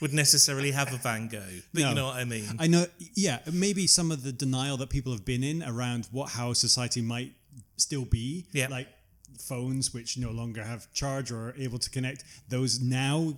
would 0.00 0.12
necessarily 0.24 0.70
have 0.80 0.90
a 0.92 0.96
van 1.08 1.28
gogh 1.28 1.58
but 1.74 1.80
No. 1.82 1.88
you 1.90 1.94
know 1.94 2.06
what 2.06 2.16
i 2.16 2.24
mean 2.24 2.48
I 2.58 2.66
know, 2.74 2.86
yeah, 3.26 3.38
maybe 3.52 3.86
some 3.86 4.10
of 4.14 4.22
the 4.26 4.32
denial 4.44 4.76
that 4.78 4.90
people 4.96 5.12
have 5.12 5.24
been 5.32 5.44
in 5.52 5.58
around 5.62 6.02
what 6.10 6.30
how 6.38 6.48
society 6.54 7.02
might 7.14 7.32
still 7.76 8.04
be, 8.20 8.46
Yeah. 8.52 8.68
like 8.78 8.88
phones 9.50 9.92
which 9.94 10.10
no 10.26 10.30
longer 10.30 10.62
have 10.72 10.82
charge 10.92 11.30
or 11.34 11.40
are 11.48 11.54
able 11.66 11.78
to 11.86 11.90
connect, 11.90 12.20
those 12.48 12.80
now 12.80 13.36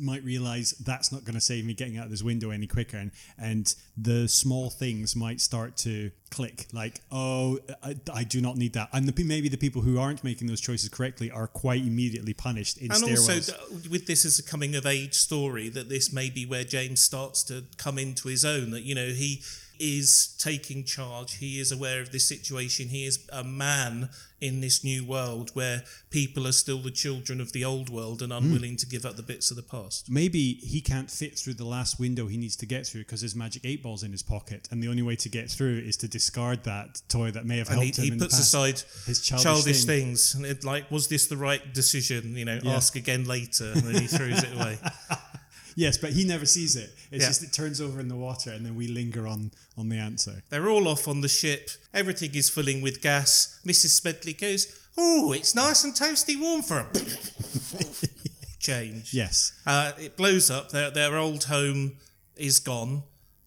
might 0.00 0.24
realize 0.24 0.72
that's 0.72 1.12
not 1.12 1.24
going 1.24 1.34
to 1.34 1.40
save 1.40 1.64
me 1.64 1.74
getting 1.74 1.98
out 1.98 2.04
of 2.04 2.10
this 2.10 2.22
window 2.22 2.50
any 2.50 2.66
quicker 2.66 2.96
and 2.96 3.10
and 3.38 3.74
the 3.96 4.28
small 4.28 4.70
things 4.70 5.14
might 5.14 5.40
start 5.40 5.76
to 5.76 6.10
click 6.30 6.66
like 6.72 7.00
oh 7.10 7.58
I, 7.82 7.96
I 8.12 8.24
do 8.24 8.40
not 8.40 8.56
need 8.56 8.72
that. 8.74 8.88
And 8.92 9.06
the, 9.06 9.24
maybe 9.24 9.48
the 9.48 9.56
people 9.56 9.82
who 9.82 9.98
aren't 9.98 10.22
making 10.22 10.46
those 10.48 10.60
choices 10.60 10.88
correctly 10.88 11.30
are 11.30 11.46
quite 11.46 11.82
immediately 11.82 12.34
punished 12.34 12.78
in 12.78 12.90
and 12.90 13.02
stairwells. 13.02 13.52
also 13.52 13.88
with 13.90 14.06
this 14.06 14.24
as 14.24 14.38
a 14.38 14.42
coming 14.42 14.74
of 14.76 14.86
age 14.86 15.14
story 15.14 15.68
that 15.68 15.88
this 15.88 16.12
may 16.12 16.30
be 16.30 16.46
where 16.46 16.64
james 16.64 17.00
starts 17.00 17.42
to 17.44 17.64
come 17.76 17.98
into 17.98 18.28
his 18.28 18.44
own 18.44 18.70
that 18.70 18.82
you 18.82 18.94
know 18.94 19.08
he 19.08 19.42
is 19.80 20.36
taking 20.38 20.84
charge. 20.84 21.38
He 21.38 21.58
is 21.58 21.72
aware 21.72 22.00
of 22.00 22.12
this 22.12 22.28
situation. 22.28 22.88
He 22.88 23.06
is 23.06 23.26
a 23.32 23.42
man 23.42 24.10
in 24.40 24.60
this 24.60 24.82
new 24.84 25.04
world 25.04 25.50
where 25.54 25.82
people 26.10 26.46
are 26.46 26.52
still 26.52 26.78
the 26.78 26.90
children 26.90 27.40
of 27.40 27.52
the 27.52 27.64
old 27.64 27.90
world 27.90 28.22
and 28.22 28.32
hmm. 28.32 28.38
unwilling 28.38 28.76
to 28.76 28.86
give 28.86 29.04
up 29.04 29.16
the 29.16 29.22
bits 29.22 29.50
of 29.50 29.56
the 29.56 29.62
past. 29.62 30.10
Maybe 30.10 30.54
he 30.54 30.80
can't 30.80 31.10
fit 31.10 31.38
through 31.38 31.54
the 31.54 31.64
last 31.64 31.98
window 31.98 32.26
he 32.26 32.36
needs 32.36 32.56
to 32.56 32.66
get 32.66 32.86
through 32.86 33.02
because 33.02 33.20
his 33.20 33.34
magic 33.34 33.64
eight 33.64 33.82
ball's 33.82 34.02
in 34.02 34.12
his 34.12 34.22
pocket, 34.22 34.68
and 34.70 34.82
the 34.82 34.88
only 34.88 35.02
way 35.02 35.16
to 35.16 35.28
get 35.28 35.50
through 35.50 35.78
is 35.78 35.96
to 35.98 36.08
discard 36.08 36.64
that 36.64 37.00
toy 37.08 37.30
that 37.30 37.46
may 37.46 37.58
have 37.58 37.68
And 37.68 37.82
helped 37.82 37.96
he, 37.96 38.08
him. 38.08 38.14
he 38.14 38.20
puts 38.20 38.38
aside 38.38 38.82
his 39.06 39.20
childish, 39.20 39.44
childish, 39.44 39.84
thing. 39.84 40.06
things. 40.06 40.34
And 40.34 40.44
it, 40.46 40.64
like, 40.64 40.90
was 40.90 41.08
this 41.08 41.26
the 41.26 41.36
right 41.36 41.72
decision? 41.72 42.36
You 42.36 42.44
know, 42.44 42.60
Yeah. 42.62 42.76
ask 42.76 42.96
again 42.96 43.24
later. 43.24 43.72
And 43.72 43.82
then 43.82 43.94
he 43.94 44.06
throws 44.06 44.42
it 44.42 44.54
away. 44.54 44.78
Yes, 45.76 45.98
but 45.98 46.12
he 46.12 46.24
never 46.24 46.46
sees 46.46 46.76
it. 46.76 46.94
It's 47.10 47.22
Yeah. 47.22 47.28
just 47.28 47.42
it 47.42 47.52
turns 47.52 47.80
over 47.80 48.00
in 48.00 48.08
the 48.08 48.16
water, 48.16 48.50
and 48.50 48.64
then 48.66 48.74
we 48.76 48.86
linger 48.88 49.26
on 49.26 49.52
on 49.76 49.88
the 49.88 49.96
answer. 49.96 50.42
They're 50.50 50.68
all 50.68 50.86
off 50.88 51.06
on 51.08 51.20
the 51.20 51.28
ship. 51.28 51.70
Everything 51.94 52.34
is 52.34 52.48
filling 52.50 52.80
with 52.82 53.00
gas. 53.00 53.58
Mrs. 53.66 53.90
Smedley 53.90 54.32
goes, 54.34 54.66
Oh, 54.98 55.32
it's 55.32 55.54
nice 55.54 55.84
and 55.84 55.94
toasty 55.94 56.38
warm 56.38 56.62
for 56.62 56.78
a 56.80 56.86
change. 58.58 59.14
Yes, 59.14 59.52
Uh, 59.66 59.92
it 59.98 60.16
blows 60.16 60.50
up. 60.50 60.70
Their, 60.70 60.90
their 60.90 61.16
old 61.16 61.44
home 61.44 61.96
is 62.36 62.58
gone. 62.58 63.02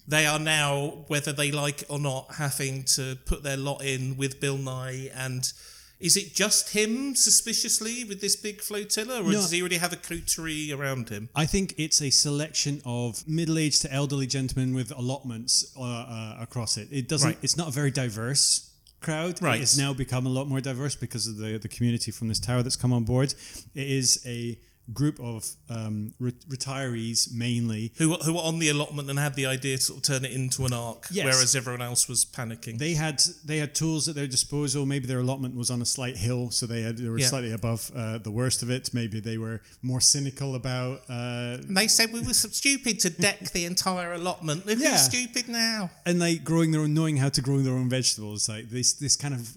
They 0.07 0.25
are 0.25 0.39
now, 0.39 1.05
whether 1.07 1.31
they 1.31 1.51
like 1.51 1.83
it 1.83 1.89
or 1.89 1.99
not, 1.99 2.35
having 2.35 2.83
to 2.95 3.17
put 3.25 3.43
their 3.43 3.57
lot 3.57 3.83
in 3.83 4.17
with 4.17 4.39
Bill 4.39 4.57
Nye. 4.57 5.09
And 5.13 5.51
is 6.03 6.15
it 6.17 6.33
just 6.35 6.69
him, 6.73 7.15
suspiciously, 7.15 8.03
with 8.03 8.19
this 8.21 8.35
big 8.35 8.61
flotilla? 8.61 9.21
Or 9.21 9.31
No. 9.31 9.31
does 9.31 9.51
he 9.51 9.61
already 9.61 9.77
have 9.77 9.93
a 9.93 9.95
coterie 9.95 10.71
around 10.71 11.09
him? 11.09 11.29
I 11.35 11.45
think 11.45 11.73
it's 11.77 12.01
a 12.01 12.09
selection 12.09 12.81
of 12.85 13.27
middle-aged 13.27 13.81
to 13.83 13.93
elderly 13.93 14.27
gentlemen 14.27 14.75
with 14.75 14.91
allotments 14.91 15.53
uh, 15.77 15.81
uh, 15.81 16.37
across 16.39 16.77
it. 16.77 16.87
It 16.91 17.07
doesn't. 17.07 17.29
Right. 17.29 17.37
It's 17.41 17.57
not 17.57 17.67
a 17.69 17.71
very 17.71 17.91
diverse 17.91 18.69
crowd. 19.01 19.41
Right. 19.41 19.61
It's 19.61 19.77
now 19.77 19.93
become 19.93 20.25
a 20.25 20.29
lot 20.29 20.47
more 20.47 20.61
diverse 20.61 20.95
because 20.95 21.27
of 21.27 21.37
the 21.37 21.57
the 21.57 21.67
community 21.67 22.11
from 22.11 22.27
this 22.27 22.39
tower 22.39 22.63
that's 22.63 22.75
come 22.83 22.93
on 22.93 23.03
board. 23.03 23.33
It 23.73 23.87
is 24.01 24.21
a 24.25 24.57
group 24.91 25.19
of 25.19 25.45
um, 25.69 26.13
re- 26.19 26.33
retirees 26.49 27.31
mainly 27.33 27.93
Who, 27.97 28.13
who 28.15 28.33
were 28.33 28.41
on 28.41 28.59
the 28.59 28.69
allotment 28.69 29.09
and 29.09 29.17
had 29.17 29.35
the 29.35 29.45
idea 29.45 29.77
to 29.77 29.83
sort 29.83 29.97
of 29.99 30.03
turn 30.03 30.25
it 30.25 30.31
into 30.31 30.65
an 30.65 30.73
ark, 30.73 31.07
Yes. 31.11 31.25
whereas 31.25 31.55
everyone 31.55 31.81
else 31.81 32.09
was 32.09 32.25
panicking. 32.25 32.77
they 32.79 32.93
had 32.95 33.21
they 33.45 33.57
had 33.59 33.73
tools 33.75 34.07
at 34.09 34.15
their 34.15 34.27
disposal. 34.27 34.85
Maybe 34.85 35.07
their 35.07 35.19
allotment 35.19 35.55
was 35.55 35.69
on 35.69 35.81
a 35.81 35.85
slight 35.85 36.17
hill, 36.17 36.51
so 36.51 36.65
they 36.65 36.81
had 36.81 36.97
they 36.97 37.07
were 37.09 37.19
Yeah. 37.19 37.27
slightly 37.27 37.51
above 37.53 37.91
uh, 37.95 38.17
the 38.17 38.31
worst 38.31 38.61
of 38.63 38.69
it. 38.69 38.93
Maybe 38.93 39.19
they 39.19 39.37
were 39.37 39.61
more 39.81 40.01
cynical 40.01 40.55
about. 40.55 41.01
Uh, 41.09 41.57
they 41.61 41.87
said 41.87 42.11
we 42.11 42.21
were 42.21 42.33
so 42.33 42.49
stupid 42.49 42.99
to 43.01 43.09
deck 43.09 43.51
the 43.51 43.65
entire 43.65 44.13
allotment. 44.13 44.65
Look 44.65 44.79
Yeah. 44.79 44.97
stupid 44.97 45.47
now. 45.47 45.91
and 46.05 46.19
like 46.19 46.43
growing 46.43 46.71
their 46.71 46.81
own, 46.81 46.93
knowing 46.93 47.17
how 47.17 47.29
to 47.29 47.41
grow 47.41 47.59
their 47.61 47.73
own 47.73 47.89
vegetables, 47.89 48.49
like 48.49 48.69
this 48.69 48.93
this 48.93 49.15
kind 49.15 49.33
of 49.33 49.55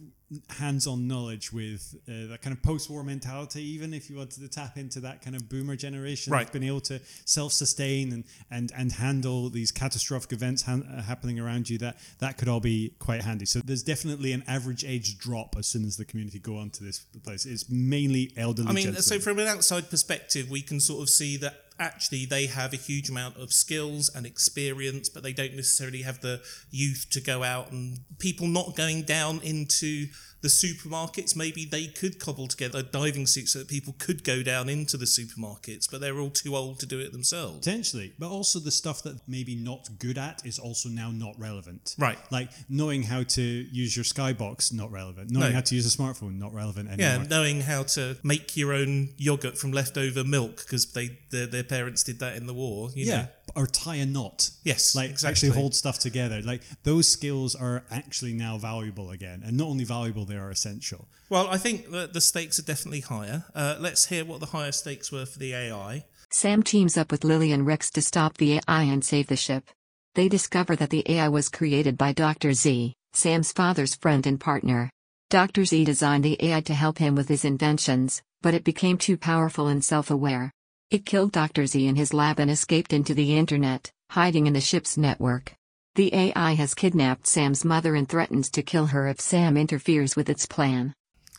hands-on 0.50 1.06
knowledge 1.06 1.52
with 1.52 1.94
uh, 2.08 2.26
that 2.28 2.42
kind 2.42 2.56
of 2.56 2.62
post-war 2.62 3.04
mentality. 3.04 3.62
Even 3.62 3.94
if 3.94 4.10
you 4.10 4.16
wanted 4.16 4.40
to 4.40 4.48
tap 4.48 4.76
into 4.76 4.98
that 5.00 5.22
kind 5.22 5.36
of 5.36 5.48
boomer 5.48 5.76
generation, 5.76 6.32
Right. 6.32 6.40
that's 6.40 6.50
been 6.52 6.64
able 6.64 6.80
to 6.82 7.00
self-sustain 7.24 8.12
and 8.12 8.24
and 8.50 8.72
and 8.76 8.92
handle 8.92 9.50
these 9.50 9.70
catastrophic 9.70 10.32
events 10.32 10.62
han- 10.62 10.82
uh, 10.82 11.02
happening 11.02 11.38
around 11.38 11.70
you, 11.70 11.78
that 11.78 11.98
that 12.18 12.38
could 12.38 12.48
all 12.48 12.60
be 12.60 12.94
quite 12.98 13.22
handy. 13.22 13.46
So 13.46 13.60
there's 13.60 13.82
definitely 13.84 14.32
an 14.32 14.42
average 14.48 14.84
age 14.84 15.18
drop 15.18 15.54
as 15.58 15.66
soon 15.66 15.84
as 15.84 15.96
the 15.96 16.04
community 16.04 16.38
go 16.38 16.56
onto 16.56 16.84
this 16.84 16.98
place. 17.22 17.46
It's 17.46 17.70
mainly 17.70 18.32
elderly. 18.36 18.68
I 18.68 18.72
mean, 18.72 18.84
gentlemen. 18.84 19.02
so 19.02 19.18
from 19.20 19.38
an 19.38 19.46
outside 19.46 19.90
perspective, 19.90 20.50
we 20.50 20.60
can 20.62 20.80
sort 20.80 21.02
of 21.02 21.08
see 21.10 21.36
that 21.38 21.65
actually 21.78 22.26
they 22.26 22.46
have 22.46 22.72
a 22.72 22.76
huge 22.76 23.08
amount 23.08 23.36
of 23.36 23.52
skills 23.52 24.10
and 24.14 24.26
experience, 24.26 25.08
but 25.08 25.22
they 25.22 25.32
don't 25.32 25.54
necessarily 25.54 26.02
have 26.02 26.20
the 26.20 26.40
youth 26.70 27.06
to 27.10 27.20
go 27.20 27.42
out 27.42 27.70
and 27.70 27.98
people 28.18 28.46
not 28.46 28.76
going 28.76 29.02
down 29.02 29.40
into 29.42 30.06
the 30.42 30.48
supermarkets. 30.48 31.34
Maybe 31.36 31.64
they 31.64 31.86
could 31.86 32.18
cobble 32.18 32.46
together 32.48 32.82
diving 32.82 33.26
suits 33.26 33.52
so 33.52 33.60
that 33.60 33.68
people 33.68 33.94
could 33.98 34.22
go 34.24 34.42
down 34.42 34.68
into 34.68 34.96
the 34.96 35.04
supermarkets, 35.06 35.90
but 35.90 36.00
they're 36.00 36.18
all 36.18 36.30
too 36.30 36.54
old 36.56 36.78
to 36.80 36.86
do 36.86 36.98
it 37.00 37.12
themselves. 37.12 37.58
Potentially, 37.58 38.12
but 38.18 38.28
also 38.28 38.58
the 38.58 38.70
stuff 38.70 39.02
that 39.02 39.20
maybe 39.28 39.54
not 39.54 39.88
good 39.98 40.18
at 40.18 40.44
is 40.44 40.58
also 40.58 40.88
now 40.88 41.10
not 41.10 41.38
relevant. 41.38 41.94
Right. 41.98 42.18
Like 42.30 42.50
knowing 42.68 43.02
how 43.02 43.22
to 43.22 43.42
use 43.42 43.96
your 43.96 44.04
skybox, 44.04 44.72
not 44.72 44.90
relevant. 44.92 45.30
Knowing 45.30 45.50
No. 45.50 45.54
how 45.54 45.60
to 45.62 45.74
use 45.74 45.86
a 45.92 45.96
smartphone, 45.96 46.38
not 46.38 46.52
relevant 46.54 46.88
anymore. 46.90 47.22
Yeah, 47.22 47.28
knowing 47.28 47.62
how 47.62 47.82
to 47.84 48.16
make 48.22 48.56
your 48.56 48.72
own 48.72 49.10
yogurt 49.16 49.58
from 49.58 49.72
leftover 49.72 50.24
milk 50.24 50.58
because 50.58 50.92
they 50.92 51.18
their, 51.30 51.46
their 51.46 51.64
parents 51.64 52.02
did 52.02 52.18
that 52.20 52.36
in 52.36 52.46
the 52.46 52.54
war. 52.54 52.90
You 52.94 53.06
Yeah. 53.06 53.16
know? 53.16 53.28
Or 53.54 53.66
tie 53.66 53.96
a 53.96 54.06
knot. 54.06 54.50
Yes, 54.64 54.94
Like 54.96 55.10
exactly. 55.10 55.30
actually 55.48 55.60
hold 55.60 55.74
stuff 55.74 55.98
together. 55.98 56.42
Like 56.42 56.62
those 56.82 57.08
skills 57.08 57.54
are 57.54 57.84
actually 57.90 58.32
now 58.32 58.58
valuable 58.58 59.10
again. 59.10 59.42
And 59.44 59.56
not 59.56 59.68
only 59.68 59.84
valuable, 59.84 60.24
they 60.24 60.36
are 60.36 60.50
essential. 60.50 61.08
Well, 61.30 61.46
I 61.48 61.56
think 61.56 61.90
that 61.92 62.12
the 62.12 62.20
stakes 62.20 62.58
are 62.58 62.62
definitely 62.62 63.00
higher. 63.00 63.44
Uh, 63.54 63.76
let's 63.78 64.06
hear 64.06 64.24
what 64.24 64.40
the 64.40 64.46
higher 64.46 64.72
stakes 64.72 65.12
were 65.12 65.26
for 65.26 65.38
the 65.38 65.54
AI. 65.54 66.04
Sam 66.30 66.62
teams 66.62 66.96
up 66.98 67.12
with 67.12 67.24
Lily 67.24 67.52
and 67.52 67.64
Rex 67.64 67.90
to 67.92 68.02
stop 68.02 68.36
the 68.36 68.54
AI 68.58 68.82
and 68.82 69.04
save 69.04 69.28
the 69.28 69.36
ship. 69.36 69.70
They 70.16 70.28
discover 70.28 70.74
that 70.76 70.90
the 70.90 71.04
AI 71.06 71.28
was 71.28 71.48
created 71.48 71.96
by 71.96 72.12
Dr. 72.12 72.52
Z, 72.52 72.94
Sam's 73.12 73.52
father's 73.52 73.94
friend 73.94 74.26
and 74.26 74.40
partner. 74.40 74.90
Dr. 75.30 75.64
Z 75.64 75.84
designed 75.84 76.24
the 76.24 76.36
AI 76.44 76.60
to 76.62 76.74
help 76.74 76.98
him 76.98 77.14
with 77.14 77.28
his 77.28 77.44
inventions, 77.44 78.22
but 78.42 78.54
it 78.54 78.64
became 78.64 78.98
too 78.98 79.16
powerful 79.16 79.66
and 79.68 79.84
self 79.84 80.10
aware. 80.10 80.50
It 80.88 81.04
killed 81.04 81.32
Dr. 81.32 81.66
Z 81.66 81.84
in 81.84 81.96
his 81.96 82.14
lab 82.14 82.38
and 82.38 82.48
escaped 82.48 82.92
into 82.92 83.12
the 83.12 83.36
internet, 83.36 83.90
hiding 84.10 84.46
in 84.46 84.52
the 84.52 84.60
ship's 84.60 84.96
network. 84.96 85.52
The 85.96 86.14
AI 86.14 86.52
has 86.52 86.74
kidnapped 86.74 87.26
Sam's 87.26 87.64
mother 87.64 87.96
and 87.96 88.08
threatens 88.08 88.48
to 88.50 88.62
kill 88.62 88.86
her 88.86 89.08
if 89.08 89.20
Sam 89.20 89.56
interferes 89.56 90.14
with 90.14 90.28
its 90.30 90.46
plan. 90.46 90.94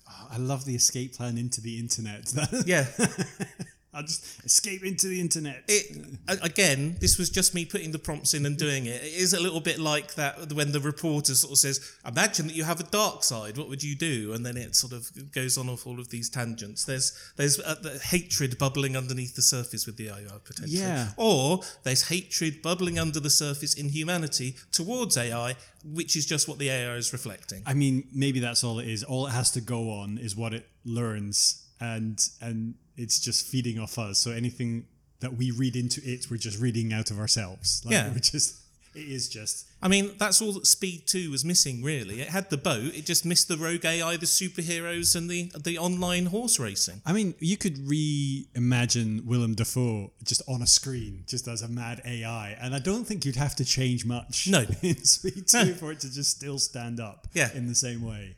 Oh, 0.09 0.27
I 0.31 0.37
love 0.37 0.65
the 0.65 0.75
escape 0.75 1.13
plan 1.13 1.37
into 1.37 1.61
the 1.61 1.79
internet. 1.79 2.33
Yeah, 2.65 2.87
I'll 3.97 4.03
just 4.03 4.45
escape 4.45 4.83
into 4.83 5.07
the 5.07 5.19
internet. 5.19 5.63
it 5.67 6.39
again. 6.43 6.97
This 7.01 7.17
was 7.17 7.31
just 7.31 7.55
me 7.55 7.65
putting 7.65 7.91
the 7.91 7.97
prompts 7.97 8.35
in 8.35 8.45
and 8.45 8.55
doing 8.55 8.85
it. 8.85 9.01
It 9.01 9.13
is 9.13 9.33
a 9.33 9.41
little 9.41 9.59
bit 9.59 9.79
like 9.79 10.13
that 10.13 10.53
when 10.53 10.71
the 10.71 10.79
reporter 10.79 11.33
sort 11.33 11.53
of 11.53 11.57
says, 11.57 11.79
"Imagine 12.05 12.45
that 12.47 12.55
you 12.55 12.63
have 12.63 12.79
a 12.79 12.83
dark 12.83 13.23
side. 13.23 13.57
What 13.57 13.69
would 13.69 13.81
you 13.81 13.95
do?" 13.95 14.33
And 14.33 14.45
then 14.45 14.55
it 14.55 14.75
sort 14.75 14.93
of 14.93 15.09
goes 15.31 15.57
on 15.57 15.67
off 15.67 15.87
all 15.87 15.99
of 15.99 16.09
these 16.09 16.29
tangents. 16.29 16.85
There's 16.85 17.11
there's 17.37 17.59
uh, 17.59 17.75
the 17.81 17.97
hatred 17.97 18.59
bubbling 18.59 18.95
underneath 18.95 19.35
the 19.35 19.41
surface 19.41 19.87
with 19.87 19.97
the 19.97 20.09
AI 20.09 20.37
potentially. 20.43 20.79
Yeah. 20.79 21.09
Or 21.17 21.61
there's 21.83 22.09
hatred 22.09 22.61
bubbling 22.61 22.99
under 22.99 23.19
the 23.19 23.31
surface 23.31 23.73
in 23.73 23.89
humanity 23.89 24.57
towards 24.71 25.17
AI, 25.17 25.55
which 25.83 26.15
is 26.15 26.27
just 26.27 26.47
what 26.47 26.59
the 26.59 26.69
AI 26.69 26.93
is 26.97 27.11
reflecting. 27.13 27.63
I 27.65 27.73
mean, 27.73 28.07
maybe 28.13 28.39
that's 28.39 28.63
all 28.63 28.77
it 28.77 28.87
is. 28.87 29.03
All 29.03 29.25
it 29.25 29.31
has 29.31 29.49
to 29.51 29.61
go 29.61 29.89
on 29.89 30.19
is 30.19 30.35
what 30.35 30.53
it 30.53 30.67
learns, 30.85 31.65
and 31.79 32.23
and 32.41 32.75
it's 32.97 33.19
just 33.19 33.47
feeding 33.47 33.79
off 33.79 33.97
us. 33.97 34.19
So 34.19 34.31
anything 34.31 34.85
that 35.19 35.33
we 35.37 35.51
read 35.51 35.75
into 35.75 36.01
it, 36.03 36.27
we're 36.29 36.37
just 36.37 36.59
reading 36.59 36.93
out 36.93 37.11
of 37.11 37.19
ourselves. 37.19 37.81
Like, 37.85 37.93
Yeah. 37.93 38.09
we're 38.11 38.19
just 38.19 38.55
it 38.95 39.07
is 39.09 39.29
just 39.29 39.65
I 39.79 39.87
mean, 39.89 40.13
that's 40.17 40.41
all 40.41 40.53
that 40.53 40.65
Speed 40.65 41.03
2 41.05 41.29
was 41.29 41.45
missing, 41.45 41.83
really. 41.83 42.19
It 42.19 42.29
had 42.29 42.49
the 42.49 42.57
boat, 42.57 42.95
it 42.95 43.05
just 43.05 43.25
missed 43.25 43.47
the 43.47 43.55
rogue 43.57 43.85
AI, 43.85 44.17
the 44.17 44.25
superheroes, 44.25 45.15
and 45.15 45.29
the 45.29 45.51
the 45.63 45.77
online 45.77 46.25
horse 46.27 46.57
racing. 46.59 47.01
I 47.05 47.13
mean, 47.13 47.35
you 47.39 47.57
could 47.57 47.77
reimagine 47.77 49.23
Willem 49.25 49.53
Dafoe 49.55 50.11
just 50.23 50.41
on 50.47 50.61
a 50.61 50.67
screen, 50.67 51.23
just 51.27 51.47
as 51.47 51.61
a 51.61 51.67
mad 51.67 52.01
AI, 52.05 52.57
and 52.59 52.73
I 52.73 52.79
don't 52.79 53.05
think 53.05 53.25
you'd 53.25 53.35
have 53.35 53.55
to 53.57 53.65
change 53.65 54.05
much 54.05 54.47
No. 54.47 54.65
in 54.81 55.03
Speed 55.03 55.47
2 55.47 55.73
for 55.75 55.91
it 55.91 55.99
to 56.01 56.11
just 56.11 56.31
still 56.31 56.59
stand 56.59 56.99
up 56.99 57.27
Yeah. 57.33 57.51
in 57.53 57.67
the 57.67 57.75
same 57.75 58.01
way. 58.01 58.35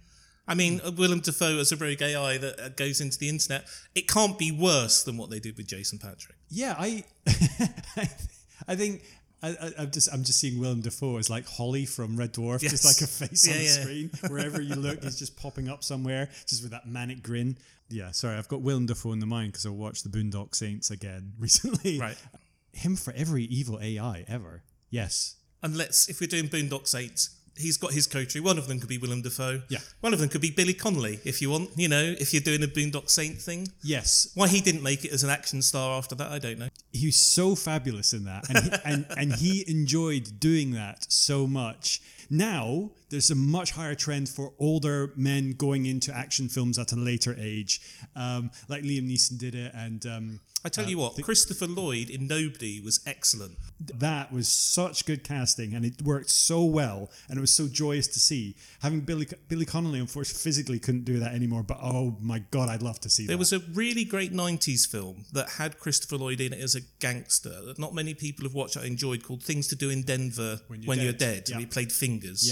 I 0.49 0.55
mean, 0.55 0.81
uh, 0.83 0.91
Willem 0.91 1.19
Dafoe 1.19 1.59
as 1.59 1.71
a 1.71 1.77
rogue 1.77 2.01
AI 2.01 2.37
that 2.39 2.59
uh, 2.59 2.69
goes 2.69 2.99
into 2.99 3.17
the 3.17 3.29
internet, 3.29 3.65
it 3.95 4.07
can't 4.07 4.37
be 4.37 4.51
worse 4.51 5.03
than 5.03 5.15
what 5.15 5.29
they 5.29 5.39
did 5.39 5.55
with 5.57 5.67
Jason 5.67 5.99
Patric. 5.99 6.35
Yeah, 6.49 6.75
I 6.77 7.03
I 8.67 8.75
think 8.75 9.03
I, 9.41 9.49
I, 9.49 9.71
I'm 9.79 9.91
just 9.91 10.11
I'm 10.13 10.23
just 10.23 10.39
seeing 10.39 10.59
Willem 10.59 10.81
Dafoe 10.81 11.17
as 11.17 11.29
like 11.29 11.47
Holly 11.47 11.85
from 11.85 12.17
Red 12.17 12.33
Dwarf, 12.33 12.61
Yes. 12.61 12.71
just 12.71 12.85
like 12.85 13.01
a 13.01 13.11
face 13.11 13.47
on 13.47 13.53
the 13.57 13.63
yeah. 13.63 13.69
screen. 13.69 14.11
Wherever 14.29 14.61
you 14.61 14.75
look, 14.75 15.03
he's 15.03 15.17
just 15.19 15.37
popping 15.37 15.69
up 15.69 15.83
somewhere, 15.83 16.29
just 16.47 16.61
with 16.63 16.71
that 16.71 16.87
manic 16.87 17.23
grin. 17.23 17.57
Yeah, 17.89 18.11
sorry, 18.11 18.37
I've 18.37 18.47
got 18.47 18.61
Willem 18.61 18.85
Dafoe 18.85 19.13
in 19.13 19.19
the 19.19 19.25
mind 19.25 19.51
because 19.53 19.65
I 19.65 19.69
watched 19.69 20.03
the 20.03 20.09
Boondock 20.09 20.55
Saints 20.55 20.91
again 20.91 21.33
recently. 21.39 21.99
Right. 21.99 22.17
Him 22.73 22.95
for 22.95 23.13
every 23.15 23.43
evil 23.45 23.79
AI 23.81 24.25
ever. 24.27 24.61
Yes. 24.89 25.35
And 25.63 25.75
let's, 25.75 26.07
if 26.07 26.21
we're 26.21 26.27
doing 26.27 26.47
Boondock 26.47 26.87
Saints, 26.87 27.31
he's 27.59 27.77
got 27.77 27.93
his 27.93 28.07
coterie. 28.07 28.41
One 28.41 28.57
of 28.57 28.67
them 28.67 28.79
could 28.79 28.89
be 28.89 28.97
Willem 28.97 29.21
Dafoe. 29.21 29.61
Yeah. 29.69 29.79
One 30.01 30.13
of 30.13 30.19
them 30.19 30.29
could 30.29 30.41
be 30.41 30.51
Billy 30.51 30.73
Connolly, 30.73 31.19
if 31.23 31.41
you 31.41 31.49
want, 31.49 31.71
you 31.75 31.87
know, 31.87 32.15
if 32.19 32.33
you're 32.33 32.41
doing 32.41 32.63
a 32.63 32.67
Boondock 32.67 33.09
Saint 33.09 33.39
thing. 33.39 33.67
Yes. 33.81 34.31
Why 34.35 34.47
he 34.47 34.61
didn't 34.61 34.83
make 34.83 35.05
it 35.05 35.11
as 35.11 35.23
an 35.23 35.29
action 35.29 35.61
star 35.61 35.97
after 35.97 36.15
that, 36.15 36.31
I 36.31 36.39
don't 36.39 36.59
know. 36.59 36.69
He 36.91 37.07
was 37.07 37.17
so 37.17 37.55
fabulous 37.55 38.13
in 38.13 38.25
that, 38.25 38.49
and 38.49 38.57
he, 38.57 38.71
and 38.85 39.05
and 39.17 39.33
he 39.33 39.63
enjoyed 39.67 40.39
doing 40.39 40.71
that 40.71 41.11
so 41.11 41.45
much 41.45 42.01
now 42.29 42.91
there's 43.09 43.31
a 43.31 43.35
much 43.35 43.71
higher 43.71 43.95
trend 43.95 44.29
for 44.29 44.53
older 44.59 45.11
men 45.15 45.53
going 45.53 45.87
into 45.87 46.15
action 46.15 46.47
films 46.47 46.77
at 46.77 46.91
a 46.91 46.95
later 46.95 47.35
age, 47.39 47.81
um, 48.15 48.51
like 48.67 48.83
Liam 48.83 49.09
Neeson 49.09 49.39
did 49.39 49.55
it, 49.55 49.71
and 49.73 50.05
um, 50.05 50.39
I 50.63 50.69
tell 50.69 50.85
uh, 50.85 50.89
you 50.89 50.97
what, 50.97 51.21
Christopher 51.21 51.67
Lloyd 51.67 52.09
in 52.09 52.27
Nobody 52.27 52.81
was 52.81 52.99
excellent. 53.05 53.57
that 53.79 54.31
was 54.31 54.47
such 54.47 55.05
good 55.05 55.23
casting, 55.23 55.73
and 55.73 55.85
it 55.85 56.01
worked 56.01 56.29
so 56.29 56.63
well, 56.63 57.09
and 57.29 57.37
it 57.37 57.41
was 57.41 57.53
so 57.53 57.67
joyous 57.67 58.07
to 58.07 58.19
see. 58.19 58.55
Having 58.81 59.01
Billy 59.01 59.27
Billy 59.47 59.65
Connolly, 59.65 59.99
unfortunately, 59.99 60.41
physically 60.41 60.79
couldn't 60.79 61.05
do 61.05 61.19
that 61.19 61.33
anymore, 61.33 61.63
but 61.63 61.77
oh 61.81 62.17
my 62.21 62.39
god, 62.51 62.69
I'd 62.69 62.81
love 62.81 62.99
to 63.01 63.09
see 63.09 63.23
that. 63.23 63.27
There 63.27 63.37
that. 63.37 63.39
was 63.39 63.53
a 63.53 63.59
really 63.73 64.03
great 64.03 64.33
90s 64.33 64.87
film 64.87 65.25
that 65.33 65.49
had 65.51 65.79
Christopher 65.79 66.17
Lloyd 66.17 66.41
in 66.41 66.53
it 66.53 66.59
as 66.59 66.75
a 66.75 66.81
gangster 66.99 67.61
that 67.65 67.79
not 67.79 67.93
many 67.93 68.13
people 68.13 68.45
have 68.45 68.53
watched 68.53 68.77
I 68.77 68.85
enjoyed 68.85 69.23
called 69.23 69.43
Things 69.43 69.67
to 69.69 69.75
Do 69.75 69.89
in 69.89 70.03
Denver 70.03 70.59
When 70.67 70.81
You're 70.81 70.95
You're, 70.95 71.13
Dead. 71.13 71.19
Dead. 71.19 71.49
Yeah. 71.49 71.55
And 71.55 71.61
he 71.61 71.65
played 71.67 71.91
Fingers. 71.91 72.47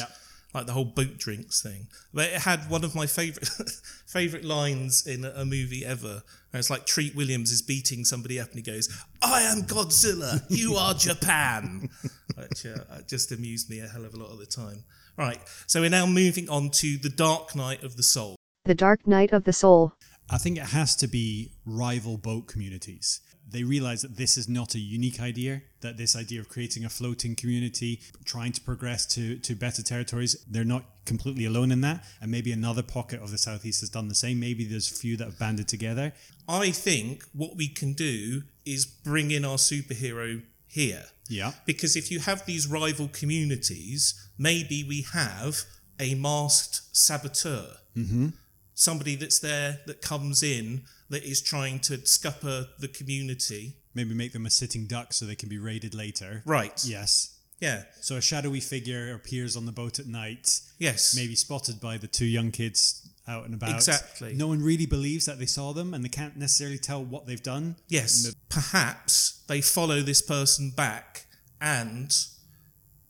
Like 0.53 0.65
the 0.65 0.73
whole 0.73 0.85
boat 0.85 1.17
drinks 1.17 1.61
thing. 1.61 1.87
But 2.13 2.27
it 2.27 2.41
had 2.41 2.69
one 2.69 2.83
of 2.83 2.95
my 2.95 3.05
favourite 3.05 3.47
favorite 4.07 4.45
lines 4.45 5.05
in 5.05 5.25
a 5.25 5.45
movie 5.45 5.85
ever. 5.85 6.23
And 6.51 6.59
it's 6.59 6.69
like 6.69 6.85
Treat 6.85 7.15
Williams 7.15 7.51
is 7.51 7.61
beating 7.61 8.05
somebody 8.05 8.39
up 8.39 8.49
and 8.49 8.55
he 8.55 8.61
goes, 8.63 8.89
I 9.21 9.41
am 9.41 9.63
Godzilla, 9.63 10.41
you 10.49 10.75
are 10.75 10.93
Japan. 10.93 11.89
Which 12.35 12.65
uh, 12.65 13.01
just 13.07 13.31
amused 13.31 13.69
me 13.69 13.79
a 13.79 13.87
hell 13.87 14.05
of 14.05 14.13
a 14.13 14.17
lot 14.17 14.31
of 14.31 14.39
the 14.39 14.45
time. 14.45 14.83
Right, 15.17 15.39
so 15.65 15.81
we're 15.81 15.89
now 15.89 16.05
moving 16.05 16.47
on 16.47 16.69
to 16.69 16.97
The 16.97 17.09
Dark 17.09 17.55
Night 17.55 17.83
of 17.83 17.97
the 17.97 18.03
Soul. 18.03 18.35
The 18.65 18.75
Dark 18.75 19.07
Night 19.07 19.31
of 19.33 19.45
the 19.45 19.53
Soul. 19.53 19.93
I 20.29 20.37
think 20.37 20.57
it 20.57 20.65
has 20.65 20.95
to 20.97 21.07
be 21.07 21.53
rival 21.65 22.17
boat 22.17 22.47
communities. 22.47 23.21
They 23.49 23.63
realize 23.63 24.01
that 24.01 24.17
this 24.17 24.37
is 24.37 24.49
not 24.49 24.75
a 24.75 24.79
unique 24.79 25.21
idea, 25.21 25.61
that 25.81 25.97
this 25.97 26.15
idea 26.15 26.41
of 26.41 26.49
creating 26.49 26.83
a 26.83 26.89
floating 26.89 27.35
community, 27.35 28.01
trying 28.25 28.51
to 28.51 28.61
progress 28.61 29.05
to, 29.07 29.37
to 29.37 29.55
better 29.55 29.81
territories, 29.81 30.35
they're 30.49 30.65
not 30.65 30.83
completely 31.05 31.45
alone 31.45 31.71
in 31.71 31.81
that. 31.81 32.03
And 32.21 32.29
maybe 32.29 32.51
another 32.51 32.83
pocket 32.83 33.21
of 33.21 33.31
the 33.31 33.37
Southeast 33.37 33.79
has 33.79 33.89
done 33.89 34.09
the 34.09 34.15
same. 34.15 34.39
Maybe 34.39 34.65
there's 34.65 34.91
a 34.91 34.95
few 34.95 35.15
that 35.17 35.25
have 35.25 35.39
banded 35.39 35.67
together. 35.67 36.13
I 36.47 36.71
think 36.71 37.23
what 37.33 37.55
we 37.55 37.69
can 37.69 37.93
do 37.93 38.43
is 38.65 38.85
bring 38.85 39.31
in 39.31 39.45
our 39.45 39.57
superhero 39.57 40.43
here. 40.67 41.05
Yeah. 41.29 41.53
Because 41.65 41.95
if 41.95 42.11
you 42.11 42.19
have 42.19 42.45
these 42.45 42.67
rival 42.67 43.09
communities, 43.11 44.29
maybe 44.37 44.83
we 44.83 45.05
have 45.13 45.63
a 45.99 46.15
masked 46.15 46.81
saboteur. 46.91 47.77
Mm-hmm. 47.95 48.27
Somebody 48.73 49.15
that's 49.15 49.39
there 49.39 49.79
that 49.87 50.01
comes 50.01 50.43
in 50.43 50.83
that 51.09 51.23
is 51.23 51.41
trying 51.41 51.79
to 51.81 52.05
scupper 52.05 52.67
the 52.79 52.87
community. 52.87 53.77
Maybe 53.93 54.13
make 54.13 54.33
them 54.33 54.45
a 54.45 54.49
sitting 54.49 54.85
duck 54.87 55.13
so 55.13 55.25
they 55.25 55.35
can 55.35 55.49
be 55.49 55.57
raided 55.57 55.95
later. 55.95 56.43
Right. 56.45 56.83
Yes. 56.85 57.33
Yeah. 57.59 57.83
So 58.01 58.17
a 58.17 58.21
shadowy 58.21 58.59
figure 58.59 59.13
appears 59.13 59.55
on 59.57 59.65
the 59.65 59.71
boat 59.71 59.97
at 59.99 60.05
night, 60.05 60.59
Yes. 60.77 61.15
maybe 61.15 61.35
spotted 61.35 61.79
by 61.81 61.97
the 61.97 62.07
two 62.07 62.25
young 62.25 62.51
kids 62.51 63.09
out 63.27 63.45
and 63.45 63.53
about. 63.55 63.71
Exactly. 63.75 64.33
No 64.35 64.47
one 64.47 64.61
really 64.61 64.85
believes 64.85 65.25
that 65.25 65.39
they 65.39 65.45
saw 65.47 65.73
them 65.73 65.93
and 65.93 66.03
they 66.05 66.09
can't 66.09 66.37
necessarily 66.37 66.77
tell 66.77 67.03
what 67.03 67.25
they've 67.25 67.41
done. 67.41 67.77
Yes. 67.87 68.31
Perhaps 68.49 69.43
they 69.47 69.61
follow 69.61 70.01
this 70.01 70.21
person 70.21 70.69
back 70.69 71.25
and 71.59 72.13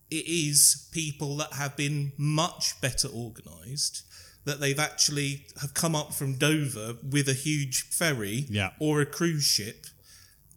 it 0.09 0.25
is 0.25 0.87
people 0.93 1.35
that 1.37 1.53
have 1.53 1.75
been 1.75 2.13
much 2.17 2.79
better 2.79 3.09
organised 3.09 4.03
that 4.47 4.59
they've 4.59 4.79
actually 4.79 5.45
have 5.61 5.73
come 5.73 5.95
up 5.95 6.13
from 6.13 6.37
Dover 6.37 6.95
with 7.07 7.27
a 7.29 7.33
huge 7.33 7.83
ferry 7.89 8.45
Yeah. 8.49 8.71
or 8.79 9.01
a 9.01 9.05
cruise 9.05 9.43
ship 9.43 9.85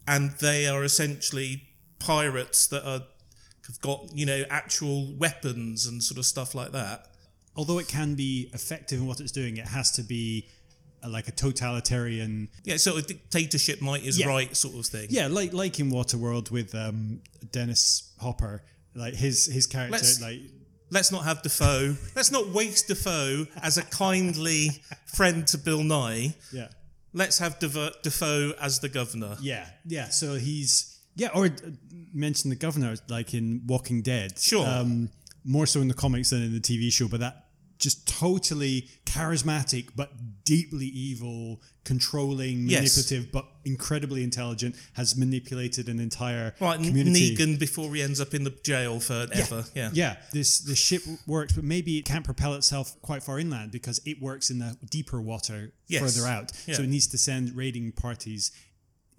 and 0.07 0.31
they 0.39 0.67
are 0.67 0.83
essentially 0.83 1.51
pirates 1.99 2.65
that 2.67 2.83
are 2.87 3.03
have 3.67 3.79
got 3.81 3.99
you 4.15 4.25
know 4.25 4.43
actual 4.49 5.13
weapons 5.15 5.85
and 5.85 6.01
sort 6.03 6.17
of 6.17 6.25
stuff 6.25 6.55
like 6.55 6.71
that 6.71 7.07
although 7.55 7.77
it 7.79 7.87
can 7.87 8.15
be 8.15 8.49
effective 8.53 8.99
in 8.99 9.05
what 9.05 9.19
it's 9.19 9.31
doing, 9.31 9.57
it 9.57 9.67
has 9.67 9.91
to 9.91 10.01
be 10.01 10.47
uh, 11.03 11.09
like 11.09 11.27
a 11.27 11.31
totalitarian. 11.31 12.47
yeah 12.63 12.77
sort 12.77 12.97
of 12.97 13.05
dictatorship 13.07 13.81
might 13.81 14.03
is 14.05 14.17
Yeah. 14.17 14.27
right 14.27 14.55
sort 14.55 14.75
of 14.75 14.85
thing 14.85 15.07
Yeah, 15.09 15.27
like 15.27 15.51
like 15.53 15.79
in 15.79 15.91
Waterworld 15.91 16.49
with 16.49 16.73
um, 16.73 17.21
Dennis 17.51 18.11
Hopper, 18.19 18.63
like 18.95 19.15
his 19.15 19.45
his 19.47 19.67
character, 19.67 19.91
Let's- 19.97 20.21
like 20.21 20.39
Let's 20.91 21.11
not 21.11 21.23
have 21.23 21.41
Dafoe. 21.41 21.95
Let's 22.15 22.31
not 22.31 22.49
waste 22.49 22.87
Dafoe 22.89 23.47
as 23.63 23.77
a 23.77 23.83
kindly 23.83 24.69
friend 25.05 25.47
to 25.47 25.57
Bill 25.57 25.79
Nighy. 25.79 26.35
yeah, 26.51 26.67
Let's 27.13 27.39
have 27.39 27.57
Dafoe 27.59 28.53
as 28.61 28.79
the 28.79 28.89
governor. 28.89 29.37
yeah, 29.41 29.65
yeah. 29.85 30.09
So 30.09 30.35
he's 30.35 30.99
yeah, 31.15 31.29
or 31.33 31.45
uh, 31.45 31.49
mention 32.13 32.49
the 32.49 32.55
governor 32.55 32.95
like 33.09 33.33
in 33.33 33.61
Walking 33.67 34.01
Dead. 34.01 34.37
Sure. 34.39 34.67
um, 34.67 35.09
more 35.43 35.65
so 35.65 35.81
in 35.81 35.87
the 35.87 35.93
comics 35.93 36.29
than 36.29 36.43
in 36.43 36.53
the 36.53 36.59
TV 36.59 36.91
show, 36.91 37.07
but 37.07 37.19
that 37.21 37.47
just 37.79 38.07
totally 38.07 38.87
charismatic 39.05 39.89
but 39.95 40.11
deeply 40.45 40.85
evil, 40.85 41.61
controlling, 41.83 42.67
Yes. 42.67 42.79
manipulative, 42.95 43.31
but 43.31 43.45
incredibly 43.65 44.23
intelligent, 44.23 44.75
has 44.93 45.15
manipulated 45.15 45.87
an 45.89 45.99
entire 45.99 46.53
Right, 46.59 46.81
community. 46.81 47.35
Negan 47.35 47.59
before 47.59 47.93
he 47.93 48.01
ends 48.01 48.19
up 48.21 48.33
in 48.33 48.43
the 48.43 48.51
jail 48.63 48.99
forever. 48.99 49.65
Yeah. 49.75 49.89
Yeah, 49.93 50.17
this 50.31 50.59
the 50.59 50.75
ship 50.75 51.03
works, 51.27 51.53
but 51.53 51.63
maybe 51.63 51.97
it 51.97 52.05
can't 52.05 52.25
propel 52.25 52.53
itself 52.55 52.99
quite 53.01 53.23
far 53.23 53.39
inland 53.39 53.71
because 53.71 53.99
it 54.05 54.21
works 54.21 54.49
in 54.49 54.59
the 54.59 54.77
deeper 54.89 55.21
water 55.21 55.73
Yes. 55.87 56.01
further 56.15 56.27
out. 56.27 56.51
Yeah. 56.67 56.75
So 56.75 56.83
it 56.83 56.89
needs 56.89 57.07
to 57.07 57.17
send 57.17 57.55
raiding 57.55 57.91
parties 57.91 58.51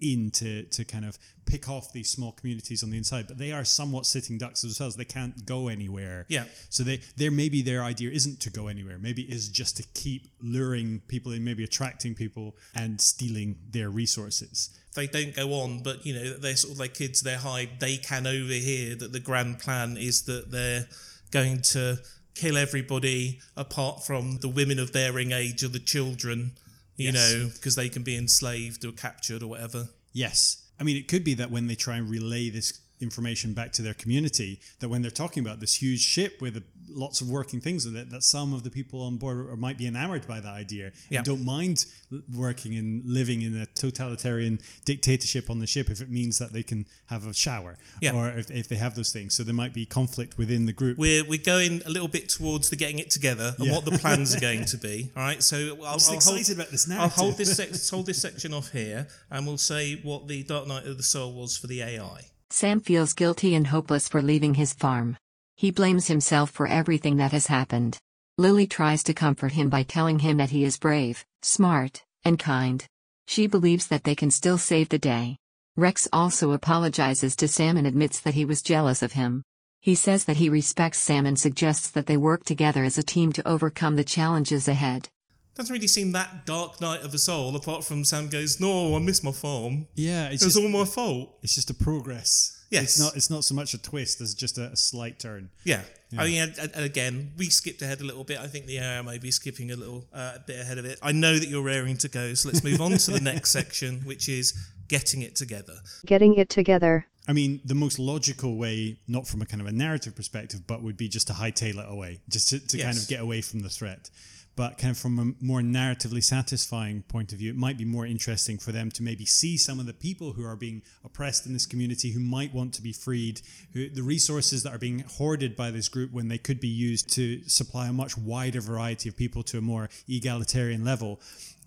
in 0.03 0.31
to, 0.31 0.63
to 0.63 0.83
kind 0.83 1.05
of 1.05 1.17
pick 1.45 1.69
off 1.69 1.93
these 1.93 2.09
small 2.09 2.31
communities 2.33 2.83
on 2.83 2.91
the 2.91 2.97
inside. 2.97 3.27
But 3.27 3.37
they 3.37 3.51
are 3.51 3.65
somewhat 3.65 4.05
sitting 4.05 4.37
ducks 4.37 4.61
themselves. 4.61 4.95
They 4.95 5.05
can't 5.05 5.45
go 5.45 5.67
anywhere. 5.67 6.25
Yeah. 6.27 6.45
So 6.69 6.83
they 6.83 7.01
there 7.17 7.31
maybe 7.31 7.61
their 7.61 7.83
idea 7.83 8.11
isn't 8.11 8.39
to 8.41 8.49
go 8.49 8.67
anywhere. 8.67 8.97
Maybe 8.99 9.23
it 9.23 9.33
is 9.33 9.49
just 9.49 9.77
to 9.77 9.83
keep 9.93 10.27
luring 10.41 11.01
people 11.07 11.31
in, 11.31 11.43
maybe 11.43 11.63
attracting 11.63 12.15
people 12.15 12.55
and 12.75 12.99
stealing 12.99 13.57
their 13.71 13.89
resources. 13.89 14.69
They 14.95 15.07
don't 15.07 15.35
go 15.35 15.53
on, 15.53 15.81
but 15.81 16.05
you 16.05 16.13
know, 16.13 16.33
they're 16.37 16.55
sort 16.55 16.73
of 16.73 16.79
like 16.79 16.93
kids, 16.93 17.21
they're 17.21 17.37
hide, 17.37 17.79
they 17.79 17.97
can 17.97 18.27
overhear 18.27 18.95
that 18.95 19.11
the 19.11 19.19
grand 19.19 19.59
plan 19.59 19.97
is 19.97 20.23
that 20.23 20.51
they're 20.51 20.87
going 21.31 21.61
to 21.61 21.97
kill 22.35 22.57
everybody 22.57 23.39
apart 23.55 24.03
from 24.03 24.37
the 24.41 24.49
women 24.49 24.79
of 24.79 24.93
bearing 24.93 25.31
age 25.31 25.63
or 25.63 25.67
the 25.67 25.79
children, 25.79 26.51
you 26.95 27.11
Yes. 27.11 27.33
know, 27.33 27.49
because 27.53 27.75
they 27.75 27.89
can 27.89 28.03
be 28.03 28.15
enslaved 28.15 28.85
or 28.85 28.91
captured 28.91 29.41
or 29.43 29.47
whatever. 29.47 29.89
Yes. 30.11 30.57
I 30.79 30.83
mean, 30.83 30.97
it 30.97 31.07
could 31.07 31.23
be 31.23 31.33
that 31.35 31.51
when 31.51 31.67
they 31.67 31.75
try 31.75 31.97
and 31.97 32.09
relay 32.09 32.49
this 32.49 32.79
information 33.01 33.53
back 33.53 33.71
to 33.73 33.81
their 33.81 33.93
community, 33.93 34.59
that 34.79 34.89
when 34.89 35.01
they're 35.01 35.11
talking 35.11 35.43
about 35.45 35.59
this 35.59 35.81
huge 35.81 35.99
ship 36.01 36.41
with 36.41 36.63
lots 36.89 37.21
of 37.21 37.29
working 37.29 37.59
things 37.59 37.85
with 37.85 37.95
it, 37.97 38.09
that 38.11 38.23
some 38.23 38.53
of 38.53 38.63
the 38.63 38.69
people 38.69 39.01
on 39.01 39.17
board 39.17 39.37
are- 39.49 39.57
might 39.57 39.77
be 39.77 39.87
enamored 39.87 40.25
by 40.27 40.39
that 40.39 40.53
idea 40.53 40.91
Yeah. 41.09 41.19
and 41.19 41.25
don't 41.25 41.43
mind 41.43 41.85
working 42.33 42.75
and 42.75 43.03
living 43.05 43.41
in 43.41 43.55
a 43.57 43.65
totalitarian 43.65 44.59
dictatorship 44.85 45.49
on 45.49 45.59
the 45.59 45.67
ship 45.67 45.89
if 45.89 46.01
it 46.01 46.09
means 46.09 46.37
that 46.39 46.53
they 46.53 46.63
can 46.63 46.85
have 47.07 47.25
a 47.25 47.33
shower 47.33 47.77
Yeah. 48.01 48.13
or 48.13 48.29
if, 48.37 48.51
if 48.51 48.67
they 48.69 48.75
have 48.75 48.95
those 48.95 49.11
things. 49.11 49.33
So 49.35 49.43
there 49.43 49.53
might 49.53 49.73
be 49.73 49.85
conflict 49.85 50.37
within 50.37 50.65
the 50.65 50.73
group. 50.73 50.97
We're, 50.97 51.23
we're 51.25 51.41
going 51.41 51.81
a 51.85 51.89
little 51.89 52.07
bit 52.07 52.29
towards 52.29 52.69
the 52.69 52.75
getting 52.75 52.99
it 52.99 53.09
together 53.09 53.55
and 53.57 53.67
Yeah. 53.67 53.73
what 53.75 53.85
the 53.85 53.97
plans 53.97 54.35
are 54.35 54.39
going 54.39 54.65
to 54.65 54.77
be. 54.89 55.11
All 55.15 55.23
right, 55.23 55.41
so 55.41 55.77
I'll, 55.83 55.95
just 55.95 56.09
I'll 56.09 56.15
excited 56.15 56.45
hold, 56.47 56.57
about 56.59 56.71
this 56.71 56.89
I'll 56.91 57.09
hold 57.09 57.37
this 57.37 57.55
sec- 57.57 57.71
hold 57.91 58.05
this 58.05 58.21
section 58.21 58.53
off 58.53 58.71
here, 58.71 59.07
and 59.31 59.45
we'll 59.47 59.57
say 59.57 59.95
what 60.03 60.27
the 60.27 60.43
Dark 60.43 60.67
Night 60.67 60.85
of 60.85 60.97
the 60.97 61.03
Soul 61.03 61.33
was 61.33 61.57
for 61.57 61.67
the 61.67 61.81
AI. 61.81 62.21
Sam 62.55 62.81
feels 62.81 63.13
guilty 63.13 63.55
and 63.55 63.65
hopeless 63.65 64.07
for 64.07 64.21
leaving 64.21 64.53
his 64.53 64.75
farm. 64.75 65.17
He 65.55 65.71
blames 65.71 66.05
himself 66.05 66.51
for 66.51 66.67
everything 66.67 67.17
that 67.17 67.31
has 67.31 67.47
happened. 67.47 67.97
Lily 68.37 68.67
tries 68.67 69.01
to 69.05 69.13
comfort 69.15 69.53
him 69.53 69.69
by 69.69 69.81
telling 69.81 70.19
him 70.19 70.37
that 70.37 70.51
he 70.51 70.63
is 70.63 70.77
brave, 70.77 71.25
smart, 71.41 72.03
and 72.23 72.37
kind. 72.37 72.85
She 73.25 73.47
believes 73.47 73.87
that 73.87 74.03
they 74.03 74.13
can 74.13 74.29
still 74.29 74.59
save 74.59 74.89
the 74.89 74.99
day. 74.99 75.37
Rex 75.75 76.07
also 76.13 76.51
apologizes 76.51 77.35
to 77.37 77.47
Sam 77.47 77.75
and 77.75 77.87
admits 77.87 78.19
that 78.19 78.35
he 78.35 78.45
was 78.45 78.61
jealous 78.61 79.01
of 79.01 79.13
him. 79.13 79.41
He 79.81 79.95
says 79.95 80.25
that 80.25 80.37
he 80.37 80.47
respects 80.47 80.99
Sam 80.99 81.25
and 81.25 81.39
suggests 81.39 81.89
that 81.89 82.05
they 82.05 82.17
work 82.17 82.43
together 82.45 82.83
as 82.83 82.99
a 82.99 83.03
team 83.03 83.33
to 83.33 83.47
overcome 83.47 83.95
the 83.95 84.03
challenges 84.03 84.67
ahead. 84.67 85.09
Doesn't 85.55 85.71
really 85.71 85.87
seem 85.87 86.13
that 86.13 86.45
Dark 86.45 86.81
Night 86.81 87.01
of 87.01 87.11
the 87.11 87.19
Soul, 87.19 87.55
apart 87.55 87.83
from 87.83 88.03
Sam 88.03 88.27
goes, 88.27 88.59
"No, 88.59 88.95
I 88.95 88.99
miss 88.99 89.23
my 89.23 89.31
farm. 89.31 89.87
yeah, 89.95 90.29
it's 90.29 90.41
It 90.41 90.45
was 90.45 90.55
just, 90.55 90.65
all 90.65 90.69
my 90.69 90.85
fault." 90.85 91.37
it's 91.43 91.55
just 91.55 91.69
a 91.69 91.73
progress. 91.73 92.59
Yes. 92.73 92.83
It's 92.83 92.99
not, 92.99 93.15
it's 93.15 93.29
not 93.29 93.43
so 93.43 93.53
much 93.53 93.75
a 93.75 93.77
twist 93.81 94.19
as 94.19 94.33
just 94.33 94.57
a, 94.57 94.71
a 94.71 94.75
slight 94.75 95.19
turn. 95.19 95.49
Yeah. 95.63 95.81
I 96.17 96.25
mean, 96.25 96.41
and, 96.41 96.57
and 96.57 96.85
again, 96.85 97.31
we 97.37 97.49
skipped 97.49 97.81
ahead 97.83 98.01
a 98.01 98.03
little 98.03 98.23
bit. 98.23 98.39
I 98.39 98.47
think 98.47 98.65
the 98.65 98.79
air 98.79 99.03
may 99.03 99.19
be 99.19 99.29
skipping 99.29 99.71
a 99.71 99.75
little 99.75 100.05
uh, 100.11 100.39
bit 100.45 100.59
ahead 100.59 100.79
of 100.79 100.85
it. 100.85 100.97
I 101.01 101.11
know 101.11 101.37
that 101.37 101.47
you're 101.47 101.63
raring 101.63 101.97
to 101.97 102.09
go, 102.09 102.33
so 102.33 102.49
let's 102.49 102.63
move 102.63 102.81
on 102.81 102.97
to 102.97 103.11
the 103.11 103.19
next 103.31 103.51
section, 103.51 104.01
which 104.01 104.27
is 104.27 104.53
getting 104.87 105.21
it 105.21 105.35
together. 105.35 105.75
Getting 106.05 106.35
it 106.35 106.49
together. 106.49 107.07
I 107.27 107.33
mean, 107.33 107.61
the 107.63 107.75
most 107.75 107.99
logical 107.99 108.57
way, 108.57 108.97
not 109.07 109.27
from 109.27 109.41
a 109.41 109.45
kind 109.45 109.61
of 109.61 109.67
a 109.67 109.71
narrative 109.71 110.15
perspective, 110.15 110.67
but 110.67 110.81
would 110.81 110.97
be 110.97 111.07
just 111.07 111.27
to 111.27 111.33
hightail 111.33 111.77
it 111.77 111.85
away, 111.89 112.19
just 112.29 112.49
to, 112.49 112.59
to 112.59 112.77
kind 112.79 112.97
of 112.97 113.07
get 113.07 113.21
away 113.21 113.41
from 113.41 113.61
the 113.61 113.69
threat. 113.69 114.09
But 114.55 114.77
kind 114.77 114.91
of 114.91 114.97
from 114.97 115.19
a 115.19 115.43
more 115.43 115.61
narratively 115.61 116.23
satisfying 116.23 117.01
point 117.03 117.33
of 117.33 117.39
view, 117.39 117.49
it 117.49 117.55
might 117.55 117.77
be 117.77 117.85
more 117.85 118.05
interesting 118.05 118.57
for 118.57 118.71
them 118.71 118.91
to 118.91 119.01
maybe 119.01 119.25
see 119.25 119.57
some 119.57 119.79
of 119.79 119.85
the 119.85 119.93
people 119.93 120.33
who 120.33 120.45
are 120.45 120.55
being 120.55 120.83
oppressed 121.03 121.45
in 121.45 121.53
this 121.53 121.65
community 121.65 122.11
who 122.11 122.19
might 122.19 122.53
want 122.53 122.73
to 122.75 122.81
be 122.81 122.93
freed, 122.93 123.41
who, 123.73 123.89
the 123.89 124.03
resources 124.03 124.61
that 124.63 124.73
are 124.73 124.77
being 124.77 124.99
hoarded 124.99 125.55
by 125.55 125.71
this 125.71 125.89
group 125.89 126.11
when 126.11 126.27
they 126.27 126.37
could 126.37 126.59
be 126.59 126.67
used 126.67 127.11
to 127.13 127.41
supply 127.49 127.87
a 127.87 127.93
much 127.93 128.17
wider 128.17 128.61
variety 128.61 129.09
of 129.09 129.17
people 129.17 129.41
to 129.41 129.57
a 129.57 129.61
more 129.61 129.89
egalitarian 130.07 130.85
level. 130.85 131.19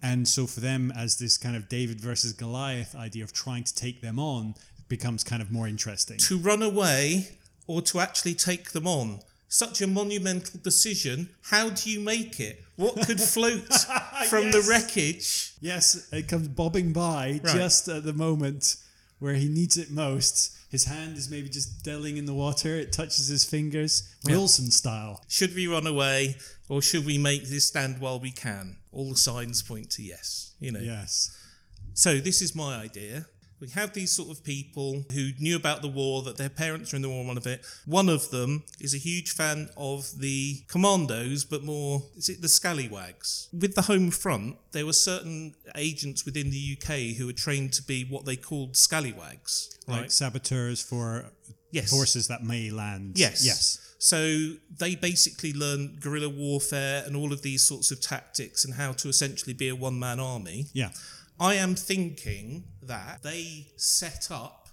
And 0.03 0.29
so 0.29 0.47
for 0.47 0.61
them, 0.61 0.93
as 0.97 1.19
this 1.19 1.37
kind 1.37 1.57
of 1.57 1.69
David 1.69 2.01
versus 2.01 2.33
Goliath 2.33 2.95
idea 2.95 3.25
of 3.25 3.33
trying 3.33 3.65
to 3.65 3.75
take 3.75 4.01
them 4.01 4.19
on 4.19 4.55
becomes 4.89 5.25
kind 5.25 5.43
of 5.43 5.51
more 5.51 5.67
interesting. 5.67 6.19
To 6.19 6.39
run 6.39 6.63
away 6.63 7.29
or 7.67 7.83
to 7.83 7.99
actually 7.99 8.35
take 8.35 8.71
them 8.71 8.87
on. 8.87 9.21
Such 9.49 9.81
a 9.81 9.87
monumental 9.87 10.61
decision. 10.63 11.31
How 11.43 11.71
do 11.71 11.91
you 11.91 12.01
make 12.01 12.41
it? 12.41 12.63
What 12.77 12.97
could 13.07 13.21
float 13.35 13.73
from 14.29 14.51
the 14.51 14.65
wreckage? 14.69 15.55
Yes, 15.61 16.09
it 16.13 16.29
comes 16.29 16.49
bobbing 16.49 16.93
by 16.93 17.41
Right. 17.45 17.55
just 17.55 17.89
at 17.89 18.05
the 18.05 18.13
moment 18.13 18.77
where 19.19 19.35
he 19.35 19.49
needs 19.49 19.77
it 19.79 19.91
most. 19.91 20.53
His 20.71 20.85
hand 20.85 21.17
is 21.17 21.31
maybe 21.31 21.49
just 21.49 21.85
delving 21.85 22.17
in 22.17 22.27
the 22.27 22.35
water. 22.35 22.75
It 22.77 22.93
touches 22.93 23.29
his 23.29 23.45
fingers, 23.45 24.15
Wilson 24.27 24.71
style. 24.71 25.25
Should 25.29 25.55
we 25.55 25.69
run 25.69 25.87
away 25.87 26.37
or 26.69 26.83
should 26.83 27.07
we 27.07 27.17
make 27.17 27.45
this 27.49 27.69
stand 27.69 28.01
while 28.01 28.19
we 28.19 28.33
can? 28.33 28.77
All 28.93 29.09
the 29.11 29.17
signs 29.17 29.63
point 29.63 29.91
to 29.93 30.03
yes. 30.03 30.55
You 30.59 30.73
know. 30.73 30.81
Yes. 30.81 31.31
So 31.95 32.19
this 32.19 32.43
is 32.43 32.55
my 32.55 32.77
idea. 32.77 33.27
We 33.61 33.69
have 33.71 33.95
these 33.95 34.13
sort 34.13 34.29
of 34.31 34.45
people 34.45 35.05
who 35.13 35.31
knew 35.39 35.57
about 35.57 35.81
the 35.83 35.89
war, 35.89 36.23
that 36.23 36.37
their 36.37 36.51
parents 36.51 36.93
were 36.93 36.97
in 36.97 37.03
the 37.03 37.09
war, 37.09 37.25
one 37.25 37.39
of 37.39 37.47
it. 37.47 37.65
One 37.87 38.09
of 38.11 38.31
them 38.31 38.65
is 38.81 38.95
a 38.95 38.99
huge 38.99 39.31
fan 39.33 39.71
of 39.77 40.11
the 40.19 40.63
commandos, 40.69 41.45
but 41.45 41.65
more, 41.65 42.03
is 42.17 42.29
it 42.29 42.43
the 42.43 42.49
scallywags? 42.49 43.49
With 43.53 43.75
the 43.75 43.83
home 43.83 44.11
front, 44.11 44.57
there 44.73 44.85
were 44.85 44.93
certain 44.93 45.55
agents 45.75 46.25
within 46.27 46.51
the 46.51 46.77
UK 46.79 47.17
who 47.17 47.27
were 47.27 47.33
trained 47.33 47.73
to 47.75 47.83
be 47.83 48.05
what 48.05 48.27
they 48.27 48.37
called 48.37 48.77
scallywags. 48.77 49.71
Like 49.87 50.01
Right? 50.03 50.13
saboteurs 50.13 50.83
for 50.83 51.33
Yes. 51.73 51.91
forces 51.91 52.29
that 52.29 52.45
may 52.45 52.71
land. 52.71 53.19
Yes. 53.19 53.45
Yes. 53.45 53.79
So 53.99 54.57
they 54.79 54.95
basically 54.95 55.55
learn 55.55 55.97
guerrilla 55.99 56.29
warfare 56.29 57.03
and 57.07 57.17
all 57.17 57.33
of 57.33 57.41
these 57.43 57.63
sorts 57.63 57.91
of 57.91 58.01
tactics 58.01 58.65
and 58.65 58.75
how 58.75 58.93
to 58.93 59.09
essentially 59.09 59.55
be 59.55 59.69
a 59.69 59.75
one 59.75 59.99
man 59.99 60.21
army. 60.21 60.67
Yeah. 60.75 60.91
I 61.39 61.55
am 61.55 61.75
thinking 61.75 62.65
that 62.83 63.23
they 63.23 63.69
set 63.77 64.31
up 64.31 64.69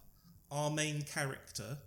our 0.52 0.70
main 0.70 1.02
character, 1.02 1.78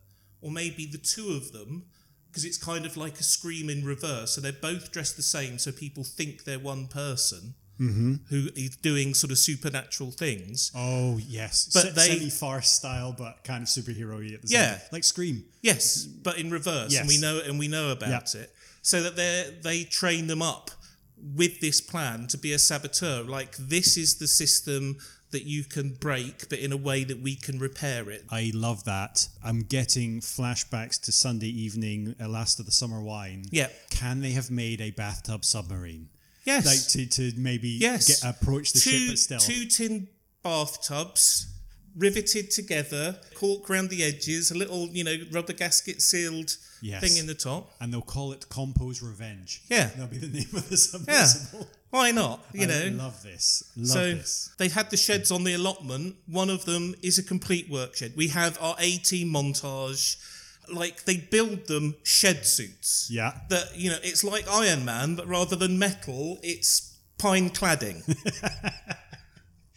or 0.40 0.50
maybe 0.50 0.86
the 0.86 0.98
two 0.98 1.30
of 1.30 1.52
them, 1.52 1.84
because 2.28 2.44
it's 2.44 2.58
kind 2.58 2.84
of 2.84 2.96
like 2.96 3.18
a 3.18 3.22
scream 3.22 3.70
in 3.70 3.84
reverse. 3.84 4.32
So 4.34 4.40
they're 4.40 4.52
both 4.52 4.92
dressed 4.92 5.16
the 5.16 5.22
same, 5.22 5.58
so 5.58 5.72
people 5.72 6.04
think 6.04 6.44
they're 6.44 6.58
one 6.58 6.88
person 6.88 7.54
mm-hmm. 7.80 8.14
who 8.28 8.48
is 8.54 8.76
doing 8.76 9.14
sort 9.14 9.30
of 9.30 9.38
supernatural 9.38 10.10
things. 10.10 10.70
Oh, 10.74 11.18
yes. 11.18 11.70
But 11.72 11.82
Se- 11.82 11.90
they- 11.92 12.18
semi-farce 12.18 12.70
style, 12.70 13.14
but 13.16 13.44
kind 13.44 13.62
of 13.62 13.68
superhero-y 13.68 14.34
at 14.34 14.42
the 14.42 14.48
same 14.48 14.60
Yeah. 14.60 14.70
time. 14.72 14.80
Like 14.92 15.04
Scream. 15.04 15.44
Yes, 15.62 16.04
but 16.04 16.38
in 16.38 16.50
reverse, 16.50 16.94
and 16.94 17.08
we 17.08 17.14
Yes. 17.14 17.22
know 17.22 17.40
and 17.40 17.58
we 17.58 17.68
know 17.68 17.90
about 17.90 18.34
Yeah. 18.34 18.42
it. 18.42 18.54
So 18.82 19.02
that 19.02 19.16
they 19.16 19.58
they 19.62 19.84
train 19.84 20.26
them 20.26 20.42
up 20.42 20.70
with 21.18 21.60
this 21.60 21.80
plan 21.80 22.26
to 22.28 22.38
be 22.38 22.52
a 22.52 22.58
saboteur. 22.58 23.22
Like 23.22 23.56
this 23.56 23.96
is 23.96 24.18
the 24.18 24.28
system 24.28 24.96
that 25.32 25.44
you 25.44 25.64
can 25.64 25.94
break, 25.94 26.48
but 26.48 26.58
in 26.60 26.72
a 26.72 26.76
way 26.76 27.02
that 27.04 27.20
we 27.20 27.34
can 27.34 27.58
repair 27.58 28.08
it. 28.10 28.24
I 28.30 28.52
love 28.54 28.84
that. 28.84 29.28
I'm 29.44 29.60
getting 29.62 30.20
flashbacks 30.20 31.00
to 31.02 31.12
Sunday 31.12 31.48
evening, 31.48 32.14
uh, 32.20 32.28
Last 32.28 32.60
of 32.60 32.66
the 32.66 32.72
Summer 32.72 33.02
Wine. 33.02 33.44
Yeah. 33.50 33.68
Can 33.90 34.20
they 34.20 34.30
have 34.32 34.50
made 34.50 34.80
a 34.80 34.92
bathtub 34.92 35.44
submarine? 35.44 36.08
Yes. 36.44 36.64
Like 36.64 37.08
to, 37.08 37.32
to 37.32 37.36
maybe 37.38 37.70
Yes. 37.70 38.22
get, 38.22 38.30
approach 38.30 38.72
the 38.72 38.78
two, 38.78 38.90
ship 38.90 39.10
at 39.12 39.18
stealth. 39.18 39.46
Two 39.46 39.64
tin 39.66 40.08
bathtubs 40.44 41.52
riveted 41.96 42.50
together, 42.50 43.18
cork 43.34 43.68
round 43.68 43.90
the 43.90 44.02
edges, 44.04 44.50
a 44.50 44.54
little, 44.54 44.86
you 44.88 45.02
know, 45.04 45.16
rubber 45.32 45.52
gasket 45.54 46.02
sealed 46.02 46.56
Yes. 46.82 47.00
thing 47.00 47.16
in 47.16 47.26
the 47.26 47.34
top. 47.34 47.72
and 47.80 47.90
they'll 47.92 48.02
call 48.02 48.32
it 48.32 48.48
Compo's 48.50 49.02
Revenge. 49.02 49.62
Yeah. 49.70 49.86
That'll 49.88 50.06
be 50.08 50.18
the 50.18 50.26
name 50.28 50.48
of 50.54 50.68
the 50.68 51.04
Yeah. 51.08 51.62
Why 51.90 52.10
not? 52.10 52.44
You 52.52 52.64
I 52.64 52.66
know. 52.90 52.96
love 53.04 53.22
this. 53.22 53.62
Love 53.76 53.88
so 53.88 54.14
this. 54.14 54.50
they've 54.58 54.72
had 54.72 54.90
the 54.90 54.96
sheds 54.98 55.30
on 55.30 55.44
the 55.44 55.54
allotment. 55.54 56.16
One 56.26 56.50
of 56.50 56.64
them 56.66 56.94
is 57.02 57.18
a 57.18 57.22
complete 57.22 57.70
work 57.70 57.96
shed. 57.96 58.12
We 58.16 58.28
have 58.28 58.58
our 58.60 58.76
A 58.78 58.98
team 58.98 59.28
montage. 59.32 60.16
Like 60.68 61.04
they 61.04 61.16
build 61.16 61.66
them 61.68 61.94
shed 62.02 62.44
suits. 62.44 63.08
Yeah. 63.10 63.32
That 63.48 63.76
you 63.76 63.88
know, 63.90 63.98
it's 64.02 64.22
like 64.24 64.46
Iron 64.48 64.84
Man, 64.84 65.14
but 65.14 65.26
rather 65.26 65.56
than 65.56 65.78
metal, 65.78 66.38
it's 66.42 66.92
pine 67.18 67.48
cladding. 67.50 68.02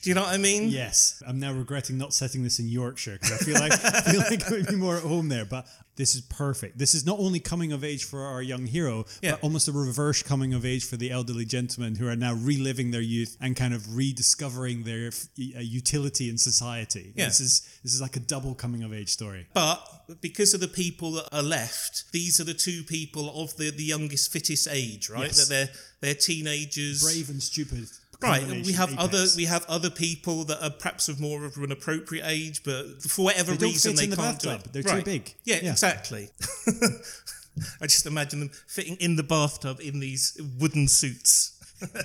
Do 0.01 0.09
you 0.09 0.15
know 0.15 0.21
what 0.21 0.33
I 0.33 0.37
mean? 0.37 0.69
Yes, 0.69 1.21
I'm 1.27 1.39
now 1.39 1.51
regretting 1.53 1.97
not 1.97 2.13
setting 2.13 2.43
this 2.43 2.59
in 2.59 2.69
Yorkshire 2.69 3.17
because 3.21 3.31
I 3.33 3.37
feel 3.37 3.55
like 3.59 3.71
I 3.83 4.01
feel 4.01 4.19
like 4.21 4.47
I 4.47 4.51
would 4.51 4.67
be 4.67 4.75
more 4.75 4.95
at 4.97 5.03
home 5.03 5.27
there. 5.29 5.45
But 5.45 5.67
this 5.97 6.15
is 6.15 6.21
perfect. 6.21 6.77
This 6.77 6.95
is 6.95 7.05
not 7.05 7.19
only 7.19 7.41
coming 7.41 7.73
of 7.73 7.83
age 7.83 8.05
for 8.05 8.21
our 8.21 8.41
young 8.41 8.65
hero, 8.65 9.03
Yeah. 9.21 9.31
but 9.31 9.43
almost 9.43 9.67
a 9.67 9.73
reverse 9.73 10.23
coming 10.23 10.53
of 10.53 10.65
age 10.65 10.85
for 10.85 10.95
the 10.95 11.11
elderly 11.11 11.43
gentlemen 11.43 11.95
who 11.95 12.07
are 12.07 12.15
now 12.15 12.33
reliving 12.33 12.91
their 12.91 13.01
youth 13.01 13.35
and 13.41 13.53
kind 13.57 13.73
of 13.73 13.93
rediscovering 13.97 14.83
their 14.83 15.07
f- 15.07 15.27
uh, 15.37 15.59
utility 15.59 16.29
in 16.29 16.37
society. 16.37 17.11
Yeah. 17.15 17.25
This 17.25 17.41
is 17.41 17.79
this 17.83 17.93
is 17.93 18.01
like 18.01 18.15
a 18.15 18.21
double 18.21 18.55
coming 18.55 18.83
of 18.83 18.93
age 18.93 19.09
story. 19.09 19.47
But 19.53 19.85
because 20.21 20.53
of 20.53 20.61
the 20.61 20.69
people 20.69 21.11
that 21.13 21.27
are 21.33 21.43
left, 21.43 22.11
these 22.13 22.39
are 22.39 22.45
the 22.45 22.53
two 22.53 22.83
people 22.83 23.29
of 23.43 23.55
the, 23.57 23.69
the 23.71 23.83
youngest, 23.83 24.31
fittest 24.31 24.67
age, 24.71 25.09
right? 25.09 25.23
Yes. 25.25 25.47
That 25.47 25.53
they're 25.53 25.69
they're 26.01 26.13
teenagers. 26.15 27.03
Brave 27.03 27.29
and 27.29 27.43
stupid. 27.43 27.89
Right, 28.22 28.45
we 28.65 28.74
have 28.74 28.97
other 28.97 29.26
we 29.38 29.45
have 29.45 29.65
other 29.70 29.89
people 29.89 30.43
that 30.45 30.61
are 30.61 30.70
perhaps 30.70 31.07
of 31.07 31.22
more 31.22 31.45
of 31.45 31.55
an 31.57 31.72
appropriate 31.72 32.26
age, 32.28 32.63
but 32.63 33.01
for 33.03 33.24
whatever 33.24 33.53
They 33.55 33.67
reason 33.67 33.95
they 33.95 34.07
the 34.07 34.15
can't 34.17 34.41
bathtub. 34.43 34.63
do 34.74 34.80
it 34.80 34.84
they're 34.86 34.97
too 34.97 35.03
big. 35.03 35.34
Yeah, 35.45 35.59
Yeah. 35.63 35.72
exactly. 35.72 36.30
I 37.82 37.88
just 37.88 38.05
imagine 38.05 38.39
them 38.41 38.51
fitting 38.67 38.95
in 38.97 39.15
the 39.15 39.24
bathtub 39.24 39.80
in 39.82 39.99
these 39.99 40.39
wooden 40.59 40.88
suits. 40.88 41.55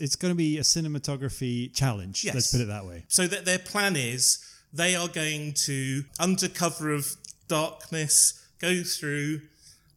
It's 0.00 0.16
going 0.16 0.32
to 0.32 0.36
be 0.36 0.58
a 0.58 0.62
cinematography 0.62 1.72
challenge. 1.72 2.24
Yes. 2.24 2.34
Let's 2.34 2.50
put 2.52 2.60
it 2.60 2.68
that 2.68 2.84
way. 2.84 3.04
So 3.08 3.26
that 3.28 3.44
their 3.44 3.58
plan 3.58 3.94
is 3.94 4.44
they 4.72 4.96
are 4.96 5.06
going 5.06 5.52
to, 5.66 6.02
under 6.18 6.48
cover 6.48 6.92
of 6.92 7.14
darkness, 7.46 8.34
go 8.58 8.82
through 8.82 9.42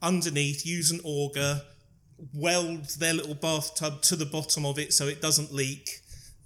underneath, 0.02 0.64
use 0.66 0.92
an 0.92 1.00
auger, 1.04 1.62
weld 2.34 2.86
their 3.00 3.14
little 3.14 3.36
bathtub 3.36 4.02
to 4.04 4.16
the 4.16 4.26
bottom 4.26 4.66
of 4.66 4.80
it 4.80 4.94
so 4.94 5.08
it 5.08 5.22
doesn't 5.22 5.54
leak, 5.54 6.02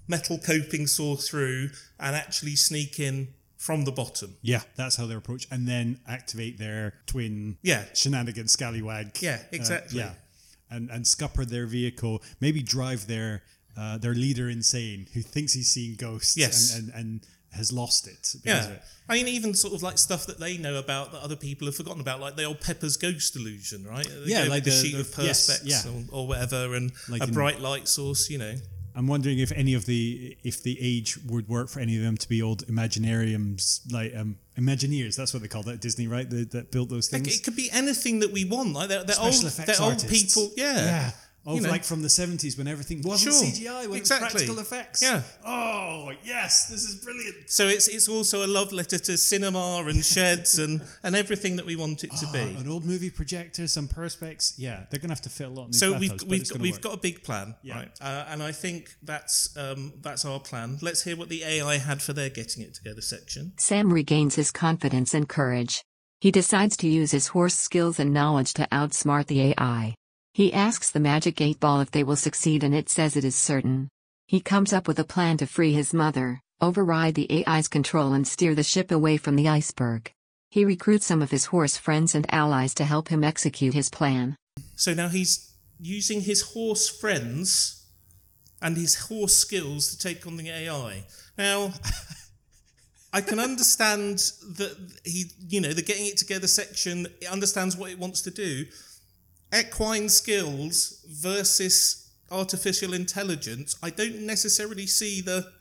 metal 0.07 0.37
coping 0.39 0.87
saw 0.87 1.15
through, 1.15 1.69
and 1.99 2.15
actually 2.15 2.55
sneak 2.55 2.99
in 2.99 3.29
from 3.57 3.83
the 3.85 3.91
bottom. 3.91 4.37
Yeah, 4.41 4.61
that's 4.75 4.95
how 4.95 5.05
they 5.05 5.15
approach, 5.15 5.47
and 5.51 5.67
then 5.67 5.99
activate 6.07 6.57
their 6.57 6.93
twin 7.05 7.57
Yeah. 7.61 7.85
shenanigan 7.93 8.47
scallywag. 8.47 9.17
Yeah, 9.21 9.39
uh, 9.41 9.45
exactly. 9.51 9.99
yeah, 9.99 10.13
and 10.69 10.89
and 10.89 11.05
scupper 11.05 11.45
their 11.45 11.65
vehicle, 11.67 12.23
maybe 12.39 12.61
drive 12.63 13.07
their 13.07 13.43
uh, 13.77 13.97
their 13.97 14.13
leader 14.15 14.49
insane, 14.49 15.07
who 15.13 15.21
thinks 15.21 15.53
he's 15.53 15.69
seeing 15.69 15.95
ghosts, 15.95 16.35
Yes. 16.37 16.75
and, 16.75 16.89
and 16.89 16.99
and 16.99 17.27
has 17.53 17.71
lost 17.71 18.07
it. 18.07 18.35
Yeah. 18.43 18.67
it. 18.69 18.81
I 19.07 19.13
mean, 19.15 19.27
even 19.27 19.53
sort 19.55 19.73
of 19.73 19.81
like 19.81 19.97
stuff 19.97 20.27
that 20.27 20.39
they 20.39 20.57
know 20.57 20.75
about 20.77 21.11
that 21.13 21.21
other 21.21 21.35
people 21.35 21.65
have 21.67 21.75
forgotten 21.75 21.99
about, 22.01 22.19
like 22.19 22.35
the 22.35 22.43
old 22.43 22.61
Pepper's 22.61 22.95
ghost 22.95 23.35
illusion, 23.35 23.85
right? 23.87 24.05
They 24.07 24.31
Yeah, 24.31 24.43
like 24.43 24.63
the- 24.63 24.69
the 24.69 24.75
sheet 24.83 24.93
the- 24.93 24.99
of 25.01 25.13
yes, 25.25 25.49
perspex 25.49 25.61
yeah. 25.85 25.91
or, 26.11 26.21
or 26.23 26.27
whatever, 26.27 26.75
and 26.75 26.91
Like 27.07 27.21
a 27.21 27.25
in- 27.25 27.33
bright 27.33 27.59
light 27.59 27.87
source, 27.87 28.29
you 28.29 28.37
know. 28.37 28.55
I'm 28.95 29.07
wondering 29.07 29.39
if 29.39 29.51
any 29.53 29.75
of 29.75 29.85
the 29.85 30.35
if 30.43 30.61
the 30.63 30.77
age 30.81 31.17
would 31.25 31.47
work 31.47 31.69
for 31.69 31.79
any 31.79 31.95
of 31.95 32.03
them 32.03 32.17
to 32.17 32.27
be 32.27 32.41
old 32.41 32.65
Imaginariums, 32.67 33.81
like 33.91 34.13
um, 34.15 34.37
Imagineers. 34.57 35.15
That's 35.15 35.33
what 35.33 35.41
they 35.41 35.47
call 35.47 35.63
that 35.63 35.75
at 35.75 35.81
Disney, 35.81 36.07
right? 36.07 36.29
The, 36.29 36.43
that 36.51 36.71
built 36.71 36.89
those 36.89 37.11
Like, 37.11 37.23
things. 37.23 37.39
it 37.39 37.43
could 37.43 37.55
be 37.55 37.69
anything 37.71 38.19
that 38.19 38.31
we 38.31 38.45
want. 38.45 38.73
Like 38.73 38.89
they're, 38.89 39.03
they're 39.03 39.19
old, 39.19 39.33
they're 39.33 39.75
old 39.81 39.93
artists. 39.93 40.09
people. 40.35 40.51
Yeah, 40.57 40.75
Yeah. 40.75 41.11
Of 41.49 41.55
You 41.55 41.61
know. 41.61 41.69
like 41.69 41.83
from 41.83 42.03
the 42.03 42.09
70s 42.09 42.57
when 42.59 42.67
everything 42.67 43.01
wasn't 43.01 43.33
Sure. 43.33 43.43
CGI, 43.43 43.87
when 43.89 43.97
Exactly. 43.97 44.27
it 44.27 44.33
was 44.33 44.33
practical 44.33 44.59
effects. 44.59 45.01
Yeah. 45.01 45.23
Oh, 45.43 46.11
yes, 46.23 46.67
this 46.67 46.83
is 46.83 46.95
brilliant. 47.03 47.49
So 47.49 47.67
it's 47.67 47.87
it's 47.87 48.07
also 48.07 48.45
a 48.45 48.49
love 48.57 48.71
letter 48.71 48.99
to 48.99 49.17
cinema 49.17 49.83
and 49.87 50.05
sheds 50.05 50.59
and 50.59 50.81
and 51.01 51.15
everything 51.15 51.55
that 51.55 51.65
we 51.65 51.75
want 51.75 52.03
it 52.03 52.11
to 52.11 52.25
Ah, 52.27 52.31
be. 52.33 52.39
an 52.61 52.67
old 52.69 52.85
movie 52.85 53.09
projector, 53.09 53.67
some 53.67 53.87
perspex. 53.87 54.53
Yeah, 54.57 54.85
they're 54.89 54.99
going 54.99 55.09
to 55.09 55.15
have 55.17 55.21
to 55.21 55.29
fit 55.29 55.47
a 55.47 55.49
lot 55.49 55.65
in 55.65 55.71
these 55.71 55.79
So 55.79 55.93
bathtubs, 55.93 56.01
we've 56.11 56.19
but 56.19 56.27
we've 56.29 56.41
it's 56.41 56.51
got, 56.51 56.61
we've 56.61 56.73
work. 56.73 56.81
got 56.81 56.93
a 56.93 57.01
big 57.09 57.23
plan, 57.23 57.55
Yeah. 57.63 57.75
right? 57.77 57.91
Uh, 57.99 58.25
and 58.29 58.43
I 58.43 58.51
think 58.51 58.95
that's 59.01 59.57
um, 59.57 59.93
that's 60.01 60.25
our 60.25 60.39
plan. 60.39 60.77
Let's 60.81 61.03
hear 61.03 61.15
what 61.17 61.29
the 61.29 61.43
AI 61.43 61.77
had 61.79 62.01
for 62.03 62.13
their 62.13 62.29
getting 62.29 62.61
it 62.63 62.75
together 62.75 63.01
section. 63.01 63.53
Sam 63.57 63.91
regains 63.91 64.35
his 64.35 64.51
confidence 64.51 65.13
and 65.15 65.27
courage. 65.27 65.83
He 66.21 66.31
decides 66.31 66.75
to 66.77 66.87
use 66.87 67.11
his 67.11 67.27
horse 67.27 67.55
skills 67.55 67.97
and 67.99 68.13
knowledge 68.13 68.53
to 68.55 68.67
outsmart 68.71 69.27
the 69.27 69.41
AI. 69.53 69.95
He 70.33 70.53
asks 70.53 70.91
the 70.91 70.99
Magic 70.99 71.41
8 71.41 71.59
Ball 71.59 71.81
if 71.81 71.91
they 71.91 72.03
will 72.03 72.15
succeed 72.15 72.63
and 72.63 72.73
it 72.73 72.89
says 72.89 73.15
it 73.15 73.25
is 73.25 73.35
certain. 73.35 73.89
He 74.27 74.39
comes 74.39 74.73
up 74.73 74.87
with 74.87 74.99
a 74.99 75.03
plan 75.03 75.37
to 75.37 75.47
free 75.47 75.73
his 75.73 75.93
mother, 75.93 76.39
override 76.61 77.15
the 77.15 77.45
AI's 77.47 77.67
control 77.67 78.13
and 78.13 78.27
steer 78.27 78.53
the 78.53 78.63
ship 78.63 78.91
away 78.91 79.17
from 79.17 79.35
the 79.35 79.47
iceberg. 79.47 80.11
He 80.51 80.65
recruits 80.65 81.05
some 81.05 81.21
of 81.21 81.31
his 81.31 81.45
horse 81.45 81.77
friends 81.77 82.15
and 82.15 82.31
allies 82.33 82.73
to 82.75 82.85
help 82.85 83.09
him 83.09 83.23
execute 83.23 83.73
his 83.73 83.89
plan. 83.89 84.35
So 84.75 84.93
now 84.93 85.09
he's 85.09 85.53
using 85.79 86.21
his 86.21 86.41
horse 86.53 86.89
friends 86.89 87.85
and 88.61 88.75
his 88.75 88.95
horse 89.07 89.35
skills 89.35 89.89
to 89.89 89.97
take 89.97 90.27
on 90.27 90.37
the 90.37 90.49
AI. 90.49 91.05
Now, 91.37 91.73
I 93.13 93.21
can 93.21 93.39
understand 93.39 94.19
that 94.57 94.75
he, 95.03 95.25
you 95.47 95.61
know, 95.61 95.73
the 95.73 95.81
getting 95.81 96.05
it 96.05 96.17
together 96.17 96.47
section 96.47 97.07
understands 97.31 97.75
what 97.75 97.89
it 97.89 97.97
wants 97.97 98.21
to 98.21 98.31
do. 98.31 98.65
Equine 99.57 100.09
skills 100.09 101.03
versus 101.09 102.11
artificial 102.31 102.93
intelligence. 102.93 103.75
I 103.81 103.89
don't 103.89 104.21
necessarily 104.25 104.85
see 104.87 105.21
the 105.21 105.51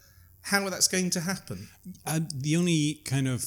how 0.42 0.68
that's 0.70 0.88
going 0.88 1.10
to 1.10 1.20
happen. 1.20 1.68
Uh, 2.06 2.20
the 2.34 2.56
only 2.56 3.00
kind 3.04 3.28
of 3.28 3.44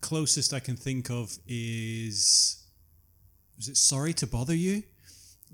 closest 0.00 0.52
I 0.52 0.60
can 0.60 0.76
think 0.76 1.10
of 1.10 1.38
is 1.46 2.62
was 3.56 3.68
it 3.68 3.76
Sorry 3.76 4.12
to 4.14 4.26
Bother 4.26 4.54
You? 4.54 4.82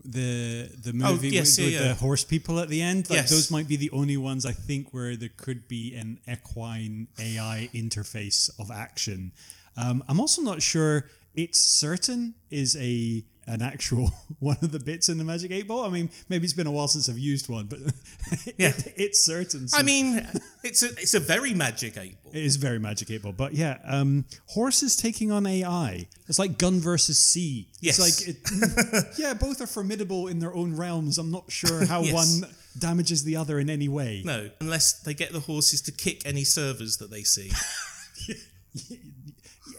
The 0.05 0.71
the 0.83 0.93
movie 0.93 1.29
Oh, 1.29 1.33
yes, 1.33 1.59
with, 1.59 1.67
with 1.67 1.75
yeah, 1.75 1.81
yeah. 1.83 1.89
the 1.89 1.95
horse 1.97 2.23
people 2.25 2.61
at 2.61 2.69
the 2.69 2.81
end. 2.81 3.11
Like 3.11 3.19
Yes. 3.19 3.31
those 3.31 3.51
might 3.51 3.67
be 3.69 3.77
the 3.77 3.91
only 3.91 4.17
ones 4.17 4.47
I 4.47 4.53
think 4.53 4.95
where 4.95 5.17
there 5.17 5.31
could 5.37 5.67
be 5.67 5.95
an 5.97 6.21
equine 6.31 7.09
AI 7.19 7.69
interface 7.75 8.49
of 8.61 8.71
action. 8.71 9.33
Um, 9.77 10.03
I'm 10.09 10.21
also 10.21 10.41
not 10.43 10.63
sure 10.63 11.07
it's 11.35 11.61
certain 11.61 12.35
is 12.51 12.77
a 12.77 13.25
an 13.49 13.63
actual 13.63 14.13
one 14.41 14.59
of 14.63 14.71
the 14.73 14.79
bits 14.79 15.09
in 15.09 15.19
the 15.19 15.25
Magic 15.25 15.51
Eight 15.51 15.67
Ball. 15.67 15.85
I 15.85 15.89
mean, 15.89 16.11
maybe 16.29 16.45
it's 16.45 16.53
been 16.53 16.67
a 16.67 16.71
while 16.71 16.87
since 16.89 17.09
I've 17.09 17.19
used 17.19 17.49
one, 17.49 17.67
but 17.67 17.79
Yeah. 18.59 18.73
it's 18.97 19.19
certain. 19.25 19.67
I 19.75 19.83
mean, 19.83 20.27
it's 20.65 20.83
a 20.83 20.89
it's 20.91 21.15
a 21.15 21.21
very 21.21 21.55
magic 21.55 21.97
eight 21.97 22.23
ball. 22.23 22.33
It 22.35 22.45
is 22.45 22.57
very 22.57 22.79
Magic 22.79 23.11
8 23.11 23.23
Ball. 23.23 23.33
But 23.33 23.55
yeah, 23.55 23.79
um, 23.85 24.27
horses 24.49 24.97
taking 24.97 25.33
on 25.33 25.47
AI. 25.47 26.07
It's 26.29 26.39
like 26.39 26.59
gun 26.59 26.79
versus 26.79 27.19
sea. 27.19 27.69
Yes. 27.81 27.99
It's 27.99 28.27
like, 28.29 29.01
it, 29.01 29.07
yeah, 29.19 29.33
both 29.33 29.63
are 29.63 29.67
formidable 29.67 30.29
in 30.29 30.39
their 30.39 30.55
own 30.55 30.77
realms. 30.77 31.17
I'm 31.17 31.31
not 31.31 31.51
sure 31.51 31.87
how 31.87 32.03
Yes. 32.03 32.13
one 32.13 32.51
damages 32.79 33.25
the 33.25 33.37
other 33.37 33.59
in 33.59 33.71
any 33.71 33.89
way. 33.89 34.23
No, 34.27 34.51
unless 34.61 35.01
they 35.01 35.15
get 35.15 35.33
the 35.33 35.41
horses 35.41 35.81
to 35.83 35.93
kick 35.93 36.21
any 36.27 36.45
servers 36.45 36.99
that 36.99 37.11
they 37.11 37.23
see. 37.23 37.51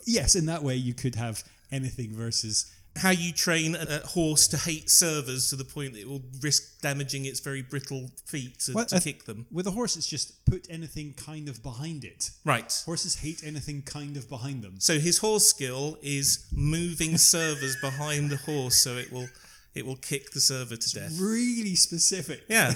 Yes, 0.05 0.36
in 0.36 0.47
that 0.47 0.63
way, 0.63 0.76
you 0.76 0.93
could 0.93 1.15
have 1.15 1.43
anything 1.72 2.11
versus. 2.13 2.72
How 3.00 3.12
you 3.12 3.32
train 3.32 3.76
a, 3.76 4.00
horse 4.00 4.47
to 4.50 4.58
hate 4.58 4.89
servers 4.89 5.50
to 5.50 5.56
the 5.56 5.64
point 5.64 5.93
that 5.93 6.02
it 6.02 6.10
will 6.10 6.24
risk 6.41 6.82
damaging 6.82 7.26
its 7.26 7.39
very 7.39 7.62
brittle 7.62 8.12
feet 8.26 8.60
to, 8.62 8.74
Well, 8.74 8.86
to 8.86 9.00
kick 9.00 9.26
them. 9.26 9.45
With 9.52 9.68
a 9.68 9.72
horse, 9.72 9.95
it's 9.95 10.08
just 10.08 10.45
put 10.45 10.68
anything 10.70 11.14
kind 11.14 11.47
of 11.47 11.64
behind 11.64 12.04
it. 12.04 12.32
Right. 12.43 12.72
Horses 12.86 13.16
hate 13.16 13.41
anything 13.45 13.84
kind 13.84 14.18
of 14.18 14.30
behind 14.30 14.64
them. 14.64 14.80
So 14.80 15.00
his 15.00 15.20
horse 15.20 15.47
skill 15.47 15.97
is 16.02 16.45
moving 16.52 17.18
servers 17.36 17.78
behind 17.82 18.30
the 18.30 18.38
horse 18.38 18.76
so 18.76 18.97
it 18.97 19.12
will 19.12 19.28
it 19.76 19.86
will 19.86 19.95
kick 19.95 20.32
the 20.32 20.39
server 20.41 20.76
to 20.76 20.93
death. 20.93 21.18
Really 21.20 21.76
specific. 21.76 22.43
Yeah. 22.50 22.74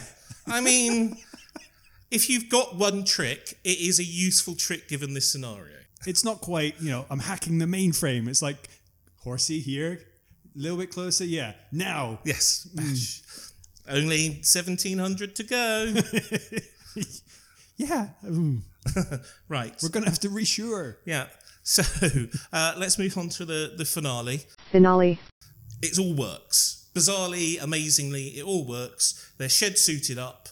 I 0.47 0.61
mean, 0.69 1.17
if 2.11 2.30
you've 2.30 2.49
got 2.49 2.76
one 2.76 3.03
trick, 3.03 3.59
it 3.63 3.80
is 3.80 3.99
a 3.99 4.03
useful 4.03 4.55
trick 4.55 4.88
given 4.88 5.13
this 5.13 5.30
scenario. 5.30 5.78
It's 6.05 6.24
not 6.24 6.41
quite, 6.41 6.80
you 6.80 6.91
know, 6.91 7.05
I'm 7.09 7.19
hacking 7.19 7.57
the 7.57 7.65
mainframe. 7.65 8.28
It's 8.28 8.41
like, 8.41 8.69
horsey 9.24 9.59
here, 9.59 9.99
a 10.55 10.59
little 10.59 10.77
bit 10.77 10.91
closer. 10.91 11.25
Yeah, 11.25 11.53
now. 11.71 12.19
Yes. 12.23 12.67
Bash. 12.73 13.21
Only 13.87 14.29
1700 14.43 15.35
to 15.35 15.43
go. 15.43 15.93
Yeah. 17.77 18.09
mm. 18.23 18.61
right. 19.49 19.73
We're 19.81 19.89
going 19.89 20.03
to 20.03 20.09
have 20.09 20.19
to 20.19 20.29
resure. 20.29 20.97
Yeah. 21.05 21.27
So 21.63 21.83
uh, 22.51 22.73
let's 22.77 22.99
move 22.99 23.17
on 23.17 23.29
to 23.29 23.45
the, 23.45 23.73
the 23.77 23.85
finale. 23.85 24.41
Finale. 24.71 25.19
It 25.81 25.97
all 25.97 26.13
works. 26.13 26.89
Bizarrely, 26.93 27.61
amazingly, 27.61 28.27
it 28.27 28.43
all 28.43 28.67
works. 28.67 29.31
They're 29.37 29.49
shed 29.49 29.77
suited 29.77 30.17
up. 30.17 30.49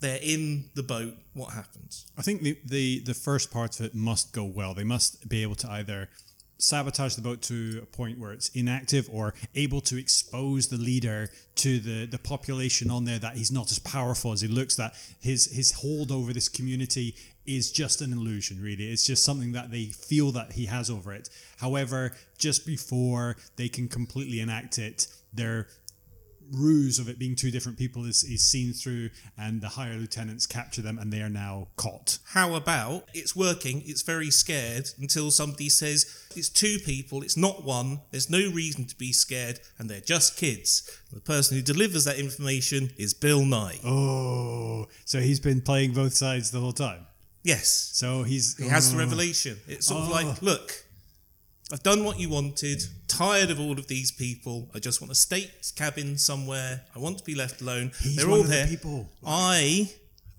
They're 0.00 0.18
in 0.22 0.70
the 0.74 0.82
boat. 0.82 1.14
What 1.34 1.54
happens? 1.54 2.06
I 2.18 2.22
think 2.22 2.42
the, 2.42 2.58
the, 2.64 3.00
the 3.00 3.14
first 3.14 3.50
part 3.50 3.78
of 3.78 3.86
it 3.86 3.94
must 3.94 4.32
go 4.32 4.44
well. 4.44 4.74
They 4.74 4.84
must 4.84 5.28
be 5.28 5.42
able 5.42 5.54
to 5.56 5.70
either 5.70 6.08
sabotage 6.60 7.14
the 7.14 7.22
boat 7.22 7.42
to 7.42 7.80
a 7.82 7.86
point 7.86 8.18
where 8.18 8.32
it's 8.32 8.48
inactive 8.50 9.08
or 9.12 9.34
able 9.54 9.80
to 9.80 9.98
expose 9.98 10.68
the 10.68 10.76
leader 10.76 11.28
to 11.56 11.78
the, 11.78 12.06
the 12.06 12.18
population 12.18 12.90
on 12.90 13.04
there 13.04 13.18
that 13.18 13.36
he's 13.36 13.50
not 13.50 13.70
as 13.70 13.78
powerful 13.78 14.32
as 14.32 14.40
he 14.40 14.48
looks, 14.48 14.76
that 14.76 14.94
his, 15.20 15.50
his 15.52 15.72
hold 15.72 16.12
over 16.12 16.32
this 16.32 16.48
community 16.48 17.14
is 17.46 17.72
just 17.72 18.00
an 18.00 18.12
illusion, 18.12 18.62
really. 18.62 18.90
It's 18.90 19.04
just 19.04 19.24
something 19.24 19.52
that 19.52 19.70
they 19.70 19.86
feel 19.86 20.30
that 20.32 20.52
he 20.52 20.66
has 20.66 20.90
over 20.90 21.12
it. 21.12 21.28
However, 21.58 22.12
just 22.38 22.66
before 22.66 23.36
they 23.56 23.68
can 23.68 23.88
completely 23.88 24.40
enact 24.40 24.78
it, 24.78 25.08
they're 25.32 25.68
ruse 26.52 26.98
of 26.98 27.08
it 27.08 27.18
being 27.18 27.36
two 27.36 27.50
different 27.50 27.78
people 27.78 28.04
is, 28.04 28.24
is 28.24 28.42
seen 28.42 28.72
through 28.72 29.10
and 29.38 29.60
the 29.60 29.68
higher 29.70 29.94
lieutenants 29.96 30.46
capture 30.46 30.82
them 30.82 30.98
and 30.98 31.12
they 31.12 31.22
are 31.22 31.28
now 31.28 31.68
caught 31.76 32.18
How 32.32 32.54
about 32.54 33.08
it's 33.14 33.34
working, 33.36 33.82
it's 33.86 34.02
very 34.02 34.30
scared 34.30 34.88
until 34.98 35.30
somebody 35.30 35.68
says 35.68 36.06
it's 36.36 36.48
two 36.48 36.78
people, 36.84 37.22
it's 37.22 37.36
not 37.36 37.64
one, 37.64 38.00
there's 38.10 38.30
no 38.30 38.38
reason 38.50 38.84
to 38.86 38.96
be 38.96 39.12
scared, 39.12 39.60
and 39.78 39.88
they're 39.90 40.00
just 40.00 40.36
kids. 40.36 40.82
The 41.12 41.20
person 41.20 41.56
who 41.56 41.62
delivers 41.62 42.04
that 42.04 42.18
information 42.18 42.90
is 42.96 43.14
Bill 43.14 43.40
Nighy. 43.40 43.80
oh 43.84 44.86
so 45.04 45.20
he's 45.20 45.40
been 45.40 45.60
playing 45.60 45.92
both 45.92 46.14
sides 46.14 46.50
the 46.50 46.60
whole 46.60 46.72
time 46.72 47.06
Yes. 47.42 47.90
so 47.94 48.22
he's 48.22 48.56
He 48.58 48.68
has 48.68 48.90
the 48.92 48.96
oh. 48.96 49.00
revelation. 49.00 49.58
It's 49.66 49.86
sort 49.86 50.02
of 50.02 50.08
Oh. 50.10 50.12
like, 50.12 50.42
look, 50.42 50.84
I've 51.72 51.82
done 51.84 52.02
what 52.04 52.18
you 52.18 52.28
wanted, 52.28 52.82
tired 53.06 53.50
of 53.50 53.60
all 53.60 53.78
of 53.78 53.86
these 53.86 54.10
people. 54.10 54.68
I 54.74 54.80
just 54.80 55.00
want 55.00 55.12
a 55.12 55.14
state 55.14 55.72
cabin 55.76 56.18
somewhere. 56.18 56.82
I 56.96 56.98
want 56.98 57.18
to 57.18 57.24
be 57.24 57.34
left 57.36 57.60
alone. 57.60 57.92
He's 58.02 58.16
They're 58.16 58.28
all 58.28 58.40
of 58.40 58.48
the 58.48 58.54
there. 58.54 58.66
people. 58.66 59.08
I 59.24 59.88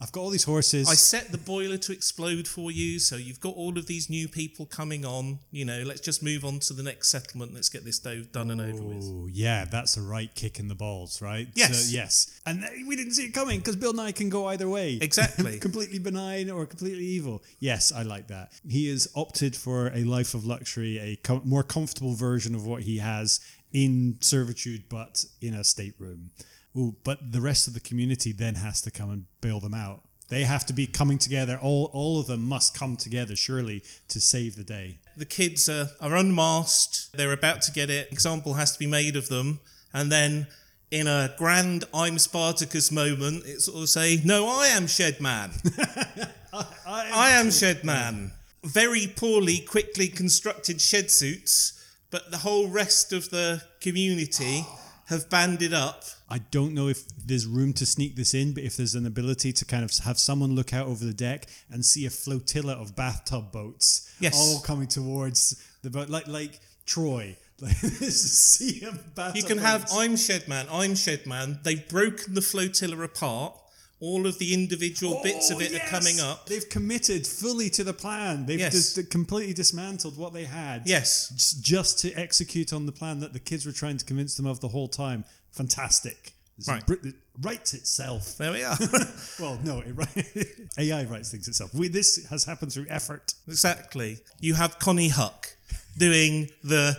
i've 0.01 0.11
got 0.11 0.21
all 0.21 0.29
these 0.29 0.43
horses 0.43 0.89
I 0.89 0.95
set 0.95 1.31
the 1.31 1.37
boiler 1.37 1.77
to 1.77 1.91
explode 1.93 2.47
for 2.47 2.71
you, 2.71 2.99
so 2.99 3.15
you've 3.15 3.39
got 3.39 3.55
all 3.55 3.77
of 3.77 3.85
these 3.85 4.09
new 4.09 4.27
people 4.27 4.65
coming 4.65 5.05
on. 5.05 5.39
You 5.51 5.65
know, 5.65 5.83
let's 5.85 6.01
just 6.01 6.23
move 6.23 6.43
on 6.43 6.59
to 6.59 6.73
the 6.73 6.83
next 6.83 7.09
settlement. 7.09 7.53
Let's 7.53 7.69
get 7.69 7.85
this 7.85 7.99
do- 7.99 8.23
done 8.25 8.51
and 8.51 8.59
over 8.61 8.81
with. 8.81 9.03
Oh, 9.03 9.27
yeah, 9.31 9.65
that's 9.65 9.97
a 9.97 10.01
right 10.01 10.33
kick 10.35 10.59
in 10.59 10.67
the 10.67 10.75
balls, 10.75 11.21
right? 11.21 11.47
Yes. 11.53 11.85
So, 11.85 11.95
yes. 11.95 12.41
And 12.45 12.63
we 12.87 12.95
didn't 12.95 13.13
see 13.13 13.25
it 13.25 13.33
coming 13.33 13.59
because 13.59 13.75
Bill 13.75 13.93
Nighy 13.93 14.15
can 14.15 14.29
go 14.29 14.47
either 14.47 14.67
way. 14.67 14.99
Exactly. 15.11 15.59
completely 15.59 15.99
benign 15.99 16.49
or 16.49 16.65
completely 16.65 17.05
evil. 17.05 17.43
Yes, 17.59 17.91
I 17.91 18.03
like 18.03 18.27
that. 18.27 18.51
He 18.67 18.89
has 18.89 19.07
opted 19.15 19.55
for 19.55 19.87
a 19.93 20.03
life 20.03 20.33
of 20.33 20.45
luxury, 20.45 20.97
a 20.99 21.15
com- 21.17 21.41
more 21.45 21.63
comfortable 21.63 22.13
version 22.15 22.55
of 22.55 22.65
what 22.65 22.83
he 22.83 22.97
has 22.97 23.39
in 23.73 24.17
servitude, 24.21 24.83
but 24.89 25.25
in 25.41 25.53
a 25.53 25.63
stateroom. 25.63 26.31
Ooh, 26.77 26.95
but 27.03 27.31
the 27.31 27.41
rest 27.41 27.67
of 27.67 27.73
the 27.73 27.79
community 27.79 28.31
then 28.31 28.55
has 28.55 28.81
to 28.81 28.91
come 28.91 29.09
and 29.09 29.25
bail 29.41 29.59
them 29.59 29.73
out. 29.73 30.03
They 30.29 30.43
have 30.43 30.65
to 30.67 30.73
be 30.73 30.87
coming 30.87 31.17
together. 31.17 31.59
All, 31.61 31.89
all 31.91 32.21
of 32.21 32.27
them 32.27 32.47
must 32.47 32.73
come 32.73 32.95
together, 32.95 33.35
surely, 33.35 33.83
to 34.07 34.21
save 34.21 34.55
the 34.55 34.63
day. 34.63 34.99
The 35.17 35.25
kids 35.25 35.67
are, 35.67 35.89
are 35.99 36.15
unmasked. 36.15 37.11
They're 37.11 37.33
about 37.33 37.61
to 37.63 37.71
get 37.73 37.89
it. 37.89 38.09
Example 38.13 38.53
has 38.53 38.71
to 38.71 38.79
be 38.79 38.87
made 38.87 39.17
of 39.17 39.27
them. 39.27 39.59
And 39.93 40.09
then, 40.09 40.47
in 40.89 41.07
a 41.07 41.33
grand 41.37 41.83
I'm 41.93 42.17
Spartacus 42.17 42.93
moment, 42.93 43.45
it 43.45 43.59
sort 43.59 43.81
of 43.83 43.89
say, 43.89 44.21
No, 44.23 44.47
I 44.47 44.67
am 44.67 44.87
Shed 44.87 45.19
Man. 45.19 45.51
I 46.53 47.31
am 47.31 47.51
Shed 47.51 47.83
Man. 47.83 48.31
Very 48.63 49.07
poorly, 49.07 49.59
quickly 49.59 50.07
constructed 50.07 50.79
shed 50.79 51.11
suits, 51.11 51.73
but 52.09 52.31
the 52.31 52.37
whole 52.37 52.67
rest 52.67 53.11
of 53.11 53.31
the 53.31 53.63
community 53.81 54.65
have 55.07 55.29
banded 55.29 55.73
up. 55.73 56.05
I 56.31 56.39
don't 56.49 56.73
know 56.73 56.87
if 56.87 57.05
there's 57.27 57.45
room 57.45 57.73
to 57.73 57.85
sneak 57.85 58.15
this 58.15 58.33
in, 58.33 58.53
but 58.53 58.63
if 58.63 58.77
there's 58.77 58.95
an 58.95 59.05
ability 59.05 59.51
to 59.53 59.65
kind 59.65 59.83
of 59.83 59.91
have 60.05 60.17
someone 60.17 60.55
look 60.55 60.73
out 60.73 60.87
over 60.87 61.03
the 61.03 61.13
deck 61.13 61.47
and 61.69 61.85
see 61.85 62.05
a 62.05 62.09
flotilla 62.09 62.73
of 62.73 62.95
bathtub 62.95 63.51
boats 63.51 64.09
Yes. 64.19 64.35
all 64.37 64.61
coming 64.61 64.87
towards 64.87 65.61
the 65.83 65.89
boat, 65.89 66.09
like 66.09 66.27
like 66.27 66.59
Troy. 66.85 67.37
Like 67.61 67.75
sea 67.77 68.85
of 68.85 69.13
bathtub 69.13 69.35
You 69.35 69.43
can 69.43 69.59
have. 69.59 69.87
I'm 69.93 70.15
Shed 70.15 70.47
Man, 70.47 70.65
I'm 70.71 70.95
Shed 70.95 71.27
Man. 71.27 71.59
They've 71.63 71.87
broken 71.89 72.33
the 72.33 72.41
flotilla 72.41 72.99
apart. 73.03 73.53
All 73.99 74.25
of 74.25 74.39
the 74.39 74.51
individual 74.55 75.19
bits 75.21 75.51
of 75.51 75.57
Oh, 75.57 75.59
it 75.59 75.71
yes! 75.71 75.83
are 75.85 75.87
coming 75.95 76.19
up. 76.19 76.47
They've 76.47 76.67
committed 76.67 77.27
fully 77.27 77.69
to 77.71 77.83
the 77.83 77.93
plan. 77.93 78.47
They've 78.47 78.59
Yes. 78.59 78.73
just 78.95 79.09
completely 79.11 79.53
dismantled 79.53 80.17
what 80.17 80.33
they 80.33 80.45
had. 80.45 80.87
Yes. 80.87 81.29
Just 81.61 81.99
to 81.99 82.11
execute 82.13 82.73
on 82.73 82.87
the 82.87 82.91
plan 82.91 83.19
that 83.19 83.33
the 83.33 83.39
kids 83.39 83.63
were 83.67 83.71
trying 83.71 83.97
to 83.97 84.05
convince 84.05 84.33
them 84.33 84.47
of 84.47 84.59
the 84.59 84.69
whole 84.69 84.87
time. 84.87 85.23
Fantastic. 85.51 86.33
Right. 86.67 86.85
Brit- 86.85 87.03
It 87.05 87.15
writes 87.41 87.73
itself. 87.73 88.37
There 88.37 88.51
we 88.51 88.63
are. 88.63 88.77
Well, 89.39 89.59
no, 89.63 89.81
it, 89.85 90.47
AI 90.77 91.03
writes 91.09 91.31
things 91.31 91.47
itself. 91.47 91.73
We, 91.73 91.87
this 91.87 92.27
has 92.29 92.43
happened 92.45 92.71
through 92.73 92.85
effort. 92.89 93.33
exactly. 93.47 94.19
You 94.39 94.53
have 94.53 94.77
Konnie 94.77 95.09
Huq 95.11 95.55
doing 95.97 96.49
the 96.63 96.95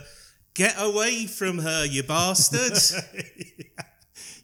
get 0.53 0.75
away 0.77 1.25
from 1.27 1.59
her, 1.59 1.85
you 1.85 2.03
bastard. 2.03 2.73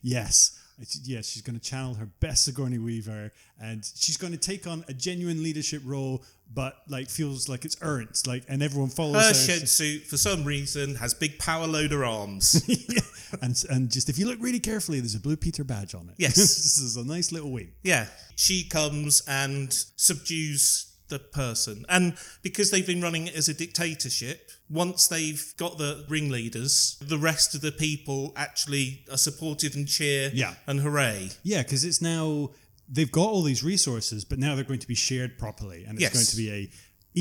Yes. 0.02 0.56
Yes, 1.04 1.28
she's 1.28 1.42
going 1.42 1.60
to 1.60 1.64
channel 1.66 1.96
her 1.96 2.06
best 2.22 2.46
Sigourney 2.46 2.78
Weaver 2.78 3.34
and 3.62 3.84
she's 3.96 4.16
going 4.16 4.32
to 4.32 4.40
take 4.40 4.66
on 4.66 4.86
a 4.88 4.94
genuine 4.94 5.44
leadership 5.44 5.82
role 5.86 6.24
but 6.54 6.76
like 6.88 7.10
feels 7.10 7.48
like 7.48 7.66
it's 7.66 7.78
earned. 7.82 8.10
Like, 8.26 8.44
and 8.48 8.64
everyone 8.64 8.90
follows 8.90 9.22
Her 9.22 9.28
her. 9.30 9.34
shed 9.34 9.70
suit, 9.70 10.04
for 10.08 10.18
some 10.18 10.44
reason, 10.46 10.96
has 10.96 11.14
big 11.14 11.38
power 11.40 11.68
loader 11.68 12.04
arms. 12.06 12.64
and 13.42 13.56
and 13.70 13.92
just 13.92 14.10
if 14.10 14.18
you 14.18 14.26
look 14.26 14.40
really 14.42 14.60
carefully, 14.60 15.00
there's 15.00 15.16
a 15.16 15.20
Blue 15.20 15.38
Peter 15.38 15.64
badge 15.64 15.94
on 15.96 16.10
it. 16.10 16.16
Yes. 16.18 16.36
this 16.38 16.78
is 16.80 16.96
a 16.98 17.06
nice 17.06 17.32
little 17.32 17.52
wing. 17.52 17.72
yeah. 17.84 18.08
She 18.36 18.68
comes 18.68 19.22
and 19.28 19.72
subdues 19.98 20.86
the 21.10 21.20
person. 21.20 21.86
And 21.90 22.16
because 22.44 22.70
they've 22.72 22.86
been 22.86 23.02
running 23.02 23.28
it 23.28 23.36
as 23.36 23.50
a 23.50 23.54
dictatorship, 23.54 24.52
once 24.70 25.08
they've 25.08 25.54
got 25.58 25.78
the 25.80 26.06
ringleaders, 26.08 26.98
the 27.02 27.18
rest 27.18 27.56
of 27.56 27.62
the 27.62 27.72
people 27.72 28.32
actually 28.36 29.04
are 29.12 29.18
supported 29.18 29.76
and 29.76 29.88
cheer 29.88 30.30
Yeah. 30.34 30.54
and 30.68 30.80
hooray. 30.82 31.32
Yeah, 31.44 31.64
because 31.64 31.84
it's 31.84 32.02
now 32.02 32.52
they've 32.92 33.12
got 33.12 33.28
all 33.28 33.44
these 33.44 33.64
resources, 33.64 34.26
but 34.26 34.40
now 34.40 34.56
they're 34.56 34.64
going 34.64 34.80
to 34.80 34.88
be 34.88 34.96
shared 34.96 35.38
properly, 35.38 35.84
and 35.86 35.94
it's 35.94 36.02
Yes. 36.02 36.14
going 36.14 36.26
to 36.26 36.36
be 36.38 36.50
a 36.52 36.70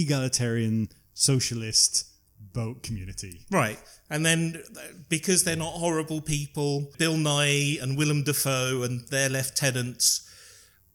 egalitarian 0.02 0.88
socialist 1.14 2.06
boat 2.52 2.82
community. 2.82 3.44
Right. 3.50 3.78
And 4.10 4.24
then 4.24 4.62
uh, 4.76 4.80
because 5.08 5.44
they're 5.44 5.56
not 5.56 5.72
horrible 5.74 6.20
people, 6.20 6.92
Bill 6.98 7.14
Nighy 7.16 7.82
and 7.82 7.98
Willem 7.98 8.22
Dafoe 8.24 8.82
and 8.82 9.06
their 9.08 9.28
lieutenants, 9.28 10.22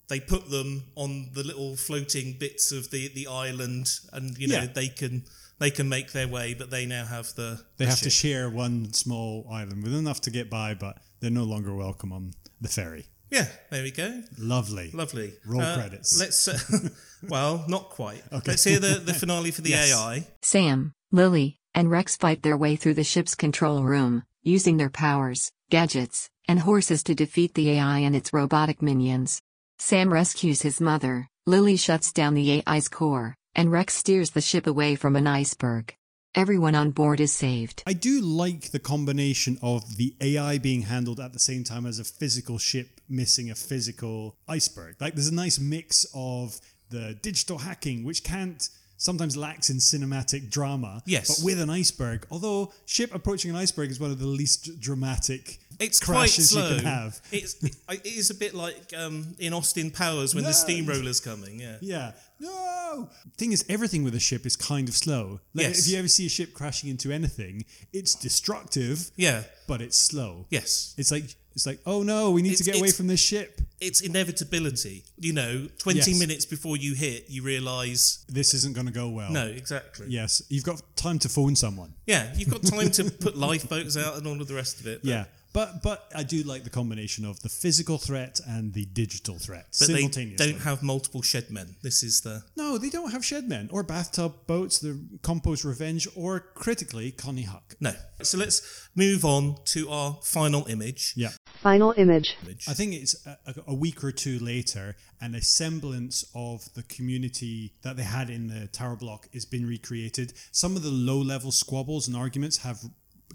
they 0.07 0.19
put 0.19 0.49
them 0.49 0.85
on 0.95 1.29
the 1.33 1.43
little 1.43 1.75
floating 1.75 2.37
bits 2.39 2.71
of 2.71 2.89
the, 2.91 3.09
the 3.13 3.27
island 3.27 3.87
and 4.11 4.37
you 4.37 4.47
know 4.47 4.61
Yeah. 4.61 4.67
they 4.67 4.87
can 4.87 5.25
they 5.59 5.69
can 5.71 5.87
make 5.87 6.11
their 6.11 6.27
way, 6.27 6.53
but 6.55 6.71
they 6.71 6.85
now 6.85 7.05
have 7.05 7.27
the 7.35 7.63
They 7.77 7.85
the 7.85 7.91
have 7.91 8.01
to 8.01 8.09
share 8.09 8.49
one 8.49 8.91
small 8.93 9.47
island 9.51 9.83
with 9.83 9.93
enough 9.93 10.19
to 10.21 10.31
get 10.31 10.49
by, 10.49 10.73
but 10.73 10.97
they're 11.19 11.29
no 11.31 11.43
longer 11.43 11.73
welcome 11.75 12.11
on 12.11 12.33
the 12.59 12.69
ferry. 12.69 13.05
Yeah, 13.33 13.47
there 13.71 13.81
we 13.83 13.91
go. 13.91 14.21
Lovely. 14.37 14.91
Lovely. 14.93 15.33
Roll 15.45 15.61
Uh, 15.61 15.75
credits. 15.75 16.19
Let's 16.19 16.47
uh, 16.47 16.57
well, 17.27 17.65
not 17.67 17.89
quite. 17.89 18.21
okay. 18.31 18.51
Let's 18.51 18.63
hear 18.63 18.79
the, 18.79 18.99
the 19.03 19.13
finale 19.23 19.51
for 19.51 19.61
the 19.61 19.71
Yes. 19.71 19.91
AI. 19.91 20.27
Sam, 20.43 20.93
Lily, 21.11 21.57
and 21.73 21.89
Rex 21.89 22.15
fight 22.15 22.43
their 22.43 22.55
way 22.57 22.75
through 22.75 22.93
the 22.93 23.03
ship's 23.03 23.33
control 23.35 23.83
room, 23.83 24.23
using 24.43 24.77
their 24.77 24.91
powers, 24.91 25.51
gadgets, 25.71 26.29
and 26.47 26.59
horses 26.59 27.01
to 27.03 27.15
defeat 27.15 27.55
the 27.55 27.71
AI 27.71 27.99
and 27.99 28.15
its 28.15 28.31
robotic 28.33 28.81
minions. 28.81 29.41
Sam 29.79 30.13
rescues 30.13 30.61
his 30.61 30.79
mother, 30.79 31.27
Lily 31.47 31.75
shuts 31.77 32.11
down 32.13 32.35
the 32.35 32.63
AI's 32.67 32.87
core, 32.87 33.35
and 33.55 33.71
Rex 33.71 33.95
steers 33.95 34.31
the 34.31 34.41
ship 34.41 34.67
away 34.67 34.95
from 34.95 35.15
an 35.15 35.25
iceberg. 35.27 35.95
Everyone 36.35 36.73
on 36.75 36.91
board 36.91 37.19
is 37.19 37.31
saved. 37.31 37.83
I 37.85 37.93
do 37.93 38.19
like 38.19 38.71
the 38.71 38.79
combination 38.79 39.59
of 39.61 39.97
the 39.97 40.15
AI 40.19 40.57
being 40.57 40.81
handled 40.83 41.19
at 41.19 41.31
the 41.31 41.39
same 41.39 41.63
time 41.63 41.85
as 41.85 41.99
a 41.99 42.03
physical 42.03 42.57
ship 42.57 42.92
missing 43.09 43.49
a 43.51 43.55
physical 43.55 44.35
iceberg. 44.47 44.95
Like 44.99 45.15
there's 45.15 45.27
a 45.27 45.33
nice 45.33 45.59
mix 45.59 46.05
of 46.13 46.59
the 46.89 47.17
digital 47.21 47.57
hacking, 47.59 48.03
which 48.03 48.23
can't 48.23 48.67
sometimes 48.97 49.35
lacks 49.35 49.69
in 49.69 49.77
cinematic 49.77 50.49
drama. 50.49 51.01
Yes. 51.05 51.39
But 51.39 51.45
with 51.45 51.59
an 51.59 51.69
iceberg, 51.69 52.25
although 52.31 52.71
ship 52.85 53.13
approaching 53.13 53.51
an 53.51 53.57
iceberg 53.57 53.91
is 53.91 53.99
one 53.99 54.11
of 54.11 54.19
the 54.19 54.27
least 54.27 54.79
dramatic 54.79 55.59
It's 55.79 55.99
quite 55.99 56.15
crashes 56.15 56.51
slow. 56.51 56.69
you 56.69 56.75
can 56.77 56.85
have. 56.85 57.19
It's 57.31 57.61
it, 57.63 57.75
it 57.89 58.05
is 58.05 58.29
a 58.29 58.35
bit 58.35 58.53
like 58.53 58.93
um, 58.95 59.35
in 59.39 59.51
Austin 59.53 59.91
Powers 59.91 60.33
when 60.33 60.43
No. 60.45 60.51
the 60.51 60.55
steamroller's 60.55 61.19
coming. 61.19 61.59
Yeah. 61.59 61.77
Yeah. 61.81 62.11
No. 62.39 63.09
Thing 63.37 63.51
is, 63.51 63.65
everything 63.67 64.03
with 64.03 64.15
a 64.15 64.19
ship 64.19 64.45
is 64.45 64.55
kind 64.55 64.87
of 64.87 64.95
slow. 64.95 65.41
Like 65.53 65.67
Yes. 65.67 65.79
if 65.79 65.91
you 65.91 65.99
ever 65.99 66.07
see 66.07 66.25
a 66.27 66.29
ship 66.29 66.53
crashing 66.53 66.89
into 66.89 67.11
anything, 67.11 67.65
it's 67.91 68.15
destructive, 68.15 69.11
Yeah. 69.17 69.43
but 69.67 69.81
it's 69.81 69.97
slow. 69.97 70.45
Yes. 70.49 70.93
It's 70.97 71.11
like 71.11 71.35
it's 71.55 71.65
like, 71.65 71.79
oh 71.85 72.03
no, 72.03 72.31
we 72.31 72.41
need 72.41 72.57
to 72.57 72.63
get 72.63 72.77
away 72.79 72.91
from 72.91 73.07
this 73.07 73.19
ship. 73.19 73.61
It's 73.79 74.01
inevitability. 74.01 75.03
You 75.19 75.33
know, 75.33 75.67
20 75.79 75.97
Yes. 75.99 76.19
minutes 76.19 76.45
before 76.45 76.77
you 76.77 76.93
hit, 76.95 77.25
you 77.29 77.43
realise, 77.43 78.23
This 78.29 78.53
isn't 78.53 78.73
going 78.75 78.87
to 78.87 78.93
go 78.93 79.09
well. 79.09 79.31
no, 79.31 79.45
exactly. 79.47 80.07
Yes, 80.09 80.41
you've 80.49 80.63
got 80.63 80.81
time 80.95 81.19
to 81.19 81.29
phone 81.29 81.55
someone. 81.55 81.93
Yeah, 82.07 82.33
you've 82.35 82.49
got 82.49 82.63
time 82.63 82.89
to 82.91 83.11
put 83.11 83.35
lifeboats 83.47 83.97
out 83.97 84.17
and 84.17 84.25
all 84.27 84.39
of 84.41 84.47
the 84.47 84.53
rest 84.55 84.79
of 84.79 84.87
it. 84.87 85.01
Yeah, 85.03 85.25
but 85.53 85.81
but 85.83 86.11
I 86.15 86.23
do 86.23 86.43
like 86.43 86.63
the 86.63 86.69
combination 86.69 87.25
of 87.25 87.39
the 87.41 87.49
physical 87.49 87.97
threat 87.97 88.39
and 88.47 88.73
the 88.73 88.85
digital 88.85 89.37
threat 89.37 89.67
But 89.79 89.87
they 89.87 89.93
simultaneously. 89.95 90.51
don't 90.51 90.61
have 90.61 90.83
multiple 90.83 91.21
shed 91.21 91.49
men. 91.51 91.75
This 91.81 92.03
is 92.03 92.21
the. 92.21 92.43
no, 92.55 92.77
they 92.77 92.89
don't 92.89 93.11
have 93.11 93.23
shed-men 93.23 93.69
or 93.71 93.83
bathtub 93.83 94.33
boats, 94.47 94.79
the 94.79 94.99
Compo's 95.21 95.63
Revenge, 95.63 96.07
or 96.15 96.39
critically 96.55 97.11
Konnie 97.11 97.45
Huq. 97.47 97.75
No. 97.79 97.93
So 98.21 98.37
let's 98.37 98.89
move 98.95 99.23
on 99.25 99.55
to 99.65 99.89
our 99.89 100.17
final 100.23 100.65
image. 100.67 101.13
Yeah. 101.15 101.29
Final 101.61 101.93
image. 101.97 102.35
I 102.67 102.73
think 102.73 102.93
it's 102.93 103.15
a, 103.25 103.37
a- 103.45 103.53
a 103.67 103.73
week 103.73 104.03
or 104.03 104.11
two 104.11 104.39
later, 104.39 104.95
and 105.21 105.35
a 105.35 105.41
semblance 105.41 106.25
of 106.35 106.73
the 106.73 106.83
community 106.83 107.73
that 107.83 107.95
they 107.97 108.03
had 108.03 108.29
in 108.29 108.47
the 108.47 108.67
tower 108.67 108.95
block 108.95 109.27
has 109.33 109.45
been 109.45 109.65
recreated. 109.65 110.33
Some 110.51 110.75
of 110.75 110.83
the 110.83 110.89
low 110.91 111.17
level 111.21 111.51
squabbles 111.51 112.07
and 112.07 112.15
arguments 112.17 112.57
have 112.57 112.79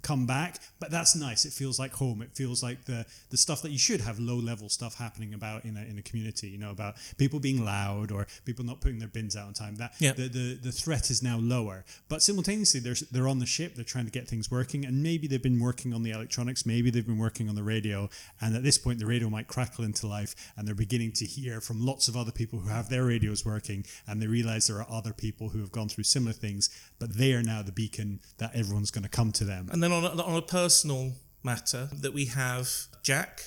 come 0.02 0.26
back, 0.26 0.58
but 0.80 0.90
that's 0.90 1.14
nice. 1.16 1.44
It 1.44 1.52
feels 1.52 1.78
like 1.78 1.92
home. 1.92 2.22
It 2.22 2.30
feels 2.34 2.62
like 2.62 2.84
the 2.84 3.06
the 3.30 3.36
stuff 3.36 3.62
that 3.62 3.70
you 3.70 3.78
should 3.78 4.00
have 4.00 4.18
low 4.18 4.36
level 4.36 4.68
stuff 4.68 4.94
happening 4.98 5.34
about 5.34 5.64
in 5.64 5.76
a 5.76 5.82
in 5.82 5.98
a 5.98 6.02
community. 6.02 6.48
You 6.48 6.58
know 6.58 6.70
about 6.70 6.94
people 7.16 7.40
being 7.40 7.64
loud 7.64 8.10
or 8.12 8.26
people 8.44 8.64
not 8.64 8.80
putting 8.80 8.98
their 8.98 9.08
bins 9.08 9.36
out 9.36 9.46
on 9.48 9.54
time. 9.54 9.76
That 9.76 9.92
Yeah. 9.98 10.12
the, 10.12 10.28
the 10.28 10.54
the 10.54 10.72
threat 10.72 11.10
is 11.10 11.22
now 11.22 11.38
lower, 11.38 11.84
but 12.08 12.22
simultaneously 12.22 12.80
they're 12.80 12.96
they're 13.10 13.28
on 13.28 13.38
the 13.38 13.46
ship. 13.46 13.74
They're 13.74 13.84
trying 13.84 14.06
to 14.06 14.10
get 14.12 14.28
things 14.28 14.50
working, 14.50 14.84
and 14.84 15.02
maybe 15.02 15.26
they've 15.26 15.42
been 15.42 15.60
working 15.60 15.92
on 15.92 16.02
the 16.02 16.10
electronics. 16.10 16.64
Maybe 16.66 16.90
they've 16.90 17.06
been 17.06 17.18
working 17.18 17.48
on 17.48 17.54
the 17.54 17.62
radio, 17.62 18.08
and 18.40 18.54
at 18.56 18.62
this 18.62 18.78
point 18.78 18.98
the 18.98 19.06
radio 19.06 19.28
might 19.30 19.46
crackle 19.48 19.84
into 19.84 20.06
life, 20.06 20.34
and 20.56 20.66
they're 20.66 20.74
beginning 20.74 21.12
to 21.12 21.24
hear 21.24 21.60
from 21.60 21.84
lots 21.84 22.08
of 22.08 22.16
other 22.16 22.32
people 22.32 22.60
who 22.60 22.68
have 22.68 22.88
their 22.88 23.04
radios 23.04 23.44
working, 23.44 23.84
and 24.06 24.20
they 24.22 24.26
realize 24.26 24.66
there 24.66 24.80
are 24.80 24.90
other 24.90 25.12
people 25.12 25.50
who 25.50 25.60
have 25.60 25.72
gone 25.72 25.88
through 25.88 26.04
similar 26.04 26.32
things, 26.32 26.70
but 26.98 27.16
they 27.16 27.32
are 27.32 27.42
now 27.42 27.62
the 27.62 27.72
beacon 27.72 28.20
that 28.38 28.54
everyone's 28.54 28.90
going 28.90 29.04
to 29.04 29.08
come 29.10 29.32
to 29.32 29.44
them. 29.44 29.68
And 29.72 29.82
then 29.82 29.92
on 29.92 30.04
a, 30.04 30.22
on 30.22 30.36
a 30.36 30.42
personal 30.42 31.12
matter, 31.42 31.88
that 32.00 32.12
we 32.12 32.26
have 32.26 32.68
Jack. 33.02 33.40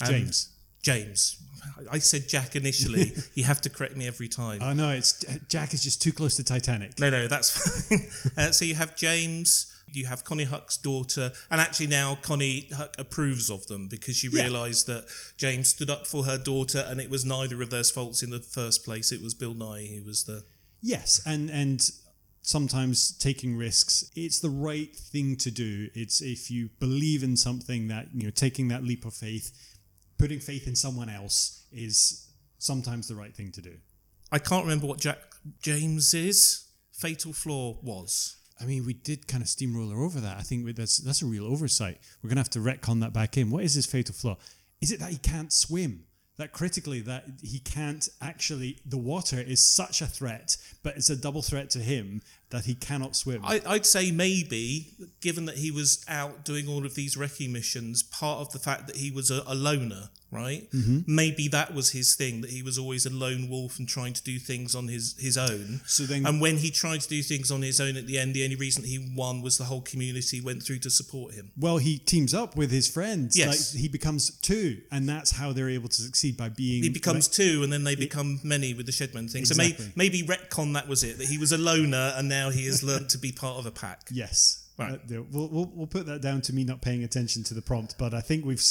and 0.00 0.10
James. 0.10 0.52
James. 0.82 1.42
I 1.90 1.98
said 1.98 2.28
Jack 2.28 2.54
initially. 2.54 3.12
you 3.34 3.42
have 3.44 3.60
to 3.62 3.70
correct 3.70 3.96
me 3.96 4.06
every 4.06 4.28
time. 4.28 4.60
Oh 4.62 4.72
no, 4.72 4.90
it's 4.90 5.24
Jack 5.48 5.74
is 5.74 5.82
just 5.82 6.00
too 6.00 6.12
close 6.12 6.36
to 6.36 6.44
Titanic. 6.44 6.98
No, 7.00 7.10
no, 7.10 7.26
that's 7.26 7.50
fine. 7.88 8.06
uh, 8.36 8.52
so 8.52 8.64
you 8.64 8.76
have 8.76 8.94
James, 8.96 9.72
you 9.92 10.06
have 10.06 10.22
Konnie 10.22 10.46
Huq's 10.46 10.76
daughter, 10.76 11.32
and 11.50 11.60
actually 11.60 11.88
now 11.88 12.16
Konnie 12.22 12.70
Huq 12.70 12.96
approves 13.00 13.50
of 13.50 13.66
them 13.66 13.88
because 13.88 14.16
she 14.16 14.28
Yeah. 14.32 14.44
realised 14.44 14.86
that 14.86 15.06
James 15.36 15.68
stood 15.70 15.90
up 15.90 16.06
for 16.06 16.22
her 16.22 16.38
daughter, 16.38 16.84
and 16.86 17.00
it 17.00 17.10
was 17.10 17.24
neither 17.24 17.60
of 17.62 17.70
theirs 17.70 17.90
faults 17.90 18.22
in 18.22 18.30
the 18.30 18.38
first 18.38 18.84
place. 18.84 19.10
It 19.10 19.20
was 19.20 19.34
Bill 19.34 19.54
Nighy 19.54 19.98
who 19.98 20.04
was 20.04 20.22
the 20.24 20.44
Yes, 20.82 21.20
and 21.26 21.50
and 21.50 21.80
sometimes 22.46 23.10
taking 23.18 23.56
risks 23.56 24.08
it's 24.14 24.38
the 24.38 24.48
right 24.48 24.94
thing 24.94 25.36
to 25.36 25.50
do. 25.50 25.88
It's 25.94 26.22
if 26.22 26.48
you 26.48 26.70
believe 26.78 27.24
in 27.24 27.36
something 27.36 27.88
that 27.88 28.06
you 28.14 28.22
know 28.22 28.30
taking 28.30 28.68
that 28.68 28.84
leap 28.84 29.04
of 29.04 29.14
faith 29.14 29.50
putting 30.16 30.38
faith 30.38 30.66
in 30.66 30.76
someone 30.76 31.08
else 31.08 31.66
is 31.72 32.30
sometimes 32.58 33.08
the 33.08 33.16
right 33.16 33.34
thing 33.34 33.50
to 33.52 33.60
do. 33.60 33.74
I 34.30 34.38
can't 34.38 34.64
remember 34.64 34.86
what 34.86 35.00
Jack 35.00 35.18
James's 35.60 36.68
fatal 36.92 37.32
flaw 37.32 37.78
was. 37.82 38.36
i 38.60 38.64
mean 38.64 38.86
we 38.86 38.94
did 38.94 39.28
kind 39.28 39.42
of 39.42 39.48
steamroller 39.48 40.00
over 40.02 40.20
that. 40.20 40.38
I 40.38 40.42
think 40.42 40.76
that's 40.76 40.98
that's 40.98 41.22
a 41.22 41.26
real 41.26 41.46
oversight. 41.46 41.98
We're 42.22 42.28
going 42.28 42.36
to 42.36 42.46
have 42.46 42.50
to 42.50 42.60
retcon 42.60 43.00
that 43.00 43.12
back 43.12 43.36
in. 43.36 43.50
What 43.50 43.64
is 43.64 43.74
his 43.74 43.86
fatal 43.86 44.14
flaw? 44.14 44.36
Is 44.80 44.92
it 44.92 45.00
that 45.00 45.10
he 45.10 45.18
can't 45.18 45.52
swim 45.52 46.04
that 46.38 46.52
critically 46.52 47.00
that 47.00 47.24
he 47.42 47.58
can't 47.58 48.08
actually 48.20 48.78
the 48.86 48.98
water 48.98 49.40
is 49.40 49.60
such 49.60 50.02
a 50.02 50.06
threat 50.06 50.56
but 50.82 50.96
it's 50.96 51.10
a 51.10 51.16
double 51.16 51.42
threat 51.42 51.70
to 51.70 51.78
him 51.78 52.20
that 52.50 52.64
he 52.64 52.74
cannot 52.74 53.16
swim 53.16 53.40
I, 53.44 53.60
I'd 53.66 53.84
say 53.86 54.10
maybe, 54.12 54.94
given 55.20 55.46
that 55.46 55.56
he 55.58 55.70
was 55.70 56.04
out 56.08 56.44
doing 56.44 56.68
all 56.68 56.84
of 56.86 56.94
these 56.94 57.16
recce 57.16 57.50
missions, 57.50 58.02
part 58.02 58.40
of 58.40 58.52
the 58.52 58.58
fact 58.58 58.86
that 58.86 58.96
he 58.96 59.10
was 59.10 59.30
a, 59.30 59.42
a 59.46 59.54
loner, 59.54 60.10
right? 60.30 60.68
Mm-hmm. 60.72 61.00
Maybe 61.12 61.48
that 61.48 61.74
was 61.74 61.90
his 61.90 62.14
thing, 62.14 62.40
that 62.42 62.50
he 62.50 62.62
was 62.62 62.78
always 62.78 63.04
a 63.06 63.10
lone 63.10 63.48
wolf 63.50 63.78
and 63.78 63.88
trying 63.88 64.12
to 64.12 64.22
do 64.22 64.38
things 64.38 64.74
on 64.76 64.86
his, 64.88 65.16
his 65.18 65.36
own. 65.36 65.80
So 65.86 66.04
then- 66.04 66.24
and 66.26 66.40
when 66.40 66.58
he 66.58 66.70
tried 66.70 67.00
to 67.00 67.08
do 67.08 67.22
things 67.22 67.50
on 67.50 67.62
his 67.62 67.80
own 67.80 67.96
at 67.96 68.06
the 68.06 68.18
end, 68.18 68.34
the 68.34 68.44
only 68.44 68.56
reason 68.56 68.84
he 68.84 69.12
won 69.16 69.42
was 69.42 69.58
the 69.58 69.64
whole 69.64 69.80
community 69.82 70.40
went 70.40 70.62
through 70.62 70.78
to 70.80 70.90
support 70.90 71.34
him. 71.34 71.50
Well, 71.58 71.78
he 71.78 71.98
teams 71.98 72.32
up 72.32 72.56
with 72.56 72.70
his 72.70 72.86
friends. 72.88 73.36
Yes. 73.36 73.74
Like 73.74 73.80
he 73.82 73.88
becomes 73.88 74.30
two, 74.38 74.82
and 74.92 75.08
that's 75.08 75.32
how 75.32 75.52
they're 75.52 75.68
able 75.70 75.88
to 75.88 76.00
succeed 76.02 76.36
by 76.36 76.48
being. 76.48 76.82
He 76.84 76.90
becomes 76.90 77.26
like- 77.28 77.34
two, 77.34 77.62
and 77.64 77.72
then 77.72 77.82
they 77.84 77.96
become 77.96 78.38
many 78.44 78.72
with 78.74 78.86
the 78.86 78.92
Shedman 78.92 79.30
thing. 79.30 79.44
So 79.44 79.52
Exactly. 79.60 79.86
may, 79.86 79.92
maybe 79.96 80.22
retcon 80.22 80.74
that 80.74 80.86
was 80.88 81.02
it, 81.02 81.18
that 81.18 81.26
he 81.26 81.38
was 81.38 81.50
a 81.52 81.58
loner, 81.58 82.12
and 82.16 82.30
now 82.38 82.50
he 82.50 82.66
has 82.66 82.82
learned 82.82 83.08
to 83.10 83.18
be 83.18 83.32
part 83.44 83.58
of 83.58 83.66
a 83.66 83.70
pack. 83.70 84.00
yes. 84.10 84.62
Right. 84.78 84.92
Uh, 84.94 85.22
we'll, 85.32 85.48
we'll 85.48 85.72
we'll 85.74 85.86
put 85.86 86.04
that 86.04 86.20
down 86.20 86.42
to 86.42 86.52
me 86.52 86.62
not 86.62 86.82
paying 86.82 87.02
attention 87.02 87.42
to 87.44 87.54
the 87.54 87.62
prompt, 87.62 87.94
but 87.98 88.12
I 88.12 88.20
think 88.20 88.44
we've 88.44 88.62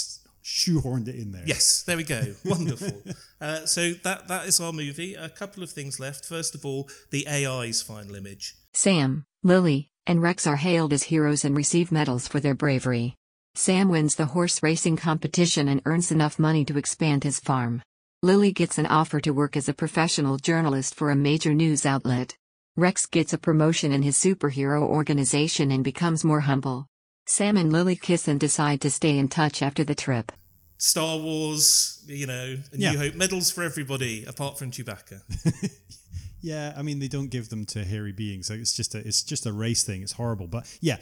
shoehorned 0.43 1.07
it 1.07 1.15
in 1.15 1.31
there. 1.31 1.41
Yes, 1.47 1.81
there 1.81 1.97
we 1.97 2.03
go. 2.03 2.21
Wonderful. 2.45 3.01
uh, 3.41 3.65
so 3.65 3.93
that 4.03 4.27
that 4.27 4.45
is 4.45 4.59
our 4.59 4.71
movie. 4.71 5.15
A 5.15 5.29
couple 5.29 5.63
of 5.63 5.71
things 5.71 5.99
left. 5.99 6.23
First 6.23 6.53
of 6.53 6.63
all, 6.63 6.87
the 7.09 7.27
AI's 7.27 7.81
final 7.81 8.13
image. 8.15 8.53
Sam, 8.75 9.23
Lily, 9.41 9.89
and 10.05 10.21
Rex 10.21 10.45
are 10.45 10.57
hailed 10.57 10.93
as 10.93 11.03
heroes 11.03 11.43
and 11.43 11.57
receive 11.57 11.91
medals 11.91 12.27
for 12.27 12.39
their 12.39 12.53
bravery. 12.53 13.15
Sam 13.55 13.89
wins 13.89 14.15
the 14.15 14.27
horse 14.27 14.61
racing 14.61 14.97
competition 14.97 15.67
and 15.67 15.81
earns 15.85 16.11
enough 16.11 16.37
money 16.37 16.63
to 16.65 16.77
expand 16.77 17.23
his 17.23 17.39
farm. 17.39 17.81
Lily 18.21 18.51
gets 18.51 18.77
an 18.77 18.85
offer 18.85 19.19
to 19.21 19.31
work 19.33 19.57
as 19.57 19.67
a 19.67 19.73
professional 19.73 20.37
journalist 20.37 20.93
for 20.93 21.09
a 21.09 21.15
major 21.15 21.53
news 21.55 21.83
outlet. 21.85 22.35
Rex 22.77 23.05
gets 23.05 23.31
a 23.33 23.37
promotion 23.37 23.91
in 23.93 24.01
his 24.03 24.17
superhero 24.17 24.81
organization 24.81 25.71
and 25.71 25.83
becomes 25.83 26.23
more 26.25 26.41
humble. 26.41 26.87
Sam 27.25 27.57
and 27.57 27.71
Lily 27.71 27.95
kiss 27.95 28.27
and 28.27 28.39
decide 28.39 28.81
to 28.81 28.91
stay 28.91 29.17
in 29.17 29.29
touch 29.29 29.61
after 29.61 29.83
the 29.83 29.95
trip. 29.95 30.31
Star 30.77 31.17
Wars, 31.17 32.03
you 32.05 32.27
know, 32.27 32.57
A 32.73 32.77
Yeah. 32.77 32.91
New 32.91 32.97
Hope 32.97 33.15
medals 33.15 33.49
for 33.49 33.63
everybody 33.63 34.25
apart 34.25 34.59
from 34.59 34.71
Chewbacca. 34.71 35.21
Yeah, 36.41 36.75
I 36.77 36.83
mean 36.83 36.99
they 36.99 37.07
don't 37.07 37.31
give 37.31 37.49
them 37.49 37.65
to 37.67 37.83
hairy 37.83 38.11
beings. 38.11 38.51
Like, 38.51 38.59
it's 38.59 38.75
just 38.75 38.93
a 38.93 38.99
it's 38.99 39.23
just 39.23 39.47
a 39.47 39.51
race 39.51 39.83
thing. 39.83 40.03
It's 40.03 40.11
horrible, 40.11 40.45
but 40.45 40.67
yeah, 40.79 40.97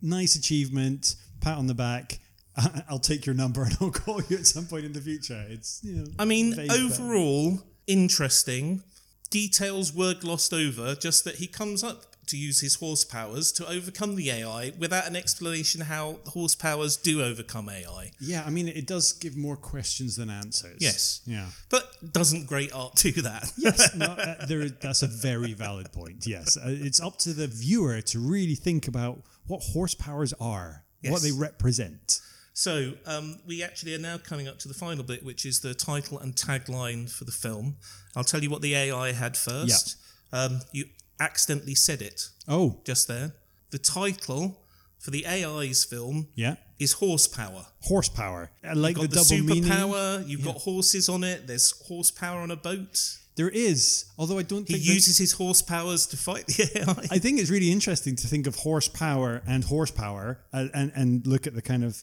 nice 0.00 0.36
achievement. 0.36 1.16
Pat 1.40 1.58
on 1.58 1.66
the 1.66 1.74
back. 1.74 2.20
I'll 2.88 3.00
take 3.00 3.26
your 3.26 3.34
number 3.34 3.64
and 3.64 3.76
I'll 3.80 3.90
call 3.90 4.22
you 4.28 4.36
at 4.36 4.46
some 4.46 4.66
point 4.66 4.84
in 4.84 4.92
the 4.92 5.00
future. 5.00 5.44
It's 5.48 5.80
you 5.82 5.96
know. 5.96 6.04
I 6.20 6.24
mean, 6.26 6.54
vague, 6.54 6.68
but- 6.68 6.78
overall, 6.78 7.58
interesting. 7.88 8.84
Details 9.30 9.92
were 9.92 10.14
glossed 10.14 10.52
over, 10.52 10.94
just 10.94 11.24
that 11.24 11.36
he 11.36 11.46
comes 11.46 11.84
up 11.84 12.04
to 12.28 12.36
use 12.36 12.60
his 12.60 12.76
horsepowers 12.76 13.54
to 13.56 13.68
overcome 13.68 14.14
the 14.14 14.30
AI 14.30 14.72
without 14.78 15.06
an 15.06 15.16
explanation 15.16 15.82
how 15.82 16.18
the 16.24 16.30
horsepowers 16.30 17.00
do 17.02 17.22
overcome 17.22 17.68
AI. 17.68 18.12
Yeah, 18.20 18.44
I 18.46 18.50
mean 18.50 18.68
it 18.68 18.86
does 18.86 19.12
give 19.12 19.36
more 19.36 19.56
questions 19.56 20.16
than 20.16 20.30
answers. 20.30 20.78
Yes. 20.80 21.20
Yeah. 21.26 21.46
But 21.70 22.12
doesn't 22.12 22.46
great 22.46 22.72
art 22.72 22.94
do 22.96 23.12
that? 23.12 23.50
Yes, 23.56 23.94
no, 23.96 24.06
uh, 24.06 24.46
there, 24.46 24.68
that's 24.68 25.02
a 25.02 25.06
very 25.06 25.54
valid 25.54 25.92
point. 25.92 26.26
Yes, 26.26 26.56
uh, 26.56 26.64
it's 26.66 27.00
up 27.00 27.18
to 27.18 27.32
the 27.32 27.46
viewer 27.46 28.00
to 28.02 28.18
really 28.18 28.54
think 28.54 28.86
about 28.88 29.22
what 29.46 29.60
horsepowers 29.74 30.32
are, 30.40 30.84
what 31.04 31.22
they 31.22 31.32
represent. 31.32 32.20
So 32.58 32.94
um, 33.06 33.38
we 33.46 33.62
actually 33.62 33.94
are 33.94 34.00
now 34.00 34.18
coming 34.18 34.48
up 34.48 34.58
to 34.58 34.66
the 34.66 34.74
final 34.74 35.04
bit, 35.04 35.24
which 35.24 35.46
is 35.46 35.60
the 35.60 35.74
title 35.74 36.18
and 36.18 36.34
tagline 36.34 37.08
for 37.08 37.24
the 37.24 37.30
film. 37.30 37.76
I'll 38.16 38.24
tell 38.24 38.42
you 38.42 38.50
what 38.50 38.62
the 38.62 38.74
AI 38.74 39.12
had 39.12 39.36
first. 39.36 39.96
Um, 40.32 40.58
you 40.72 40.86
accidentally 41.20 41.76
said 41.76 42.02
it 42.02 42.30
Oh, 42.48 42.80
just 42.84 43.06
there. 43.06 43.36
The 43.70 43.78
title 43.78 44.60
for 44.98 45.12
the 45.12 45.24
AI's 45.24 45.84
film 45.84 46.30
yeah, 46.34 46.56
is 46.80 46.94
Horsepower. 46.94 47.66
horsepower. 47.82 48.50
I 48.68 48.72
like 48.72 48.96
the 48.96 49.02
the, 49.02 49.14
double 49.22 49.44
meaning. 49.54 49.62
superpower. 49.70 50.28
You've 50.28 50.44
got 50.44 50.56
horses 50.56 51.08
on 51.08 51.22
it. 51.22 51.46
There's 51.46 51.70
horsepower 51.86 52.40
on 52.40 52.50
a 52.50 52.56
boat. 52.56 53.18
There 53.36 53.48
is, 53.48 54.06
although 54.18 54.40
I 54.40 54.42
don't 54.42 54.66
think 54.66 54.80
he 54.80 54.92
uses 54.94 55.16
his 55.16 55.32
horsepowers 55.36 56.10
to 56.10 56.16
fight 56.16 56.48
the 56.48 56.80
AI. 56.80 57.06
I 57.08 57.18
think 57.18 57.38
it's 57.38 57.50
really 57.50 57.70
interesting 57.70 58.16
to 58.16 58.26
think 58.26 58.48
of 58.48 58.56
horsepower 58.56 59.42
and 59.46 59.62
horsepower 59.62 60.40
and, 60.52 60.72
and, 60.74 60.90
and 60.96 61.24
look 61.24 61.46
at 61.46 61.54
the 61.54 61.62
kind 61.62 61.84
of 61.84 62.02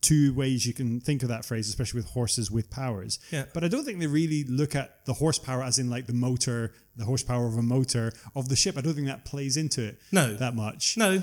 two 0.00 0.32
ways 0.34 0.64
you 0.66 0.72
can 0.72 1.00
think 1.00 1.22
of 1.22 1.28
that 1.28 1.44
phrase, 1.44 1.68
especially 1.68 1.98
with 2.00 2.10
horses 2.10 2.50
with 2.50 2.70
powers. 2.70 3.18
Yeah. 3.32 3.44
But 3.52 3.64
I 3.64 3.68
don't 3.68 3.84
think 3.84 3.98
they 3.98 4.06
really 4.06 4.44
look 4.44 4.74
at 4.76 5.04
the 5.06 5.14
horsepower 5.14 5.62
as 5.62 5.78
in 5.78 5.90
like 5.90 6.06
the 6.06 6.12
motor, 6.12 6.72
the 6.96 7.04
horsepower 7.04 7.46
of 7.46 7.56
a 7.56 7.62
motor 7.62 8.12
of 8.36 8.48
the 8.48 8.56
ship. 8.56 8.76
I 8.78 8.80
don't 8.80 8.94
think 8.94 9.06
that 9.08 9.24
plays 9.24 9.56
into 9.56 9.84
it 9.84 9.98
No. 10.12 10.34
that 10.36 10.54
much. 10.54 10.96
no, 10.96 11.22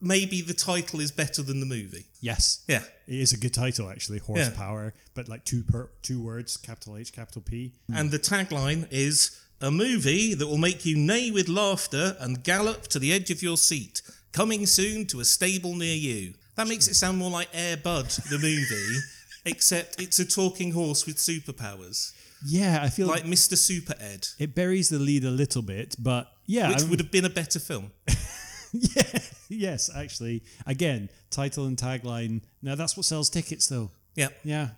maybe 0.00 0.40
the 0.40 0.54
title 0.54 1.00
is 1.00 1.10
better 1.12 1.42
than 1.42 1.60
the 1.60 1.66
movie. 1.66 2.06
Yes. 2.20 2.64
Yeah. 2.66 2.82
It 3.06 3.20
is 3.20 3.32
a 3.32 3.36
good 3.36 3.52
title 3.54 3.90
actually, 3.90 4.18
horsepower, 4.18 4.94
but 5.14 5.28
like 5.28 5.44
two 5.44 5.62
per 5.62 5.90
two 6.02 6.22
words, 6.22 6.56
capital 6.56 6.96
H, 6.96 7.12
capital 7.12 7.42
P. 7.42 7.74
Mm. 7.90 8.00
And 8.00 8.10
the 8.10 8.18
tagline 8.18 8.86
is 8.90 9.38
a 9.60 9.70
movie 9.70 10.32
that 10.32 10.46
will 10.46 10.56
make 10.58 10.86
you 10.86 10.96
neigh 10.96 11.30
with 11.30 11.48
laughter 11.48 12.16
and 12.18 12.42
gallop 12.42 12.84
to 12.88 12.98
the 12.98 13.12
edge 13.12 13.30
of 13.30 13.42
your 13.42 13.58
seat. 13.58 14.00
Coming 14.32 14.64
soon 14.64 15.06
to 15.08 15.20
a 15.20 15.24
stable 15.24 15.74
near 15.74 15.94
you. 15.96 16.34
That 16.56 16.68
makes 16.68 16.88
it 16.88 16.94
sound 16.94 17.18
more 17.18 17.30
like 17.30 17.48
Air 17.54 17.76
Bud, 17.76 18.06
the 18.30 18.38
movie, 18.38 18.98
except 19.44 20.00
it's 20.00 20.18
a 20.18 20.24
talking 20.26 20.72
horse 20.72 21.06
with 21.06 21.16
superpowers, 21.16 22.12
Yeah, 22.46 22.80
I 22.82 22.88
feel 22.88 23.06
like 23.06 23.24
Mr. 23.24 23.56
Super 23.56 23.94
Ed, 23.98 24.26
it 24.38 24.54
buries 24.54 24.88
the 24.88 24.98
lead 24.98 25.24
a 25.24 25.30
little 25.30 25.62
bit, 25.62 25.94
but 25.98 26.30
yeah, 26.46 26.68
which 26.70 26.82
I- 26.82 26.88
would 26.88 26.98
have 27.00 27.10
been 27.10 27.24
a 27.24 27.30
better 27.30 27.58
film. 27.60 27.92
yeah, 28.72 29.18
yes, 29.48 29.90
actually. 29.94 30.42
Again, 30.66 31.08
title 31.30 31.66
and 31.66 31.76
tagline. 31.76 32.42
Now 32.62 32.74
that's 32.74 32.96
what 32.96 33.06
sells 33.06 33.30
tickets, 33.30 33.66
though. 33.68 33.90
Yeah. 34.14 34.28
Yeah. 34.44 34.68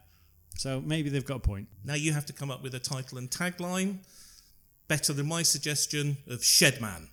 So 0.57 0.81
maybe 0.81 1.09
they've 1.09 1.25
got 1.25 1.37
a 1.37 1.41
point. 1.41 1.68
Now 1.85 1.95
you 1.95 2.12
have 2.12 2.27
to 2.27 2.33
come 2.33 2.51
up 2.51 2.62
with 2.62 2.75
a 2.75 2.79
title 2.79 3.18
and 3.18 3.31
tagline. 3.31 3.99
Better 4.89 5.12
than 5.14 5.27
my 5.27 5.43
suggestion 5.43 6.18
of 6.29 6.41
Shedman. 6.41 7.09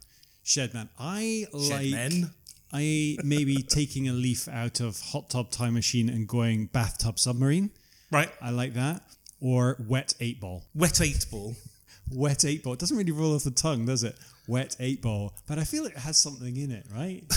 Shedman. 0.45 0.89
I 0.99 1.45
like. 1.53 1.85
Shedmen. 1.85 2.31
I 2.71 3.17
maybe 3.23 3.57
taking 3.63 4.07
a 4.09 4.13
leaf 4.13 4.47
out 4.47 4.79
of 4.79 4.99
Hot 4.99 5.29
Tub 5.29 5.49
Time 5.51 5.73
Machine 5.73 6.09
and 6.09 6.27
going 6.27 6.67
Bathtub 6.67 7.19
Submarine. 7.19 7.71
Right. 8.11 8.31
I 8.41 8.51
like 8.51 8.73
that. 8.75 9.01
Or 9.41 9.77
Wet 9.87 10.13
Eight 10.19 10.39
Ball. 10.39 10.63
Wet 10.75 11.01
Eight 11.01 11.25
Ball. 11.31 11.55
Wet 12.11 12.43
Eight 12.45 12.63
Ball. 12.63 12.73
It 12.73 12.79
doesn't 12.79 12.97
really 12.97 13.11
roll 13.11 13.35
off 13.35 13.43
the 13.43 13.51
tongue, 13.51 13.85
does 13.85 14.03
it? 14.03 14.15
Wet 14.47 14.75
Eight 14.79 15.01
Ball. 15.01 15.33
But 15.47 15.59
I 15.59 15.63
feel 15.63 15.85
it 15.85 15.97
has 15.97 16.17
something 16.17 16.57
in 16.57 16.71
it, 16.71 16.85
right? 16.93 17.23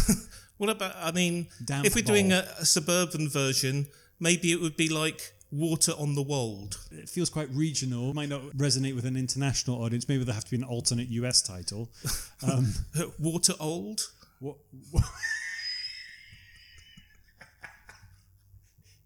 What 0.59 0.71
about, 0.71 0.95
I 0.97 1.11
mean, 1.11 1.49
Damp 1.65 1.85
if 1.85 1.97
we're 1.97 2.05
doing 2.05 2.31
a, 2.31 2.47
a 2.61 2.65
suburban 2.65 3.29
version, 3.29 3.89
maybe 4.21 4.53
it 4.53 4.61
would 4.61 4.77
be 4.77 4.89
like 4.89 5.33
Water 5.51 5.91
on 5.99 6.15
the 6.15 6.23
Wold. 6.23 6.79
it 6.93 7.09
feels 7.09 7.31
quite 7.31 7.49
regional. 7.51 8.15
Might 8.15 8.29
not 8.29 8.43
resonate 8.57 8.95
with 8.95 9.05
an 9.05 9.17
international 9.17 9.83
audience. 9.83 10.09
Maybe 10.09 10.23
there 10.23 10.35
have 10.35 10.45
to 10.45 10.51
be 10.53 10.59
an 10.59 10.63
alternate 10.63 11.09
US 11.09 11.43
title. 11.43 11.91
Um, 12.49 12.75
Water 13.19 13.55
Old? 13.59 14.03
What? 14.43 14.57
what? 14.91 15.05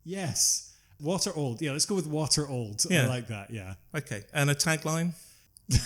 yes. 0.04 0.74
Water 0.98 1.30
old. 1.36 1.60
Yeah, 1.60 1.72
let's 1.72 1.84
go 1.84 1.94
with 1.94 2.06
water 2.06 2.48
old. 2.48 2.82
I 2.90 3.06
like 3.06 3.26
that. 3.28 3.50
Yeah. 3.50 3.74
Okay. 3.94 4.22
And 4.32 4.48
a 4.48 4.54
tagline? 4.54 5.12
I 5.72 5.76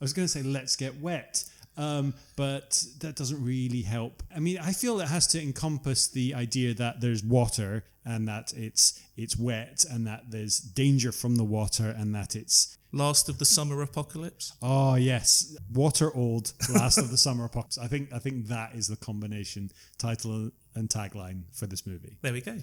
was 0.00 0.12
going 0.12 0.26
to 0.26 0.28
say 0.28 0.42
let's 0.42 0.76
get 0.76 1.00
wet. 1.00 1.44
Um, 1.78 2.12
but 2.36 2.84
that 3.00 3.16
doesn't 3.16 3.42
really 3.42 3.80
help. 3.80 4.22
I 4.34 4.38
mean, 4.40 4.58
I 4.58 4.72
feel 4.72 5.00
it 5.00 5.08
has 5.08 5.26
to 5.28 5.42
encompass 5.42 6.08
the 6.08 6.34
idea 6.34 6.74
that 6.74 7.00
there's 7.00 7.24
water 7.24 7.84
and 8.04 8.28
that 8.28 8.52
it's 8.54 9.00
it's 9.16 9.36
wet 9.36 9.84
and 9.90 10.06
that 10.06 10.30
there's 10.30 10.58
danger 10.58 11.10
from 11.10 11.36
the 11.36 11.44
water 11.44 11.88
and 11.88 12.14
that 12.14 12.36
it's 12.36 12.75
Last 12.92 13.28
of 13.28 13.38
the 13.38 13.44
Summer 13.44 13.82
Apocalypse? 13.82 14.52
oh 14.62 14.94
yes, 14.94 15.56
water 15.72 16.14
old, 16.14 16.52
last 16.72 16.98
of 16.98 17.10
the 17.10 17.16
summer 17.18 17.44
apocalypse. 17.44 17.78
I 17.78 17.88
think 17.88 18.12
I 18.12 18.18
think 18.18 18.46
that 18.46 18.74
is 18.74 18.86
the 18.88 18.96
combination 18.96 19.70
title 19.98 20.50
and 20.74 20.88
tagline 20.88 21.42
for 21.52 21.66
this 21.66 21.86
movie. 21.86 22.16
There 22.22 22.32
we 22.32 22.40
go. 22.40 22.56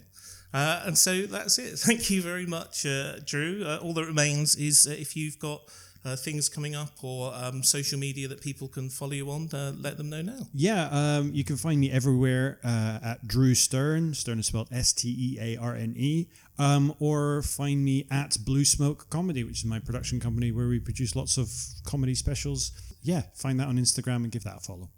Uh, 0.54 0.84
and 0.86 0.98
so 0.98 1.24
that's 1.24 1.58
it. 1.58 1.78
Thank 1.80 2.10
you 2.10 2.22
very 2.22 2.46
much, 2.46 2.86
uh, 2.86 3.20
Drew. 3.26 3.64
Uh, 3.66 3.80
all 3.82 3.94
that 3.94 4.06
remains 4.06 4.56
is 4.56 4.88
uh, 4.88 4.92
if 4.92 5.16
you've 5.16 5.40
got 5.40 5.62
uh, 6.06 6.16
things 6.16 6.50
coming 6.50 6.76
up 6.76 6.92
or 7.02 7.34
um, 7.34 7.64
social 7.64 7.98
media 7.98 8.28
that 8.28 8.42
people 8.42 8.68
can 8.68 8.90
follow 8.90 9.14
you 9.14 9.30
on, 9.32 9.50
uh, 9.54 9.72
let 9.80 9.98
them 9.98 10.10
know 10.10 10.22
now. 10.22 10.48
Yeah, 10.54 10.90
um, 10.92 11.32
you 11.34 11.44
can 11.44 11.56
find 11.56 11.80
me 11.80 11.92
everywhere 11.92 12.60
uh, 12.64 13.00
at 13.04 13.28
Drew 13.28 13.54
Stearne. 13.54 14.12
Stearne 14.12 14.40
is 14.40 14.48
spelled 14.48 14.68
S 14.72 14.94
T 14.94 15.10
E 15.10 15.38
A 15.40 15.58
R 15.62 15.76
N 15.76 15.94
E. 15.98 16.28
Um, 16.60 16.94
or 17.00 17.42
find 17.42 17.84
me 17.84 18.06
at 18.12 18.38
Blue 18.46 18.64
Smoke 18.64 19.10
Comedy, 19.10 19.44
which 19.44 19.60
is 19.60 19.66
my 19.66 19.80
production 19.80 20.20
company 20.20 20.52
where 20.52 20.68
we 20.68 20.80
produce 20.80 21.16
lots 21.16 21.38
of 21.38 21.52
comedy 21.84 22.14
specials. 22.14 22.72
Yeah, 23.02 23.24
find 23.34 23.60
that 23.60 23.68
on 23.68 23.78
Instagram 23.78 24.18
and 24.18 24.32
give 24.32 24.44
that 24.44 24.58
a 24.58 24.60
follow. 24.60 24.90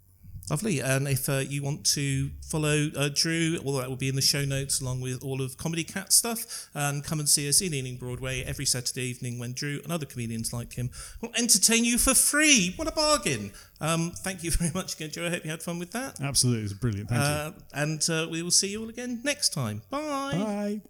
Lovely. 0.50 0.78
And 0.80 1.08
if 1.08 1.28
uh, 1.28 1.38
you 1.38 1.62
want 1.62 1.84
to 1.94 2.30
follow 2.40 2.88
uh, 2.96 3.08
Drew, 3.12 3.58
all 3.64 3.72
that 3.78 3.88
will 3.88 3.96
be 3.96 4.08
in 4.08 4.14
the 4.14 4.22
show 4.22 4.44
notes 4.44 4.80
along 4.80 5.00
with 5.00 5.24
all 5.24 5.42
of 5.42 5.56
Comedy 5.56 5.82
Cat 5.82 6.12
stuff. 6.12 6.68
And 6.72 7.02
come 7.02 7.18
and 7.18 7.28
see 7.28 7.48
us 7.48 7.60
in 7.60 7.74
Ealing 7.74 7.96
Broadway 7.96 8.42
every 8.44 8.64
Saturday 8.64 9.02
evening 9.02 9.40
when 9.40 9.54
Drew 9.54 9.80
and 9.82 9.92
other 9.92 10.06
comedians 10.06 10.52
like 10.52 10.74
him 10.74 10.90
will 11.20 11.32
entertain 11.36 11.84
you 11.84 11.98
for 11.98 12.14
free. 12.14 12.74
What 12.76 12.86
a 12.86 12.92
bargain. 12.92 13.50
Um, 13.80 14.12
thank 14.18 14.44
you 14.44 14.50
very 14.52 14.70
much 14.72 14.94
again, 14.94 15.10
Drew. 15.10 15.26
I 15.26 15.30
hope 15.30 15.44
you 15.44 15.50
had 15.50 15.62
fun 15.62 15.80
with 15.80 15.90
that. 15.92 16.20
Absolutely, 16.20 16.60
it 16.60 16.64
was 16.64 16.74
brilliant. 16.74 17.08
Thank 17.08 17.22
Uh, 17.22 17.50
and 17.74 18.08
uh, 18.08 18.28
we 18.30 18.42
will 18.42 18.52
see 18.52 18.68
you 18.68 18.82
all 18.82 18.88
again 18.88 19.20
next 19.24 19.52
time. 19.52 19.82
Bye. 19.90 20.32
Bye. 20.32 20.80